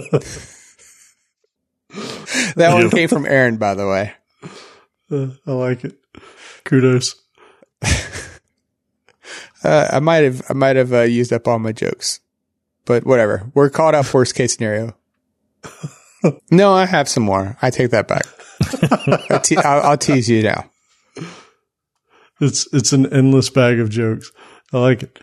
[2.55, 4.14] that one came from Aaron, by the way.
[5.10, 5.98] Uh, I like it.
[6.64, 7.14] Kudos.
[9.64, 12.20] Uh, I might have, I might have uh, used up all my jokes,
[12.85, 13.51] but whatever.
[13.52, 14.14] We're caught up.
[14.14, 14.97] Worst case scenario.
[16.52, 17.56] no, I have some more.
[17.60, 18.27] I take that back.
[19.31, 20.70] I te- I'll, I'll tease you now.
[22.40, 24.31] It's it's an endless bag of jokes.
[24.72, 25.18] I like it.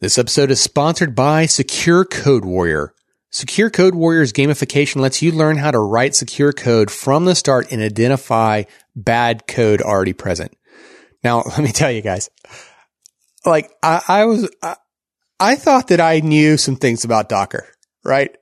[0.00, 2.94] This episode is sponsored by Secure Code Warrior.
[3.30, 7.70] Secure Code Warrior's gamification lets you learn how to write secure code from the start
[7.70, 8.64] and identify
[8.96, 10.56] bad code already present.
[11.22, 12.30] Now, let me tell you guys,
[13.44, 14.76] like I, I was, I,
[15.38, 17.66] I thought that I knew some things about Docker,
[18.04, 18.36] right?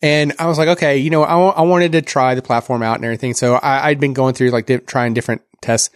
[0.00, 2.96] And I was like, okay, you know, I, I wanted to try the platform out
[2.96, 3.34] and everything.
[3.34, 5.90] So I, I'd been going through like di- trying different tests.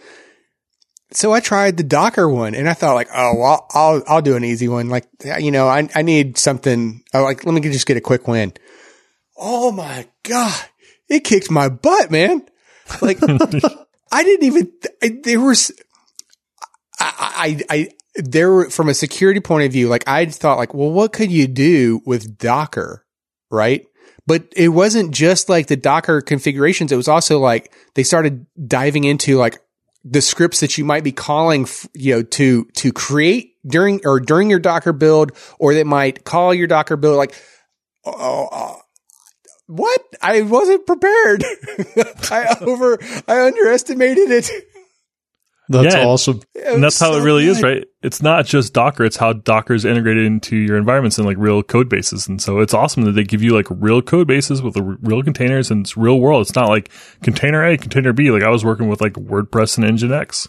[1.13, 4.35] So I tried the Docker one and I thought like, oh, well, I'll, I'll do
[4.35, 4.89] an easy one.
[4.89, 5.07] Like,
[5.39, 7.03] you know, I, I need something.
[7.13, 8.53] I like, let me just get a quick win.
[9.37, 10.65] Oh my God.
[11.07, 12.47] It kicked my butt, man.
[13.01, 13.19] Like,
[14.11, 14.71] I didn't even,
[15.01, 15.71] I, there was,
[16.99, 20.73] I, I, I, there were, from a security point of view, like I thought like,
[20.73, 23.05] well, what could you do with Docker?
[23.51, 23.85] Right.
[24.25, 26.91] But it wasn't just like the Docker configurations.
[26.91, 29.59] It was also like they started diving into like
[30.03, 34.49] the scripts that you might be calling, you know, to, to create during or during
[34.49, 37.33] your Docker build, or that might call your Docker build like,
[38.05, 38.81] oh,
[39.67, 40.01] what?
[40.21, 41.43] I wasn't prepared.
[42.31, 44.49] I over, I underestimated it.
[45.81, 46.05] That's Yeah.
[46.05, 46.41] awesome.
[46.65, 47.85] and that's how it really is, right?
[48.01, 51.63] It's not just Docker; it's how Docker is integrated into your environments and like real
[51.63, 52.27] code bases.
[52.27, 55.23] And so it's awesome that they give you like real code bases with r- real
[55.23, 56.41] containers and it's real world.
[56.41, 56.89] It's not like
[57.21, 58.31] container A, container B.
[58.31, 60.47] Like I was working with like WordPress and Nginx.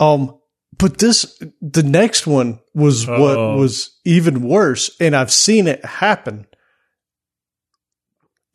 [0.00, 0.38] Um,
[0.78, 3.18] but this, the next one was Oh.
[3.20, 6.46] what was even worse, and I've seen it happen.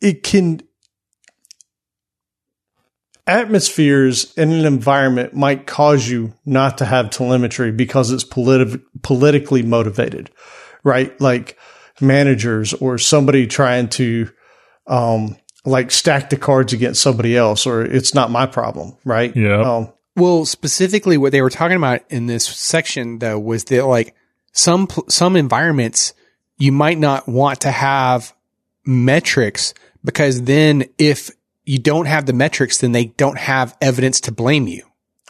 [0.00, 0.60] It can,
[3.26, 9.62] atmospheres in an environment might cause you not to have telemetry because it's politi- politically
[9.62, 10.30] motivated,
[10.82, 11.18] right?
[11.20, 11.56] Like
[12.00, 14.28] managers or somebody trying to,
[14.86, 19.34] um, like stack the cards against somebody else, or it's not my problem, right?
[19.36, 19.60] Yeah.
[19.60, 24.14] Um, Well, specifically, what they were talking about in this section, though, was that like
[24.52, 26.14] some some environments
[26.58, 28.34] you might not want to have
[28.84, 31.30] metrics because then if
[31.64, 34.84] you don't have the metrics, then they don't have evidence to blame you,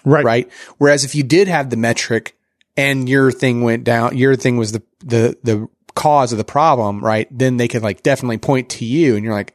[0.05, 0.25] right.
[0.25, 0.53] right?
[0.79, 2.37] Whereas if you did have the metric
[2.77, 7.05] and your thing went down, your thing was the the the cause of the problem,
[7.05, 7.29] right?
[7.31, 9.55] Then they can like definitely point to you, and you're like,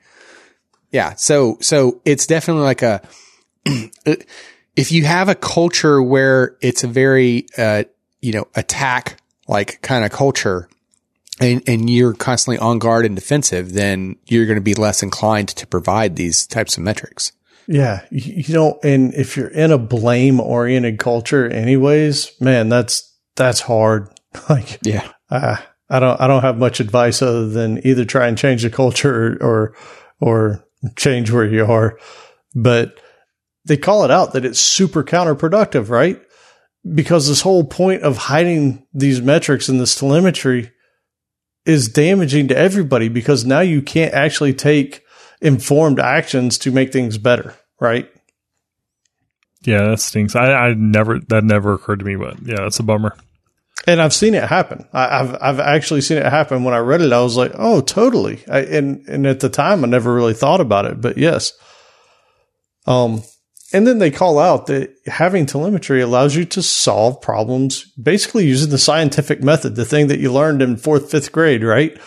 [0.91, 1.15] yeah.
[1.15, 3.01] So so it's definitely like a
[4.75, 7.83] if you have a culture where it's a very uh
[8.21, 10.69] you know attack like kind of culture
[11.39, 15.49] and and you're constantly on guard and defensive then you're going to be less inclined
[15.49, 17.31] to provide these types of metrics
[17.67, 23.59] Yeah, you know, and if you're in a blame oriented culture, anyways, man, that's that's
[23.59, 24.09] hard.
[24.49, 25.57] Like, yeah uh,
[25.89, 29.37] I don't, I don't have much advice other than either try and change the culture
[29.41, 29.75] or,
[30.19, 30.65] or
[30.95, 31.97] change where you are.
[32.55, 32.99] But
[33.65, 36.21] they call it out that it's super counterproductive, right?
[36.93, 40.71] Because this whole point of hiding these metrics and this telemetry
[41.65, 45.03] is damaging to everybody because now you can't actually take
[45.41, 48.09] informed actions to make things better, right?
[49.63, 50.35] Yeah, that stinks.
[50.35, 53.15] I, I never that never occurred to me, but yeah, that's a bummer.
[53.85, 54.87] And I've seen it happen.
[54.91, 56.63] I, I've I've actually seen it happen.
[56.63, 59.83] When I read it, I was like, "Oh, totally." I, and and at the time,
[59.83, 61.53] I never really thought about it, but yes.
[62.85, 63.21] Um,
[63.73, 68.69] and then they call out that having telemetry allows you to solve problems basically using
[68.69, 71.97] the scientific method, the thing that you learned in fourth, fifth grade, right?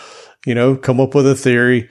[0.45, 1.89] You know, come up with a theory,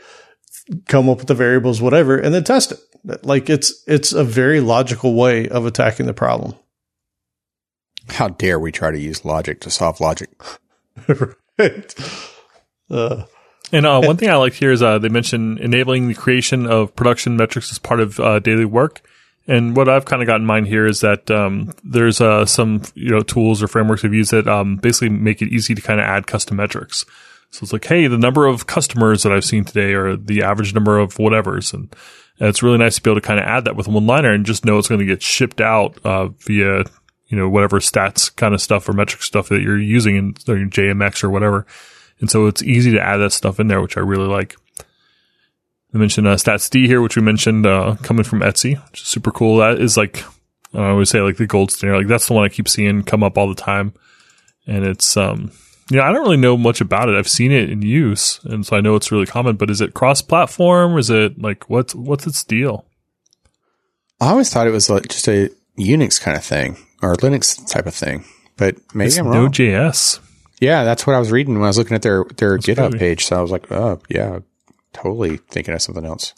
[0.89, 3.25] come up with the variables, whatever, and then test it.
[3.25, 6.55] Like it's it's a very logical way of attacking the problem.
[8.11, 10.31] How dare we try to use logic to solve logic
[11.59, 11.95] right.
[12.91, 13.25] Uh,
[13.73, 16.95] And uh, one thing I like here is uh, they mentioned enabling the creation of
[16.97, 19.01] production metrics as part of uh, daily work.
[19.47, 22.83] And what I've kind of got in mind here is that um, there's uh, some
[22.95, 26.01] you know tools or frameworks we've used that um, basically make it easy to kind
[26.01, 27.05] of add custom metrics.
[27.51, 30.73] So it's like, hey, the number of customers that I've seen today, or the average
[30.73, 31.95] number of whatever's, and,
[32.39, 34.33] and it's really nice to be able to kind of add that with one liner
[34.33, 36.85] and just know it's going to get shipped out uh, via
[37.31, 41.25] you know whatever stats kind of stuff or metric stuff that you're using in JMX
[41.25, 41.67] or whatever.
[42.21, 44.57] And so it's easy to add that stuff in there, which I really like.
[45.95, 49.31] I mentioned uh, StatsD here, which we mentioned uh, coming from Etsy, which is super
[49.31, 49.57] cool.
[49.57, 50.23] That is like
[50.75, 51.97] I always say, like the gold standard.
[51.97, 53.95] Like that's the one I keep seeing come up all the time,
[54.67, 55.51] and it's um,
[55.91, 57.17] you know, I don't really know much about it.
[57.17, 59.57] I've seen it in use, and so I know it's really common.
[59.57, 60.99] But is it cross-platform?
[60.99, 62.87] Is it like what's what's its deal?
[64.21, 67.87] i always thought it was like just a unix kind of thing or linux type
[67.87, 68.25] of thing
[68.57, 70.21] but maybe It's i'm wrong Node.js.
[70.61, 72.99] yeah that's what i was reading when i was looking at their their github crazy.
[72.99, 74.39] page so i was like oh yeah
[74.93, 76.35] totally thinking of something else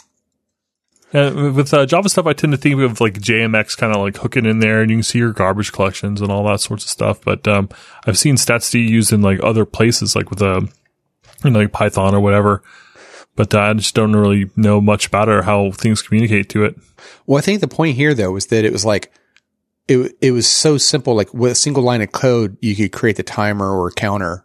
[1.14, 4.16] Uh, with uh, Java stuff, I tend to think of like JMX kind of like
[4.16, 6.88] hooking in there, and you can see your garbage collections and all that sorts of
[6.90, 7.20] stuff.
[7.22, 7.68] But um,
[8.06, 10.70] I've seen StatsD used in like other places, like with a um,
[11.44, 12.62] you know, like Python or whatever.
[13.36, 16.64] But uh, I just don't really know much about it or how things communicate to
[16.64, 16.76] it.
[17.26, 19.12] Well, I think the point here though was that it was like
[19.92, 21.14] it it was so simple.
[21.14, 24.44] Like with a single line of code, you could create the timer or counter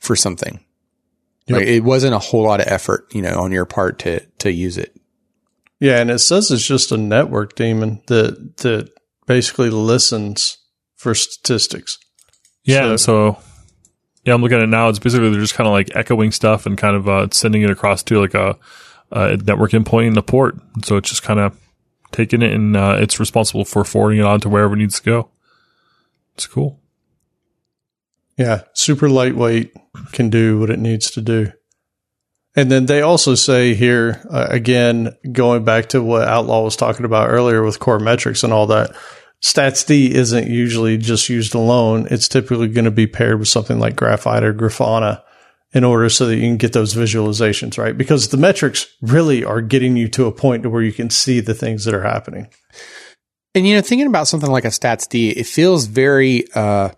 [0.00, 0.60] for something.
[1.46, 1.58] Yep.
[1.58, 4.50] Like, it wasn't a whole lot of effort, you know, on your part to to
[4.52, 4.96] use it.
[5.80, 8.90] Yeah, and it says it's just a network daemon that that
[9.26, 10.58] basically listens
[10.96, 11.98] for statistics.
[12.62, 13.38] Yeah, So- so,
[14.24, 14.88] yeah, I'm looking at it now.
[14.88, 17.68] It's basically they're just kind of like echoing stuff and kind of uh, sending it
[17.70, 18.56] across to like a,
[19.10, 20.56] a network endpoint in the port.
[20.84, 21.58] So it's just kind of
[22.14, 25.04] taking it and uh, it's responsible for forwarding it on to wherever it needs to
[25.04, 25.30] go.
[26.34, 26.80] It's cool.
[28.36, 29.74] Yeah, super lightweight,
[30.12, 31.52] can do what it needs to do.
[32.56, 37.04] And then they also say here, uh, again, going back to what Outlaw was talking
[37.04, 38.94] about earlier with Coremetrics and all that,
[39.42, 42.06] StatsD isn't usually just used alone.
[42.10, 45.22] It's typically going to be paired with something like Graphite or Grafana
[45.74, 47.98] in order so that you can get those visualizations, right?
[47.98, 51.40] Because the metrics really are getting you to a point to where you can see
[51.40, 52.48] the things that are happening.
[53.56, 56.90] And you know, thinking about something like a StatsD, it feels very uh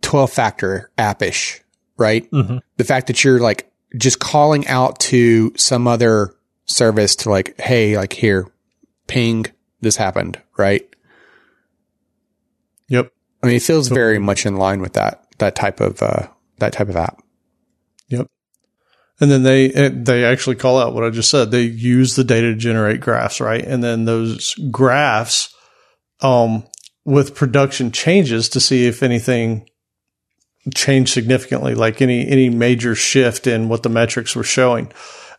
[0.00, 1.60] 12 factor appish,
[1.98, 2.28] right?
[2.30, 2.58] Mm-hmm.
[2.78, 6.34] The fact that you're like just calling out to some other
[6.64, 8.48] service to like, hey, like here,
[9.06, 9.46] ping,
[9.80, 10.88] this happened, right?
[12.88, 13.12] Yep.
[13.42, 16.28] I mean, it feels very much in line with that that type of uh
[16.58, 17.22] that type of app.
[18.12, 18.28] Yep.
[19.20, 21.50] And then they eh, they actually call out what I just said.
[21.50, 23.64] They use the data to generate graphs, right?
[23.64, 25.54] And then those graphs,
[26.20, 26.64] um,
[27.04, 29.68] with production changes to see if anything
[30.74, 34.92] changed significantly, like any any major shift in what the metrics were showing.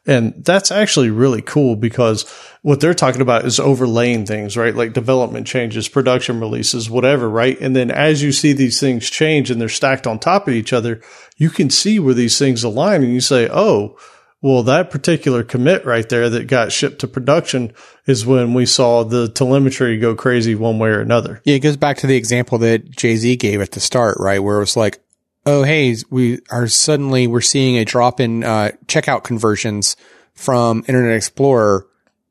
[0.05, 2.29] And that's actually really cool because
[2.61, 4.75] what they're talking about is overlaying things, right?
[4.75, 7.59] Like development changes, production releases, whatever, right?
[7.61, 10.73] And then as you see these things change and they're stacked on top of each
[10.73, 11.01] other,
[11.37, 13.97] you can see where these things align and you say, oh,
[14.41, 17.71] well, that particular commit right there that got shipped to production
[18.05, 21.41] is when we saw the telemetry go crazy one way or another.
[21.45, 24.39] Yeah, it goes back to the example that Jay Z gave at the start, right?
[24.39, 24.99] Where it was like,
[25.45, 29.95] oh, hey, we are suddenly we're seeing a drop in uh, checkout conversions
[30.33, 31.87] from Internet Explorer,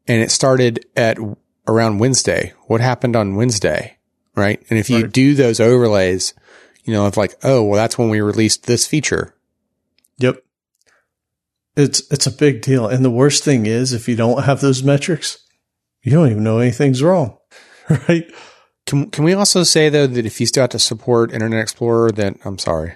[0.09, 1.19] and it started at
[1.69, 2.53] around Wednesday.
[2.67, 3.99] What happened on Wednesday,
[4.35, 4.63] right?
[4.71, 5.13] And if you Right.
[5.13, 6.35] do those overlays,
[6.85, 9.35] you know, it's like, oh, well, that's when we released this feature.
[10.19, 10.43] Yep.
[11.77, 12.87] It's it's a big deal.
[12.87, 15.39] And the worst thing is if you don't have those metrics,
[16.03, 17.39] you don't even know anything's wrong.
[18.09, 18.33] Right?
[18.87, 22.11] Can can we also say though that if you still have to support Internet Explorer,
[22.11, 22.95] then I'm sorry.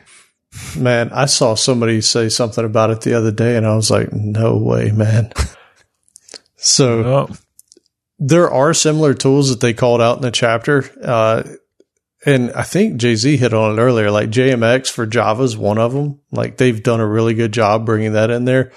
[0.76, 4.12] Man, I saw somebody say something about it the other day and I was like,
[4.12, 5.32] no way, man.
[6.56, 7.36] so Oh,
[8.18, 10.84] there are similar tools that they called out in the chapter.
[11.02, 11.42] Uh,
[12.24, 15.78] and I think Jay Z hit on it earlier, like JMX for Java is one
[15.78, 16.20] of them.
[16.32, 18.72] Like they've done a really good job bringing that in there.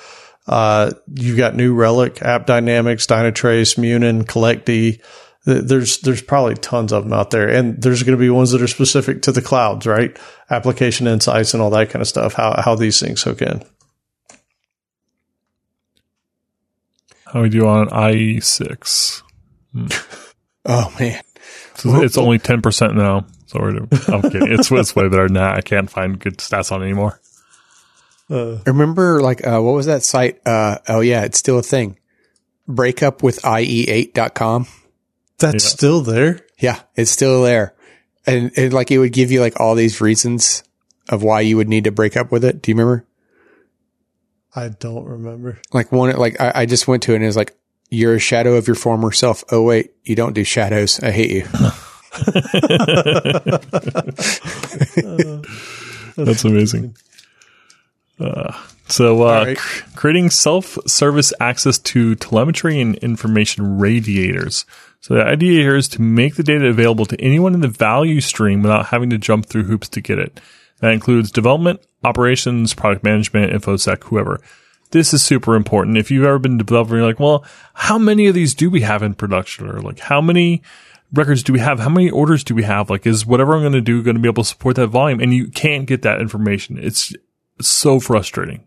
[0.46, 5.02] Uh, you've got New Relic, AppDynamics, Dynatrace, Munin, CollectD.
[5.50, 8.52] Th- There's there's probably tons of them out there, and there's going to be ones
[8.52, 10.16] that are specific to the clouds, right?
[10.52, 12.34] Application insights and all that kind of stuff.
[12.34, 13.64] How how these things hook in.
[17.26, 19.22] how we do on an IE6?
[20.66, 21.22] Oh man,
[21.76, 23.26] So it's only 10% now.
[23.46, 23.78] So we're,
[24.14, 24.52] I'm kidding.
[24.52, 25.56] It's, it's way better than that.
[25.56, 27.20] I can't find good stats on it anymore.
[28.30, 30.40] Uh, remember like uh, what was that site?
[30.46, 31.98] Uh, oh yeah, it's still a thing.
[32.68, 34.68] Breakup with ie8.com.
[35.40, 35.70] that's Yeah.
[35.70, 36.40] still there.
[36.60, 37.74] Yeah, it's still there.
[38.26, 40.64] And, and like it would give you like all these reasons
[41.10, 42.62] of why you would need to break up with it.
[42.62, 43.06] Do you remember?
[44.56, 45.60] I don't remember.
[45.74, 47.56] Like one, like I, I just went to it and it was like,
[47.90, 49.44] you're a shadow of your former self.
[49.52, 51.00] Oh wait, you don't do shadows.
[51.02, 51.44] I hate you.
[56.16, 56.96] That's amazing.
[58.20, 58.54] Uh,
[58.88, 59.58] so, uh, All right.
[59.58, 64.66] cr- creating self-service access to telemetry and information radiators.
[65.02, 68.20] So the idea here is to make the data available to anyone in the value
[68.20, 70.40] stream without having to jump through hoops to get it.
[70.82, 74.40] That includes development, operations, product management, infosec, whoever.
[74.92, 75.98] This is super important.
[75.98, 79.04] If you've ever been developing, you're like, well, how many of these do we have
[79.04, 79.70] in production?
[79.70, 80.64] Or like, how many
[81.14, 81.80] records do we have?
[81.80, 82.90] How many orders do we have?
[82.90, 85.20] Like, is whatever I'm going to do going to be able to support that volume?
[85.20, 86.78] And you can't get that information.
[86.78, 87.14] It's
[87.62, 88.66] so frustrating.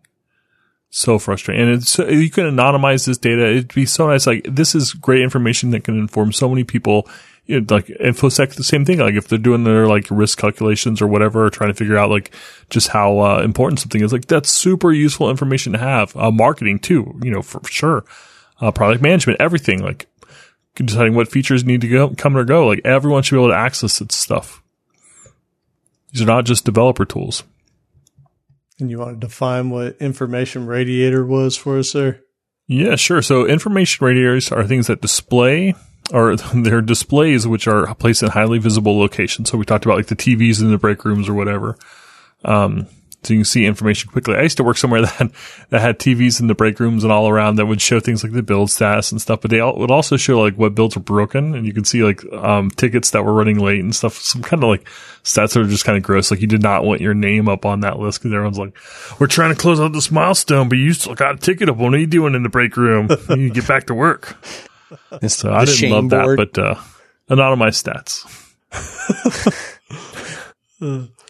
[0.94, 1.64] So frustrating.
[1.64, 3.50] And it's, you can anonymize this data.
[3.50, 4.26] It'd be so nice.
[4.26, 7.08] Like, this is great information that can inform so many people.
[7.46, 8.98] You know, like InfoSec, the same thing.
[8.98, 12.10] Like, if they're doing their like risk calculations or whatever, or trying to figure out
[12.10, 12.30] like
[12.70, 16.14] just how uh, important something is, like, that's super useful information to have.
[16.14, 18.04] Uh, marketing too, you know, for sure.
[18.60, 19.82] Uh, product management, everything.
[19.82, 20.06] Like,
[20.74, 22.66] deciding what features need to go, come or go.
[22.66, 24.62] Like everyone should be able to access its stuff.
[26.12, 27.44] These are not just developer tools.
[28.82, 32.20] And you want to define what information radiator was for us there?
[32.66, 33.22] Yeah, sure.
[33.22, 35.74] So information radiators are things that display
[36.12, 39.50] or they're displays which are placed in highly visible locations.
[39.50, 41.76] So we talked about like the TVs in the break rooms or whatever.
[42.44, 42.88] Um,
[43.22, 44.34] so you can see information quickly.
[44.34, 45.32] I used to work somewhere that had,
[45.70, 48.32] that had TVs in the break rooms and all around that would show things like
[48.32, 51.02] the build status and stuff, but they all, would also show like what builds were
[51.02, 54.14] broken and you can see like, um, tickets that were running late and stuff.
[54.14, 54.84] Some kind of like
[55.22, 56.30] stats that are just kind of gross.
[56.30, 58.76] Like you did not want your name up on that list because everyone's like,
[59.20, 61.76] we're trying to close out this milestone, but you still got a ticket up.
[61.76, 63.08] What are you doing in the break room?
[63.28, 64.36] You need to get back to work.
[65.26, 66.38] so I didn't love board.
[66.38, 66.74] that, but, uh,
[67.34, 68.26] not on my stats.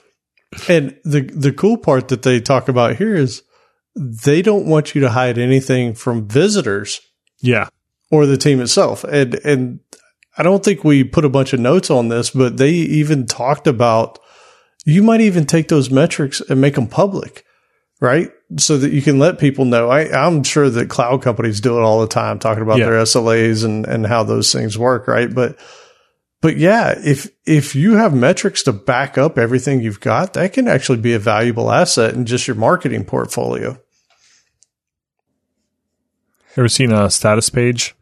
[0.69, 3.43] And the the cool part that they talk about here is
[3.95, 7.01] they don't want you to hide anything from visitors.
[7.41, 7.69] Yeah.
[8.11, 9.05] Or the team itself.
[9.05, 9.81] And and
[10.37, 13.67] I don't think we put a bunch of notes on this, but they even talked
[13.67, 14.19] about
[14.85, 17.45] you might even take those metrics and make them public,
[18.01, 18.31] right?
[18.59, 19.89] So that you can let people know.
[19.89, 22.87] I, I'm sure that cloud companies do it all the time, talking about yeah.
[22.87, 25.33] their SLAs and, and how those things work, right?
[25.33, 25.57] But
[26.43, 30.67] but yeah, if if you have metrics to back up everything you've got, that can
[30.67, 33.81] actually be a valuable asset in just your marketing portfolio.
[36.57, 37.95] Ever seen a status page?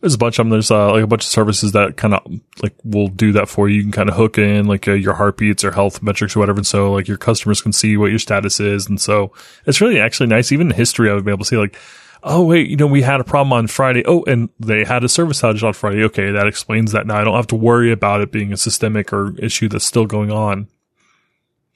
[0.00, 0.50] There's a bunch of them.
[0.50, 2.20] There's uh, like a bunch of services that kind of
[2.62, 3.78] like will do that for you.
[3.78, 6.58] You can kind of hook in like uh, your heartbeats or health metrics or whatever.
[6.58, 8.86] And so like your customers can see what your status is.
[8.86, 9.32] And so
[9.64, 10.52] it's really actually nice.
[10.52, 11.78] Even in history, I would be able to see like,
[12.26, 14.02] oh wait, you know, we had a problem on Friday.
[14.04, 16.04] Oh, and they had a service outage on Friday.
[16.04, 17.06] Okay, that explains that.
[17.06, 20.06] Now I don't have to worry about it being a systemic or issue that's still
[20.06, 20.68] going on.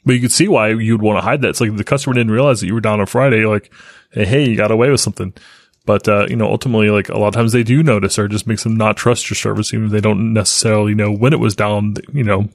[0.04, 1.50] But you could see why you'd want to hide that.
[1.50, 3.46] It's like the customer didn't realize that you were down on Friday.
[3.46, 3.72] Like,
[4.10, 5.32] hey, hey, you got away with something.
[5.86, 8.46] But uh, you know, ultimately, like a lot of times they do notice, or just
[8.46, 11.54] makes them not trust your service, even if they don't necessarily know when it was
[11.54, 11.94] down.
[12.12, 12.48] You know,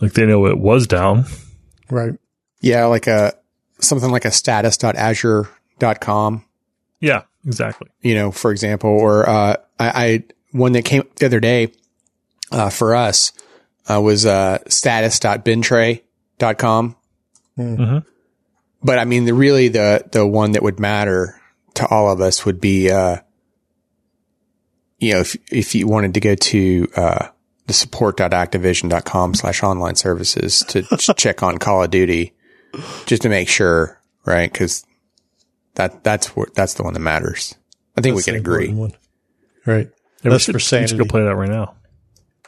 [0.00, 1.26] like they know it was down.
[1.90, 2.14] Right.
[2.60, 3.34] Yeah, like a
[3.80, 6.44] something like a status.azure.com
[7.00, 7.88] yeah, exactly.
[8.00, 11.72] You know, for example, or, uh, I, I, one that came the other day,
[12.50, 13.32] uh, for us,
[13.88, 16.96] uh, was, uh, status.bintray.com.
[17.58, 17.98] Mm-hmm.
[18.82, 21.40] But I mean, the really the, the one that would matter
[21.74, 23.18] to all of us would be, uh,
[24.98, 27.28] you know, if, if you wanted to go to, uh,
[27.68, 30.82] the support.activision.com slash online services to
[31.16, 32.32] check on Call of Duty
[33.04, 34.52] just to make sure, right?
[34.52, 34.84] Cause
[35.78, 37.54] that that's what that's the one that matters.
[37.96, 38.72] I think that's we can agree.
[38.72, 38.92] One.
[39.64, 39.88] Right.
[40.22, 40.94] Yeah, that's for sanity.
[40.94, 41.74] We should go play that right now.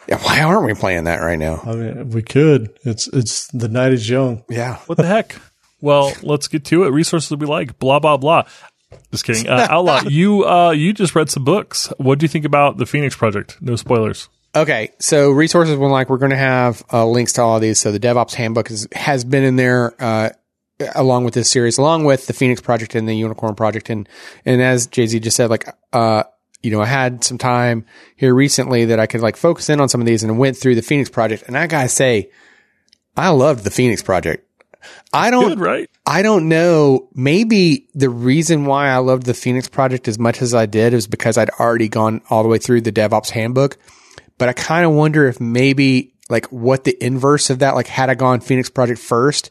[0.08, 1.60] Yeah, why aren't we playing that right now?
[1.64, 2.76] I mean, we could.
[2.84, 4.44] It's it's the night is young.
[4.48, 4.76] Yeah.
[4.86, 5.36] What the heck?
[5.80, 6.90] Well, let's get to it.
[6.90, 7.78] Resources we like.
[7.78, 8.42] Blah blah blah.
[9.12, 9.48] Just kidding.
[9.48, 11.92] Uh, Outlaw, you uh, you just read some books.
[11.98, 13.56] What do you think about the Phoenix Project?
[13.62, 14.28] No spoilers.
[14.54, 16.10] Okay, so resources we like.
[16.10, 17.78] We're going to have uh, links to all of these.
[17.78, 19.94] So the DevOps Handbook is, has been in there.
[20.02, 20.30] Uh,
[20.94, 23.90] along with this series, along with the Phoenix project and the Unicorn project.
[23.90, 24.08] And,
[24.44, 26.24] and as Jay Z just said, like, uh,
[26.62, 27.86] you know, I had some time
[28.16, 30.74] here recently that I could like focus in on some of these and went through
[30.74, 31.44] the Phoenix project.
[31.46, 32.30] And I gotta say,
[33.16, 34.46] I loved the Phoenix project.
[35.12, 35.90] I don't, Good, right?
[36.06, 37.08] I don't know.
[37.14, 41.06] Maybe the reason why I loved the Phoenix project as much as I did is
[41.06, 43.78] because I'd already gone all the way through the DevOps handbook.
[44.38, 48.08] But I kind of wonder if maybe like what the inverse of that, like had
[48.08, 49.50] I gone Phoenix project first,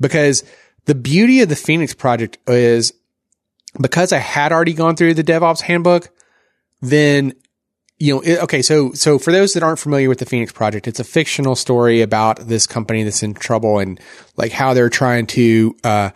[0.00, 0.44] because
[0.86, 2.92] the beauty of the Phoenix project is
[3.80, 6.10] because I had already gone through the DevOps handbook,
[6.80, 7.34] then
[7.98, 10.86] you know, it, okay, so so for those that aren't familiar with the Phoenix project,
[10.86, 13.98] it's a fictional story about this company that's in trouble and
[14.36, 16.10] like how they're trying to uh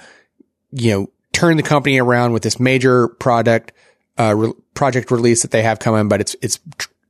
[0.73, 3.73] you know, turn the company around with this major product
[4.19, 6.61] uh re- project release that they have coming, but it's it's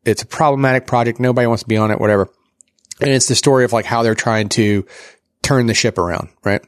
[0.04, 2.28] it's a problematic project, nobody wants to be on it, whatever.
[3.00, 4.86] And it's the story of like how they're trying to
[5.42, 6.64] turn the ship around, right?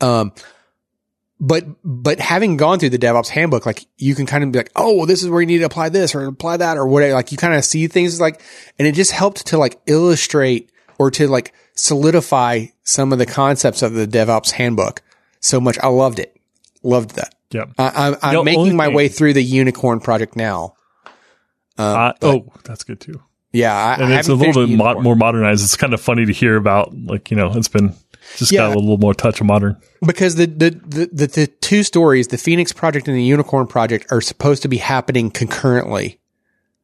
[0.00, 0.32] Um,
[1.40, 4.72] but, but having gone through the DevOps handbook, like you can kind of be like,
[4.76, 7.14] oh, well, this is where you need to apply this or apply that or whatever.
[7.14, 8.40] Like you kind of see things like,
[8.78, 13.82] and it just helped to like illustrate or to like solidify some of the concepts
[13.82, 15.02] of the DevOps handbook
[15.40, 15.78] so much.
[15.78, 16.36] I loved it.
[16.82, 17.34] Loved that.
[17.50, 17.66] Yeah.
[17.78, 18.94] I, am I'm making my thing.
[18.94, 20.74] way through the unicorn project now.
[21.76, 23.22] Uh, oh, that's good too.
[23.54, 25.62] Yeah, I, and it's a little bit mo- more modernized.
[25.62, 27.94] It's kind of funny to hear about, like you know, it's been
[28.34, 29.80] just yeah, got a little more touch of modern.
[30.04, 34.06] Because the, the the, the the two stories, the Phoenix Project and the Unicorn Project,
[34.10, 36.18] are supposed to be happening concurrently,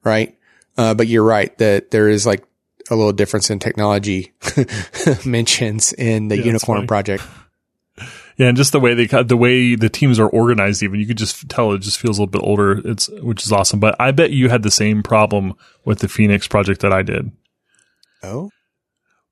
[0.04, 0.38] right?
[0.78, 2.44] Uh, but you're right that there is like
[2.88, 4.32] a little difference in technology
[5.24, 7.24] mentions in the yeah, Unicorn Project.
[8.40, 11.18] Yeah, and just the way they the way the teams are organized, even you could
[11.18, 12.80] just tell it just feels a little bit older.
[12.88, 13.80] It's which is awesome.
[13.80, 15.52] But I bet you had the same problem
[15.84, 17.32] with the Phoenix project that I did.
[18.22, 18.48] Oh,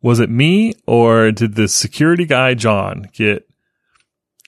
[0.02, 3.48] Was it me or did the security guy John get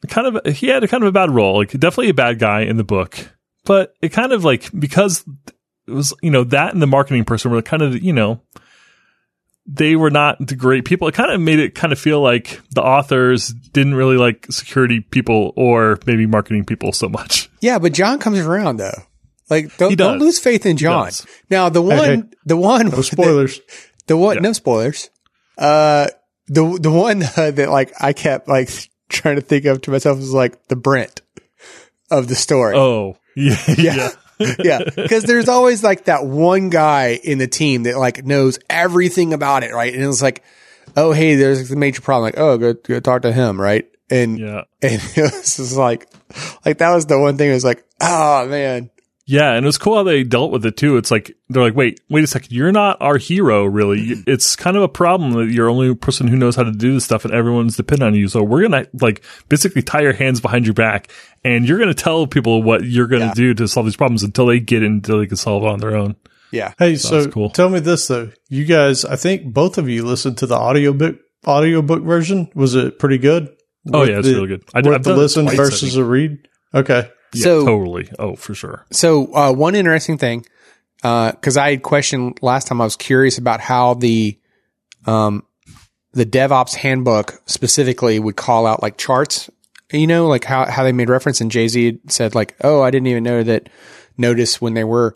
[0.08, 0.54] kind of?
[0.54, 2.84] He had a kind of a bad role, like definitely a bad guy in the
[2.84, 3.32] book,
[3.64, 5.24] but it kind of like because
[5.88, 8.42] it was you know that and the marketing person were kind of you know
[9.66, 11.06] they were not the great people.
[11.08, 15.00] It kind of made it kind of feel like the authors didn't really like security
[15.00, 17.48] people or maybe marketing people so much.
[17.60, 19.02] yeah, but John comes around though.
[19.48, 21.10] Like, don't, He don't lose faith in John.
[21.50, 22.22] Now, the one, hey.
[22.46, 23.60] the one, No spoilers.
[24.06, 24.42] The one, Yeah.
[24.42, 25.10] no spoilers.
[25.58, 26.08] Uh,
[26.46, 28.70] the the one uh, that like I kept like
[29.08, 31.20] trying to think of to myself was like the Brent
[32.10, 32.76] of the story.
[32.76, 33.94] Oh, yeah, yeah.
[33.94, 34.08] yeah,
[34.40, 39.62] because there's always like that one guy in the team that like knows everything about
[39.62, 39.92] it, right?
[39.92, 40.42] And it's like,
[40.96, 42.24] oh hey, there's a major problem.
[42.24, 43.86] Like, oh, go go talk to him, right?
[44.08, 44.62] And yeah.
[44.82, 46.08] and it was just like,
[46.64, 47.50] like that was the one thing.
[47.50, 48.90] It was like, oh man,
[49.32, 50.96] Yeah, and it was cool how they dealt with it too.
[50.96, 54.08] It's like they're like, "Wait, wait a second, you're not our hero, really.
[54.08, 54.22] Mm-hmm.
[54.26, 56.94] It's kind of a problem that you're the only person who knows how to do
[56.94, 58.26] this stuff, and everyone's dependent on you.
[58.26, 61.12] So we're gonna like basically tie your hands behind your back,
[61.44, 63.34] and you're gonna tell people what you're gonna Yeah.
[63.34, 65.78] do to solve these problems until they get in, until they can solve it on
[65.78, 66.16] their own."
[66.50, 67.50] yeah, Hey, Sounds so cool.
[67.50, 68.30] tell me this though.
[68.48, 72.48] You guys, I think both of you listened to the audiobook audiobook version.
[72.56, 73.48] Was it pretty good?
[73.92, 74.64] Oh yeah, it's the- really good.
[74.74, 76.38] I did, I've the listen twice, versus a read.
[76.74, 77.08] Okay.
[77.34, 78.08] Yeah, So- totally.
[78.18, 78.86] Oh, for sure.
[78.90, 80.44] So uh, one interesting thing,
[81.02, 84.38] because I had questioned last time, I was curious about how the
[85.06, 85.44] um,
[86.12, 89.48] the DevOps handbook specifically would call out like charts.
[89.92, 92.90] You know, like how how they made reference, and Jay Z said like, "Oh, I
[92.90, 93.68] didn't even know that."
[94.18, 95.14] Notice when they were,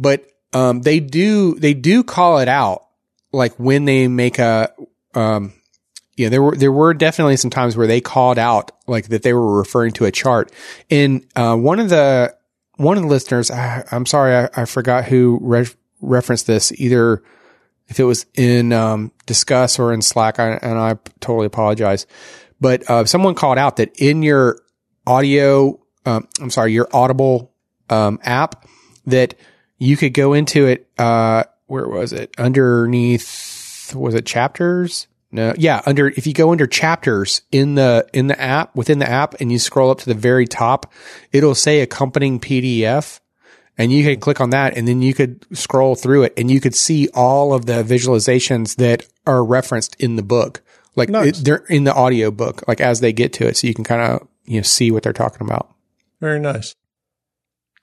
[0.00, 2.86] but um, they do they do call it out
[3.32, 4.72] like when they make a
[5.14, 5.52] um,
[6.20, 9.32] yeah, there were there were definitely some times where they called out like that they
[9.32, 10.52] were referring to a chart.
[10.90, 12.36] And uh, one of the
[12.76, 15.64] one of the listeners, I, I'm sorry, I, I forgot who re-
[16.02, 16.72] referenced this.
[16.72, 17.22] Either
[17.88, 22.06] if it was in um, Disqus or in Slack, I, and I totally apologize.
[22.60, 24.60] But uh, someone called out that in your
[25.06, 27.50] audio, um, I'm sorry, your Audible
[27.88, 28.66] um, app,
[29.06, 29.36] that
[29.78, 30.86] you could go into it.
[30.98, 32.34] Uh, where was it?
[32.36, 35.06] Underneath, was it chapters?
[35.32, 39.08] No, yeah, under if you go under chapters in the in the app within the
[39.08, 40.92] app and you scroll up to the very top,
[41.32, 43.20] it'll say accompanying PDF
[43.78, 46.60] and you can click on that and then you could scroll through it and you
[46.60, 50.62] could see all of the visualizations that are referenced in the book.
[50.96, 51.38] Like Nice.
[51.40, 53.84] it, they're in the audio book, like as they get to it, so you can
[53.84, 55.72] kind of you know see what they're talking about.
[56.20, 56.74] Very nice.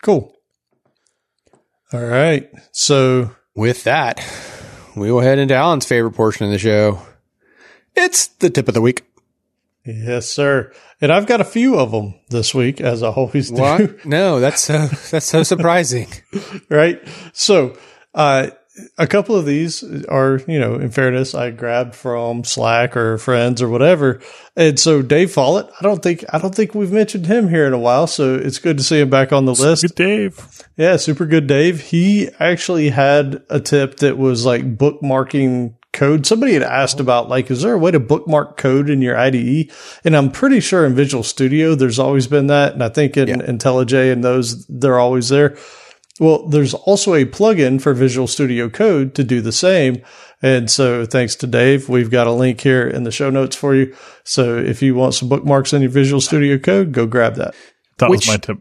[0.03, 0.35] Cool.
[1.93, 2.49] All right.
[2.73, 4.21] So With that,
[4.97, 7.01] we will head into Alan's favorite portion of the show.
[7.97, 9.03] It's the tip of the week.
[9.83, 10.71] yes, sir.
[11.01, 13.61] And I've got a few of them this week, as I always do.
[13.61, 14.05] What?
[14.05, 16.07] no, that's so that's so surprising.
[16.69, 17.01] right?
[17.33, 17.75] So,
[18.13, 18.51] uh,
[18.97, 23.61] a couple of these are, you know, in fairness, I grabbed from Slack or friends
[23.61, 24.21] or whatever.
[24.55, 27.73] And so Dave Follett, I don't think, I don't think we've mentioned him here in
[27.73, 28.05] a while.
[28.05, 29.81] So it's good to see him back on the list.
[29.81, 30.63] Good Dave.
[30.75, 31.81] Yeah, super good, Dave.
[31.81, 36.25] He actually had a tip that was like bookmarking code.
[36.25, 39.71] Somebody had asked about like, is there a way to bookmark code in your IDE?
[40.05, 42.73] And I'm pretty sure in Visual Studio, there's always been that.
[42.73, 45.57] And I think in IntelliJ and those, they're always there.
[46.19, 50.01] Well, there's also a plugin for Visual Studio Code to do the same.
[50.41, 53.75] And so thanks to Dave, we've got a link here in the show notes for
[53.75, 53.95] you.
[54.23, 57.55] So if you want some bookmarks in your Visual Studio Code, go grab that.
[57.97, 58.57] That Which- was my tip.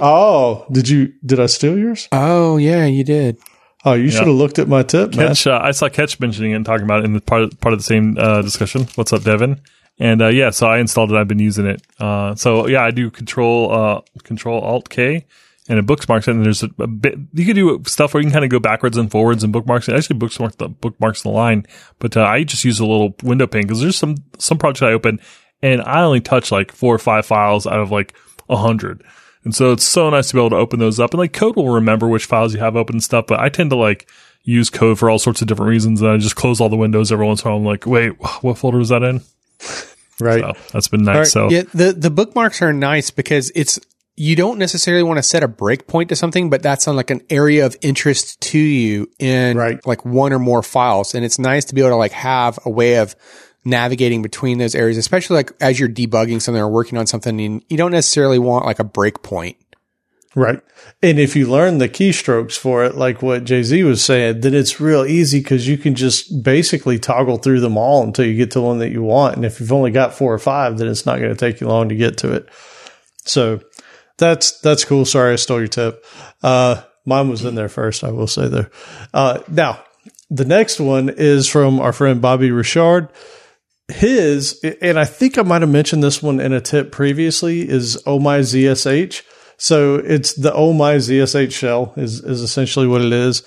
[0.00, 2.08] Oh, did you, did I steal yours?
[2.10, 3.36] Oh yeah, you did.
[3.84, 5.34] Oh, you should have looked at my tip, man.
[5.46, 7.72] Uh, I saw Catch mentioning it and talking about it in the part of, part
[7.72, 8.88] of the same uh, discussion.
[8.96, 9.60] What's up, Devin?
[10.00, 11.16] And uh, yeah, so I installed it.
[11.16, 11.82] I've been using it.
[11.98, 15.26] Uh, so yeah, I do Control uh, Control Alt K,
[15.68, 16.32] and it bookmarks it.
[16.32, 18.60] And there's a, a bit you can do stuff where you can kind of go
[18.60, 19.88] backwards and forwards and bookmarks.
[19.88, 21.66] It actually bookmarks the bookmarks the line,
[21.98, 24.92] but uh, I just use a little window pane because there's some some projects I
[24.92, 25.20] open
[25.62, 28.14] and I only touch like four or five files out of like
[28.48, 29.02] a hundred.
[29.44, 31.12] And so it's so nice to be able to open those up.
[31.12, 33.70] And like code will remember which files you have open and stuff, but I tend
[33.70, 34.08] to like
[34.42, 36.00] use code for all sorts of different reasons.
[36.02, 37.58] And I just close all the windows every once in a while.
[37.58, 38.10] I'm like, wait,
[38.42, 39.22] what folder was that in?
[40.20, 40.40] Right.
[40.40, 41.16] So that's been nice.
[41.16, 41.26] right.
[41.28, 43.78] So Yeah, the the bookmarks are nice because it's
[44.16, 47.20] you don't necessarily want to set a breakpoint to something, but that's on like an
[47.30, 49.78] area of interest to you in Right.
[49.86, 52.70] like one or more files, and it's nice to be able to like have a
[52.70, 53.14] way of
[53.64, 57.64] navigating between those areas, especially like as you're debugging something or working on something, and
[57.68, 59.56] you don't necessarily want like a breakpoint.
[60.34, 60.60] Right.
[61.02, 64.54] And if you learn the keystrokes for it, like what Jay Z was saying, then
[64.54, 68.50] it's real easy because you can just basically toggle through them all until you get
[68.52, 69.36] to one that you want.
[69.36, 71.66] And if you've only got four or five, then it's not going to take you
[71.66, 72.48] long to get to it.
[73.24, 73.60] So
[74.18, 75.04] that's that's cool.
[75.04, 76.04] Sorry, I stole your tip.
[76.42, 78.04] Uh, mine was in there first.
[78.04, 78.70] I will say there.
[79.14, 79.82] Uh, now
[80.30, 83.08] the next one is from our friend Bobby Richard.
[83.88, 88.00] His and I think I might have mentioned this one in a tip previously is
[88.04, 89.22] Oh My ZSH.
[89.56, 93.42] So it's the Oh My ZSH shell is is essentially what it is,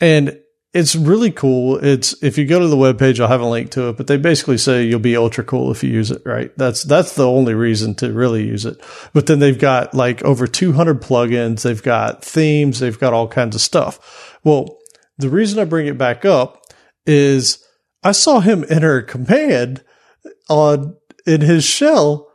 [0.00, 0.40] and
[0.76, 1.82] it's really cool.
[1.82, 4.18] It's if you go to the webpage, I'll have a link to it, but they
[4.18, 6.50] basically say you'll be ultra cool if you use it, right?
[6.58, 8.78] That's that's the only reason to really use it.
[9.14, 13.54] But then they've got like over 200 plugins, they've got themes, they've got all kinds
[13.54, 14.38] of stuff.
[14.44, 14.78] Well,
[15.16, 16.62] the reason I bring it back up
[17.06, 17.65] is
[18.06, 19.82] I saw him enter a command
[20.48, 20.96] on
[21.26, 22.30] in his shell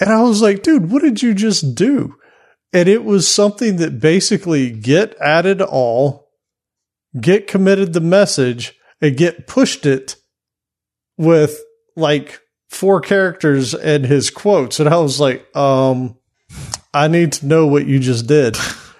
[0.00, 2.16] and I was like, dude, what did you just do?
[2.72, 6.30] And it was something that basically get added all,
[7.20, 10.16] get committed the message, and get pushed it
[11.18, 11.60] with
[11.96, 12.40] like
[12.70, 14.80] four characters and his quotes.
[14.80, 16.16] And I was like, um,
[16.94, 18.56] I need to know what you just did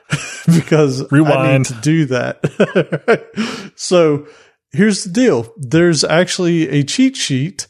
[0.47, 1.39] because Rewind.
[1.39, 3.73] I need to do that.
[3.77, 4.27] so
[4.73, 5.53] here's the deal.
[5.57, 7.67] There's actually a cheat sheet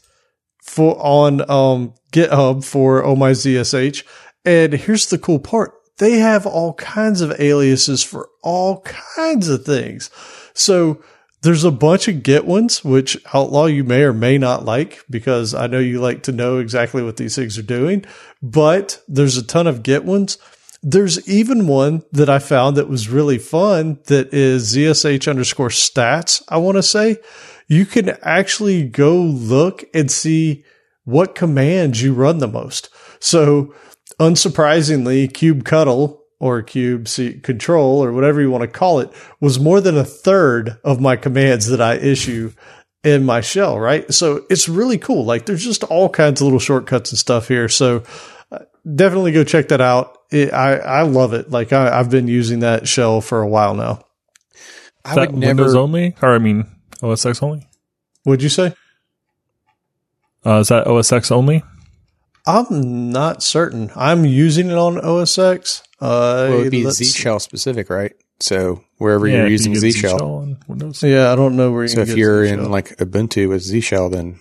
[0.61, 4.03] for on um, GitHub for Oh My ZSH.
[4.45, 9.63] And here's the cool part they have all kinds of aliases for all kinds of
[9.63, 10.09] things.
[10.53, 11.03] So
[11.43, 15.53] there's a bunch of git ones, which outlaw you may or may not like because
[15.53, 18.05] I know you like to know exactly what these things are doing,
[18.41, 20.37] but there's a ton of git ones.
[20.83, 26.41] There's even one that I found that was really fun that is ZSH underscore stats.
[26.49, 27.17] I want to say
[27.67, 30.63] you can actually go look and see
[31.03, 32.89] what commands you run the most.
[33.19, 33.75] So
[34.19, 37.07] unsurprisingly, kubectl or cube
[37.43, 41.15] control or whatever you want to call it was more than a third of my
[41.15, 42.51] commands that I issue
[43.03, 44.11] in my shell, right?
[44.11, 45.23] So it's really cool.
[45.23, 47.69] Like there's just all kinds of little shortcuts and stuff here.
[47.69, 48.03] So
[48.51, 48.59] uh,
[48.95, 50.17] definitely go check that out.
[50.31, 51.51] It, I, I love it.
[51.51, 54.05] Like I, have been using that shell for a while now.
[55.03, 56.67] I would never Windows only, or I mean
[57.01, 57.67] OS X only.
[58.25, 58.73] Would you say?
[60.45, 61.63] Uh, is that OS X only?
[62.47, 63.91] I'm not certain.
[63.95, 65.83] I'm using it on OS X.
[65.99, 68.13] Uh, well, it would be Z shell specific, right?
[68.39, 70.57] So wherever yeah, you're using Z shell.
[71.01, 71.83] Yeah, I don't know where.
[71.83, 72.65] You so if you're Z-shell.
[72.65, 74.39] in like Ubuntu with Z shell, then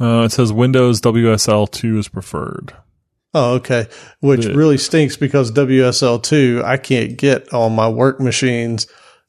[0.00, 2.74] uh, it says Windows WSL two is preferred.
[3.32, 3.86] Oh, okay.
[4.20, 8.86] Which but, really stinks because WSL two I can't get on my work machines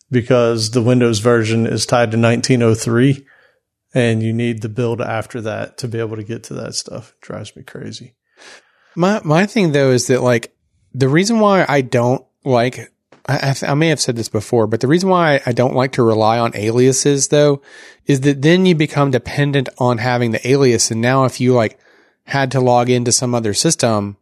[0.10, 3.26] because the Windows version is tied to 1903
[3.94, 7.12] and you need the build after that to be able to get to that stuff.
[7.12, 8.16] It drives me crazy.
[8.96, 10.54] My my thing though is that like
[10.94, 12.92] the reason why I don't like
[13.30, 16.04] I, I, may have said this before, but the reason why I don't like to
[16.04, 17.62] rely on aliases though
[18.08, 20.90] is that then you become dependent on having the alias.
[20.90, 21.80] And now if you like
[22.26, 24.18] had to log into some other system,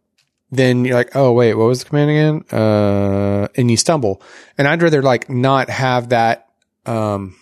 [0.50, 2.60] then you're like, oh wait, what was the command again?
[2.60, 4.22] Uh, and you stumble.
[4.58, 6.48] And I'd rather like not have that,
[6.86, 7.36] um,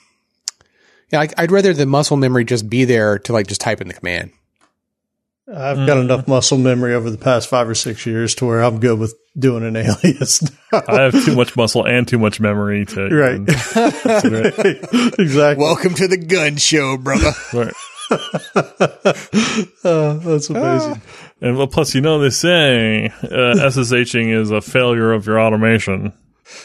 [1.10, 3.88] yeah, I, would rather the muscle memory just be there to like just type in
[3.88, 4.32] the command.
[5.48, 6.02] I've got mm.
[6.02, 9.14] enough muscle memory over the past five or six years to where I'm good with
[9.38, 10.42] doing an alias.
[10.72, 13.40] I have too much muscle and too much memory to right.
[15.18, 15.64] exactly.
[15.64, 17.32] Welcome to the gun show, brother.
[17.54, 17.72] right.
[19.82, 21.02] that's amazing.
[21.40, 26.12] And well, plus, you know, they say uh, SSHing is a failure of your automation.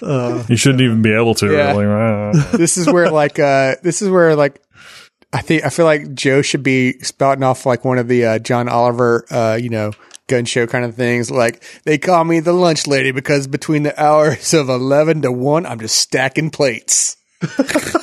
[0.01, 1.51] Uh, you shouldn't even be able to.
[1.51, 1.75] Yeah.
[1.75, 2.39] Really.
[2.57, 4.61] this is where like uh, this is where like
[5.33, 8.39] I think I feel like Joe should be spouting off like one of the uh,
[8.39, 9.91] John Oliver, uh, you know,
[10.27, 11.29] gun show kind of things.
[11.29, 15.65] Like they call me the lunch lady because between the hours of eleven to one,
[15.65, 17.17] I'm just stacking plates.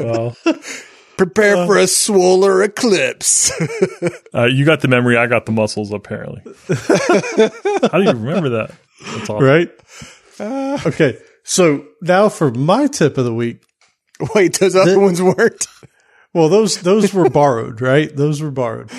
[0.00, 0.36] well,
[1.16, 3.50] Prepare uh, for a swoller eclipse.
[4.34, 5.16] uh, you got the memory.
[5.16, 5.92] I got the muscles.
[5.92, 6.42] Apparently.
[6.68, 8.72] How do you remember that?
[9.02, 9.44] That's awesome.
[9.44, 9.70] Right.
[10.38, 11.18] Uh, okay.
[11.42, 13.62] So now for my tip of the week.
[14.34, 15.66] Wait, those other the, ones weren't.
[16.34, 18.14] Well, those those were borrowed, right?
[18.14, 18.90] Those were borrowed.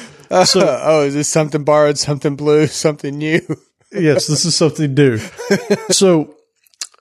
[0.46, 3.42] So, oh, is this something borrowed, something blue, something new?
[3.92, 5.20] yes, this is something new.
[5.90, 6.37] So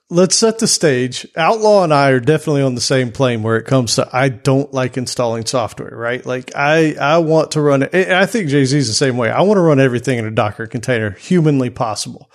[0.09, 1.27] let's set the stage.
[1.35, 4.73] Outlaw and I are definitely on the same plane where it comes to I don't
[4.73, 6.25] like installing software, right?
[6.25, 7.93] Like I I want to run it.
[7.93, 9.29] I think Jay Z's the same way.
[9.29, 12.31] I want to run everything in a Docker container, humanly possible,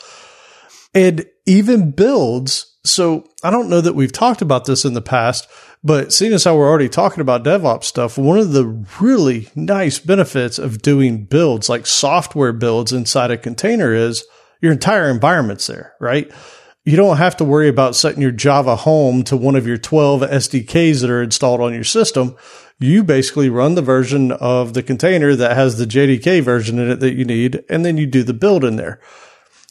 [0.95, 2.69] and even builds.
[2.85, 5.49] So I don't know that we've talked about this in the past,
[5.85, 8.67] But seeing as how we're already talking about DevOps stuff, one of the
[9.01, 14.25] really nice benefits of doing builds like software builds inside a container is
[14.61, 16.31] your entire environment's there, right?
[16.85, 20.23] You don't have to worry about setting your Java home to one of your 12
[20.23, 22.37] SDKs that are installed on your system.
[22.81, 26.99] You basically run the version of the container that has the JDK version in it
[26.99, 29.01] that you need, and then you do the build in there.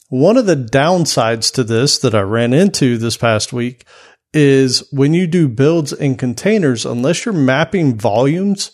[0.07, 3.85] One of the downsides to this that I ran into this past week
[4.33, 8.71] is when you do builds in containers, unless you're mapping volumes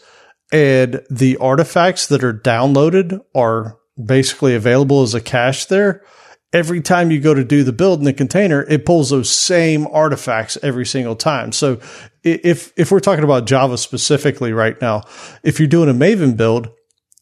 [0.51, 6.03] and the artifacts that are downloaded are basically available as a cache there,
[6.53, 9.87] every time you go to do the build in the container, it pulls those same
[9.87, 11.51] artifacts every single time.
[11.51, 11.79] So
[12.23, 15.03] if, if we're talking about Java specifically right now,
[15.43, 16.69] if you're doing a Maven build,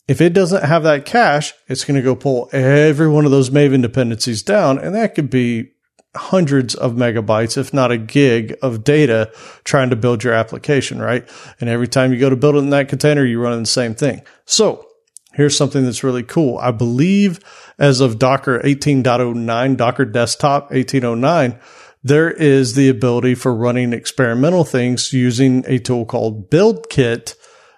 [0.08, 3.50] if it doesn't have that cache, it's going to go pull every one of those
[3.50, 4.78] Maven dependencies down.
[4.78, 5.72] And that could be
[6.16, 9.32] hundreds of megabytes, if not a gig of data
[9.64, 11.28] trying to build your application, right?
[11.60, 13.96] And every time you go to build it in that container, you run the same
[13.96, 14.22] thing.
[14.46, 14.88] So
[15.36, 16.58] here's something that's really cool.
[16.58, 17.40] I believe
[17.78, 21.60] as of Docker 18.09, Docker Desktop 1809,
[22.04, 27.36] there is the ability for running experimental things using a tool called BuildKit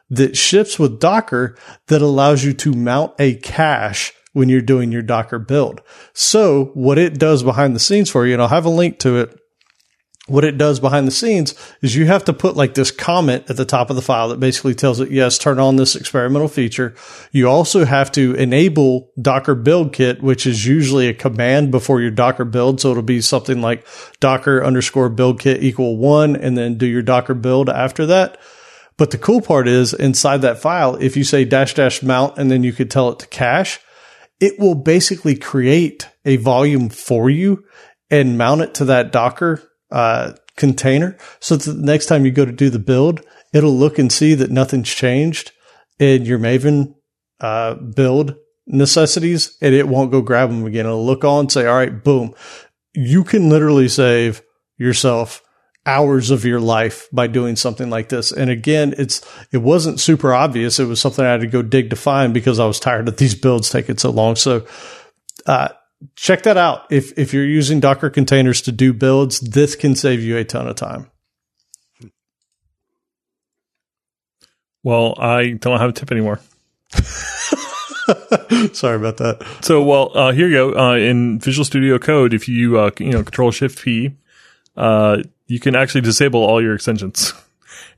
[0.10, 1.58] that ships with Docker
[1.88, 5.82] that allows you to mount a cache when you're doing your Docker build.
[6.14, 9.18] So what it does behind the scenes for you, and I'll have a link to
[9.18, 9.40] it.
[10.28, 13.56] What it does behind the scenes is you have to put like this comment at
[13.56, 16.96] the top of the file that basically tells it, yes, turn on this experimental feature.
[17.32, 22.12] You also have to enable Docker build kit, which is usually a command before your
[22.12, 22.82] Docker build.
[22.82, 23.88] So it'll be something like
[24.20, 28.38] Docker underscore build kit equal one and then do your Docker build after that.
[28.98, 32.52] But the cool part is inside that file, if you say dash dash mount and
[32.52, 33.80] then you could tell it to cache,
[34.42, 37.64] it will basically create a volume for you
[38.10, 41.18] and mount it to that Docker uh, container.
[41.40, 43.22] So the next time you go to do the build,
[43.54, 45.52] it'll look and see that nothing's changed
[46.00, 46.96] in your Maven
[47.40, 48.36] uh, build
[48.66, 50.86] necessities, and it won't go grab them again.
[50.86, 52.34] It'll look on say, "All right, boom."
[52.94, 54.42] You can literally save
[54.78, 55.42] yourself
[55.88, 58.32] hours of your life by doing something like this.
[58.32, 60.80] And again, it's it wasn't super obvious.
[60.80, 63.18] It was something I had to go dig to find because I was tired of
[63.18, 64.36] these builds taking so long.
[64.36, 64.68] So
[65.46, 65.70] uh,
[66.16, 66.86] check that out.
[66.90, 70.68] If if you're using Docker containers to do builds, this can save you a ton
[70.68, 71.10] of time.
[74.84, 76.40] Well, I don't have a tip anymore.
[78.74, 79.46] Sorry about that.
[79.62, 80.80] So, well, uh, here you go.
[80.80, 84.16] Uh, in Visual Studio Code, if you uh, you know Control Shift P,
[84.78, 85.18] uh,
[85.48, 87.34] you can actually disable all your extensions.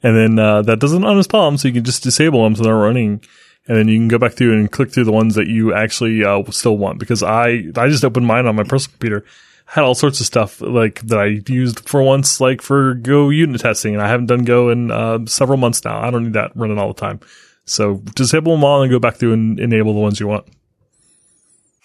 [0.02, 2.74] And then uh, that doesn't uninstall them, so you can just disable them so they're
[2.74, 3.22] running.
[3.70, 6.26] And then you can go back through and click through the ones that you actually
[6.26, 7.00] uh, still want.
[7.00, 9.24] Because I I just opened mine on my personal computer,
[9.68, 13.62] had all sorts of stuff like that I used for once, like for Go unit
[13.62, 16.02] testing, and I haven't done Go in uh, several months now.
[16.02, 17.20] I don't need that running all the time.
[17.66, 20.48] So disable them all and go back through and enable the ones you want.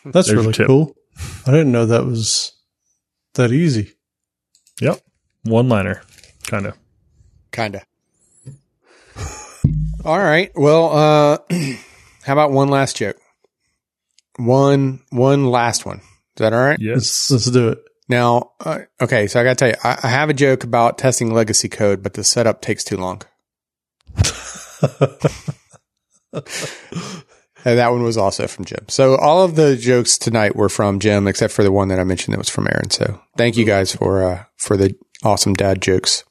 [0.06, 0.96] That's There's really cool.
[1.46, 2.52] I didn't know that was
[3.34, 3.92] that easy.
[4.80, 5.00] Yep.
[5.44, 6.02] One liner,
[6.46, 6.78] kind of.
[7.52, 7.82] Kind of.
[10.04, 10.50] All right.
[10.54, 11.38] Well, uh,
[12.24, 13.16] how about one last joke?
[14.36, 15.98] One, one last one.
[15.98, 16.78] Is that all right?
[16.78, 17.30] Yes.
[17.30, 17.78] Let's, let's do it.
[18.08, 19.28] Now, uh, okay.
[19.28, 22.02] So I got to tell you, I, I have a joke about testing legacy code,
[22.02, 23.22] but the setup takes too long.
[27.64, 28.84] And that one was also from Jim.
[28.88, 32.04] So all of the jokes tonight were from Jim, except for the one that I
[32.04, 32.90] mentioned that was from Aaron.
[32.90, 36.24] So thank you guys for uh, for the awesome dad jokes.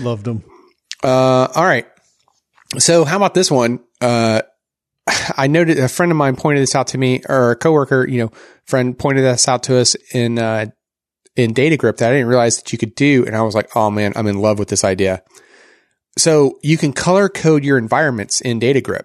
[0.00, 0.42] Loved them.
[1.02, 1.86] Uh, all right.
[2.78, 3.80] So how about this one?
[4.00, 4.42] Uh,
[5.36, 8.18] I noted a friend of mine pointed this out to me, or a coworker, you
[8.18, 8.32] know,
[8.64, 10.66] friend pointed this out to us in uh,
[11.36, 13.90] in DataGrip that I didn't realize that you could do, and I was like, oh
[13.90, 15.22] man, I'm in love with this idea.
[16.16, 19.04] So you can color code your environments in DataGrip.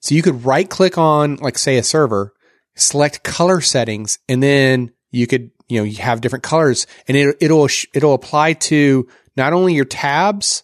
[0.00, 2.32] So you could right click on, like, say, a server,
[2.76, 7.36] select color settings, and then you could, you know, you have different colors, and it,
[7.40, 9.06] it'll it'll apply to
[9.36, 10.62] not only your tabs,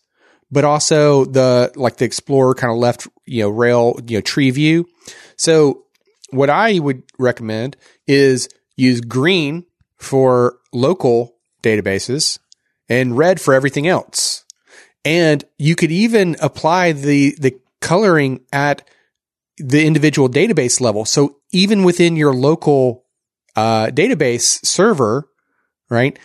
[0.55, 4.51] but also the like the Explorer kind of left, you know, rail, you know, tree
[4.51, 4.87] view.
[5.37, 5.83] So
[6.31, 7.77] what I would recommend
[8.07, 9.67] is use green
[9.99, 12.39] for local databases
[12.89, 14.45] and red for everything else.
[15.05, 18.87] And you could even apply the the coloring at
[19.59, 21.05] the individual database level.
[21.05, 23.05] So even within your local
[23.57, 25.29] uh, database server,
[25.91, 26.17] right?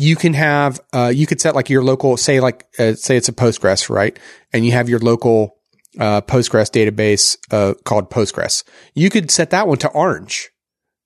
[0.00, 3.28] You can have uh, you could set like your local say like uh, say it's
[3.28, 4.18] a Postgres, right?
[4.52, 5.56] And you have your local
[5.98, 8.64] uh, Postgres database uh, called Postgres.
[8.94, 10.50] You could set that one to orange,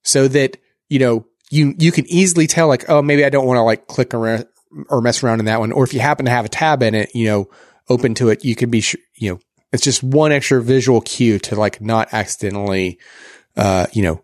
[0.03, 0.57] so that
[0.89, 3.87] you know you you can easily tell like oh maybe I don't want to like
[3.87, 4.47] click around
[4.89, 5.73] or mess around in that one.
[5.73, 7.49] Or if you happen to have a tab in it, you know,
[7.89, 8.83] open to it, you can be,
[9.17, 9.41] you know,
[9.73, 12.99] it's just one extra visual cue to like not accidentally,
[13.57, 14.23] uh, you know,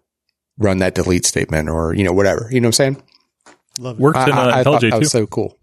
[0.58, 2.48] run that delete statement or, you know, whatever.
[2.50, 3.02] You know what I'm saying?
[3.80, 4.02] Love it.
[4.02, 5.04] Works in uh, I thought IntelliJ too.
[5.06, 5.56] so cool.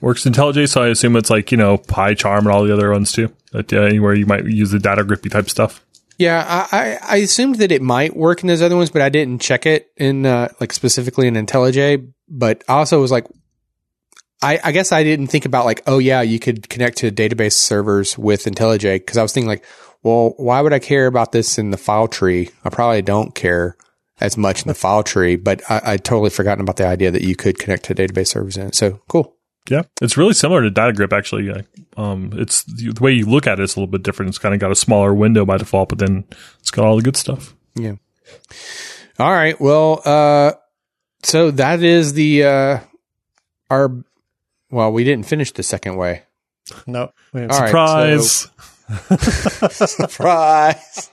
[0.00, 2.90] Works in IntelliJ, so I assume it's like you know PyCharm and all the other
[2.90, 3.30] ones too.
[3.52, 5.84] That uh, anywhere you might use the data grippy type stuff.
[6.16, 9.10] Yeah, I, I, I assumed that it might work in those other ones, but I
[9.10, 12.10] didn't check it in uh, like specifically in IntelliJ.
[12.28, 13.26] But I also was like,
[14.42, 17.52] I, I guess I didn't think about like, oh yeah, you could connect to database
[17.52, 19.64] servers with IntelliJ because I was thinking like,
[20.02, 22.48] well, why would I care about this in the file tree?
[22.64, 23.76] I probably don't care
[24.20, 27.22] as much in the file tree, but I, I totally forgotten about the idea that
[27.22, 28.74] you could connect to database servers in it.
[28.74, 29.34] So cool.
[29.68, 31.50] Yeah, it's really similar to DataGrip actually.
[31.50, 31.62] Uh,
[31.96, 34.30] Um, it's the the way you look at it is a little bit different.
[34.30, 36.24] It's kind of got a smaller window by default, but then
[36.60, 37.54] it's got all the good stuff.
[37.74, 37.96] Yeah.
[39.18, 39.60] All right.
[39.60, 40.52] Well, uh,
[41.22, 42.78] so that is the, uh,
[43.68, 44.02] our,
[44.70, 46.22] well, we didn't finish the second way.
[46.86, 47.12] No.
[47.34, 47.70] we have All right.
[47.70, 48.48] Surprise!
[49.98, 51.10] Surprise.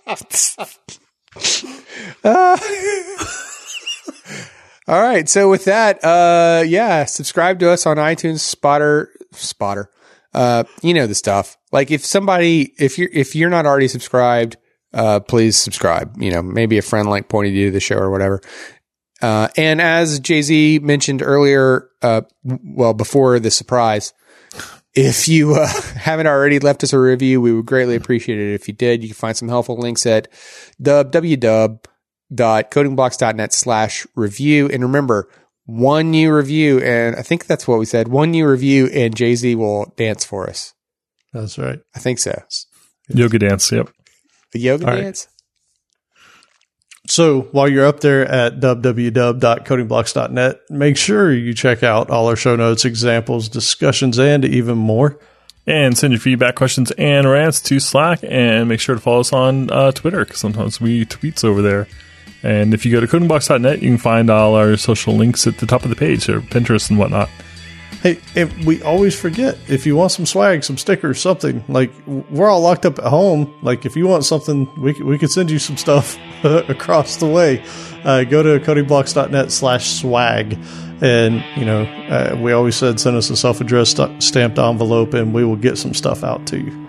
[2.23, 2.57] Uh,
[4.87, 5.29] all right.
[5.29, 9.89] So with that, uh, yeah, subscribe to us on iTunes, Spotter, Spotter.
[10.33, 11.57] Uh, you know the stuff.
[11.71, 14.57] Like if somebody, if you're, if you're not already subscribed,
[14.93, 16.21] uh, please subscribe.
[16.21, 18.41] You know, maybe a friend like pointed you to the show or whatever.
[19.21, 24.13] Uh, and as Jay Z mentioned earlier, uh, well, before the surprise,
[24.97, 28.67] if you uh, haven't already left us a review, we would greatly appreciate it if
[28.67, 29.03] you did.
[29.03, 30.27] You can find some helpful links at
[30.81, 34.67] www.codingblocks.net slash review.
[34.67, 35.29] And remember,
[35.65, 39.35] one new review, and I think that's what we said, one new review, and Jay
[39.35, 40.73] Z will dance for us.
[41.31, 41.79] That's right.
[41.95, 42.41] I think so.
[43.09, 43.71] Yoga dance.
[43.71, 43.89] Yep.
[44.53, 45.27] The yoga All right.
[47.07, 52.57] So while you're up there at www.codingblocks.net, make sure you check out all our show
[52.57, 55.17] notes, examples, discussions, and even more.
[55.65, 59.33] And send your feedback, questions, and rants to Slack, and make sure to follow us
[59.33, 61.87] on uh, Twitter because sometimes we tweets over there.
[62.43, 65.65] And if you go to codingblocks.net, you can find all our social links at the
[65.65, 67.29] top of the page, or Pinterest and whatnot.
[68.01, 68.19] Hey,
[68.65, 72.85] we always forget if you want some swag, some stickers, something like we're all locked
[72.85, 73.53] up at home.
[73.61, 76.17] Like if you want something, we we could send you some stuff
[76.69, 77.63] across the way.
[78.03, 80.57] Uh, go to codingblocks.net slash swag.
[80.99, 85.33] And, you know, uh, we always said send us a self addressed stamped envelope and
[85.33, 86.86] we will get some stuff out to you.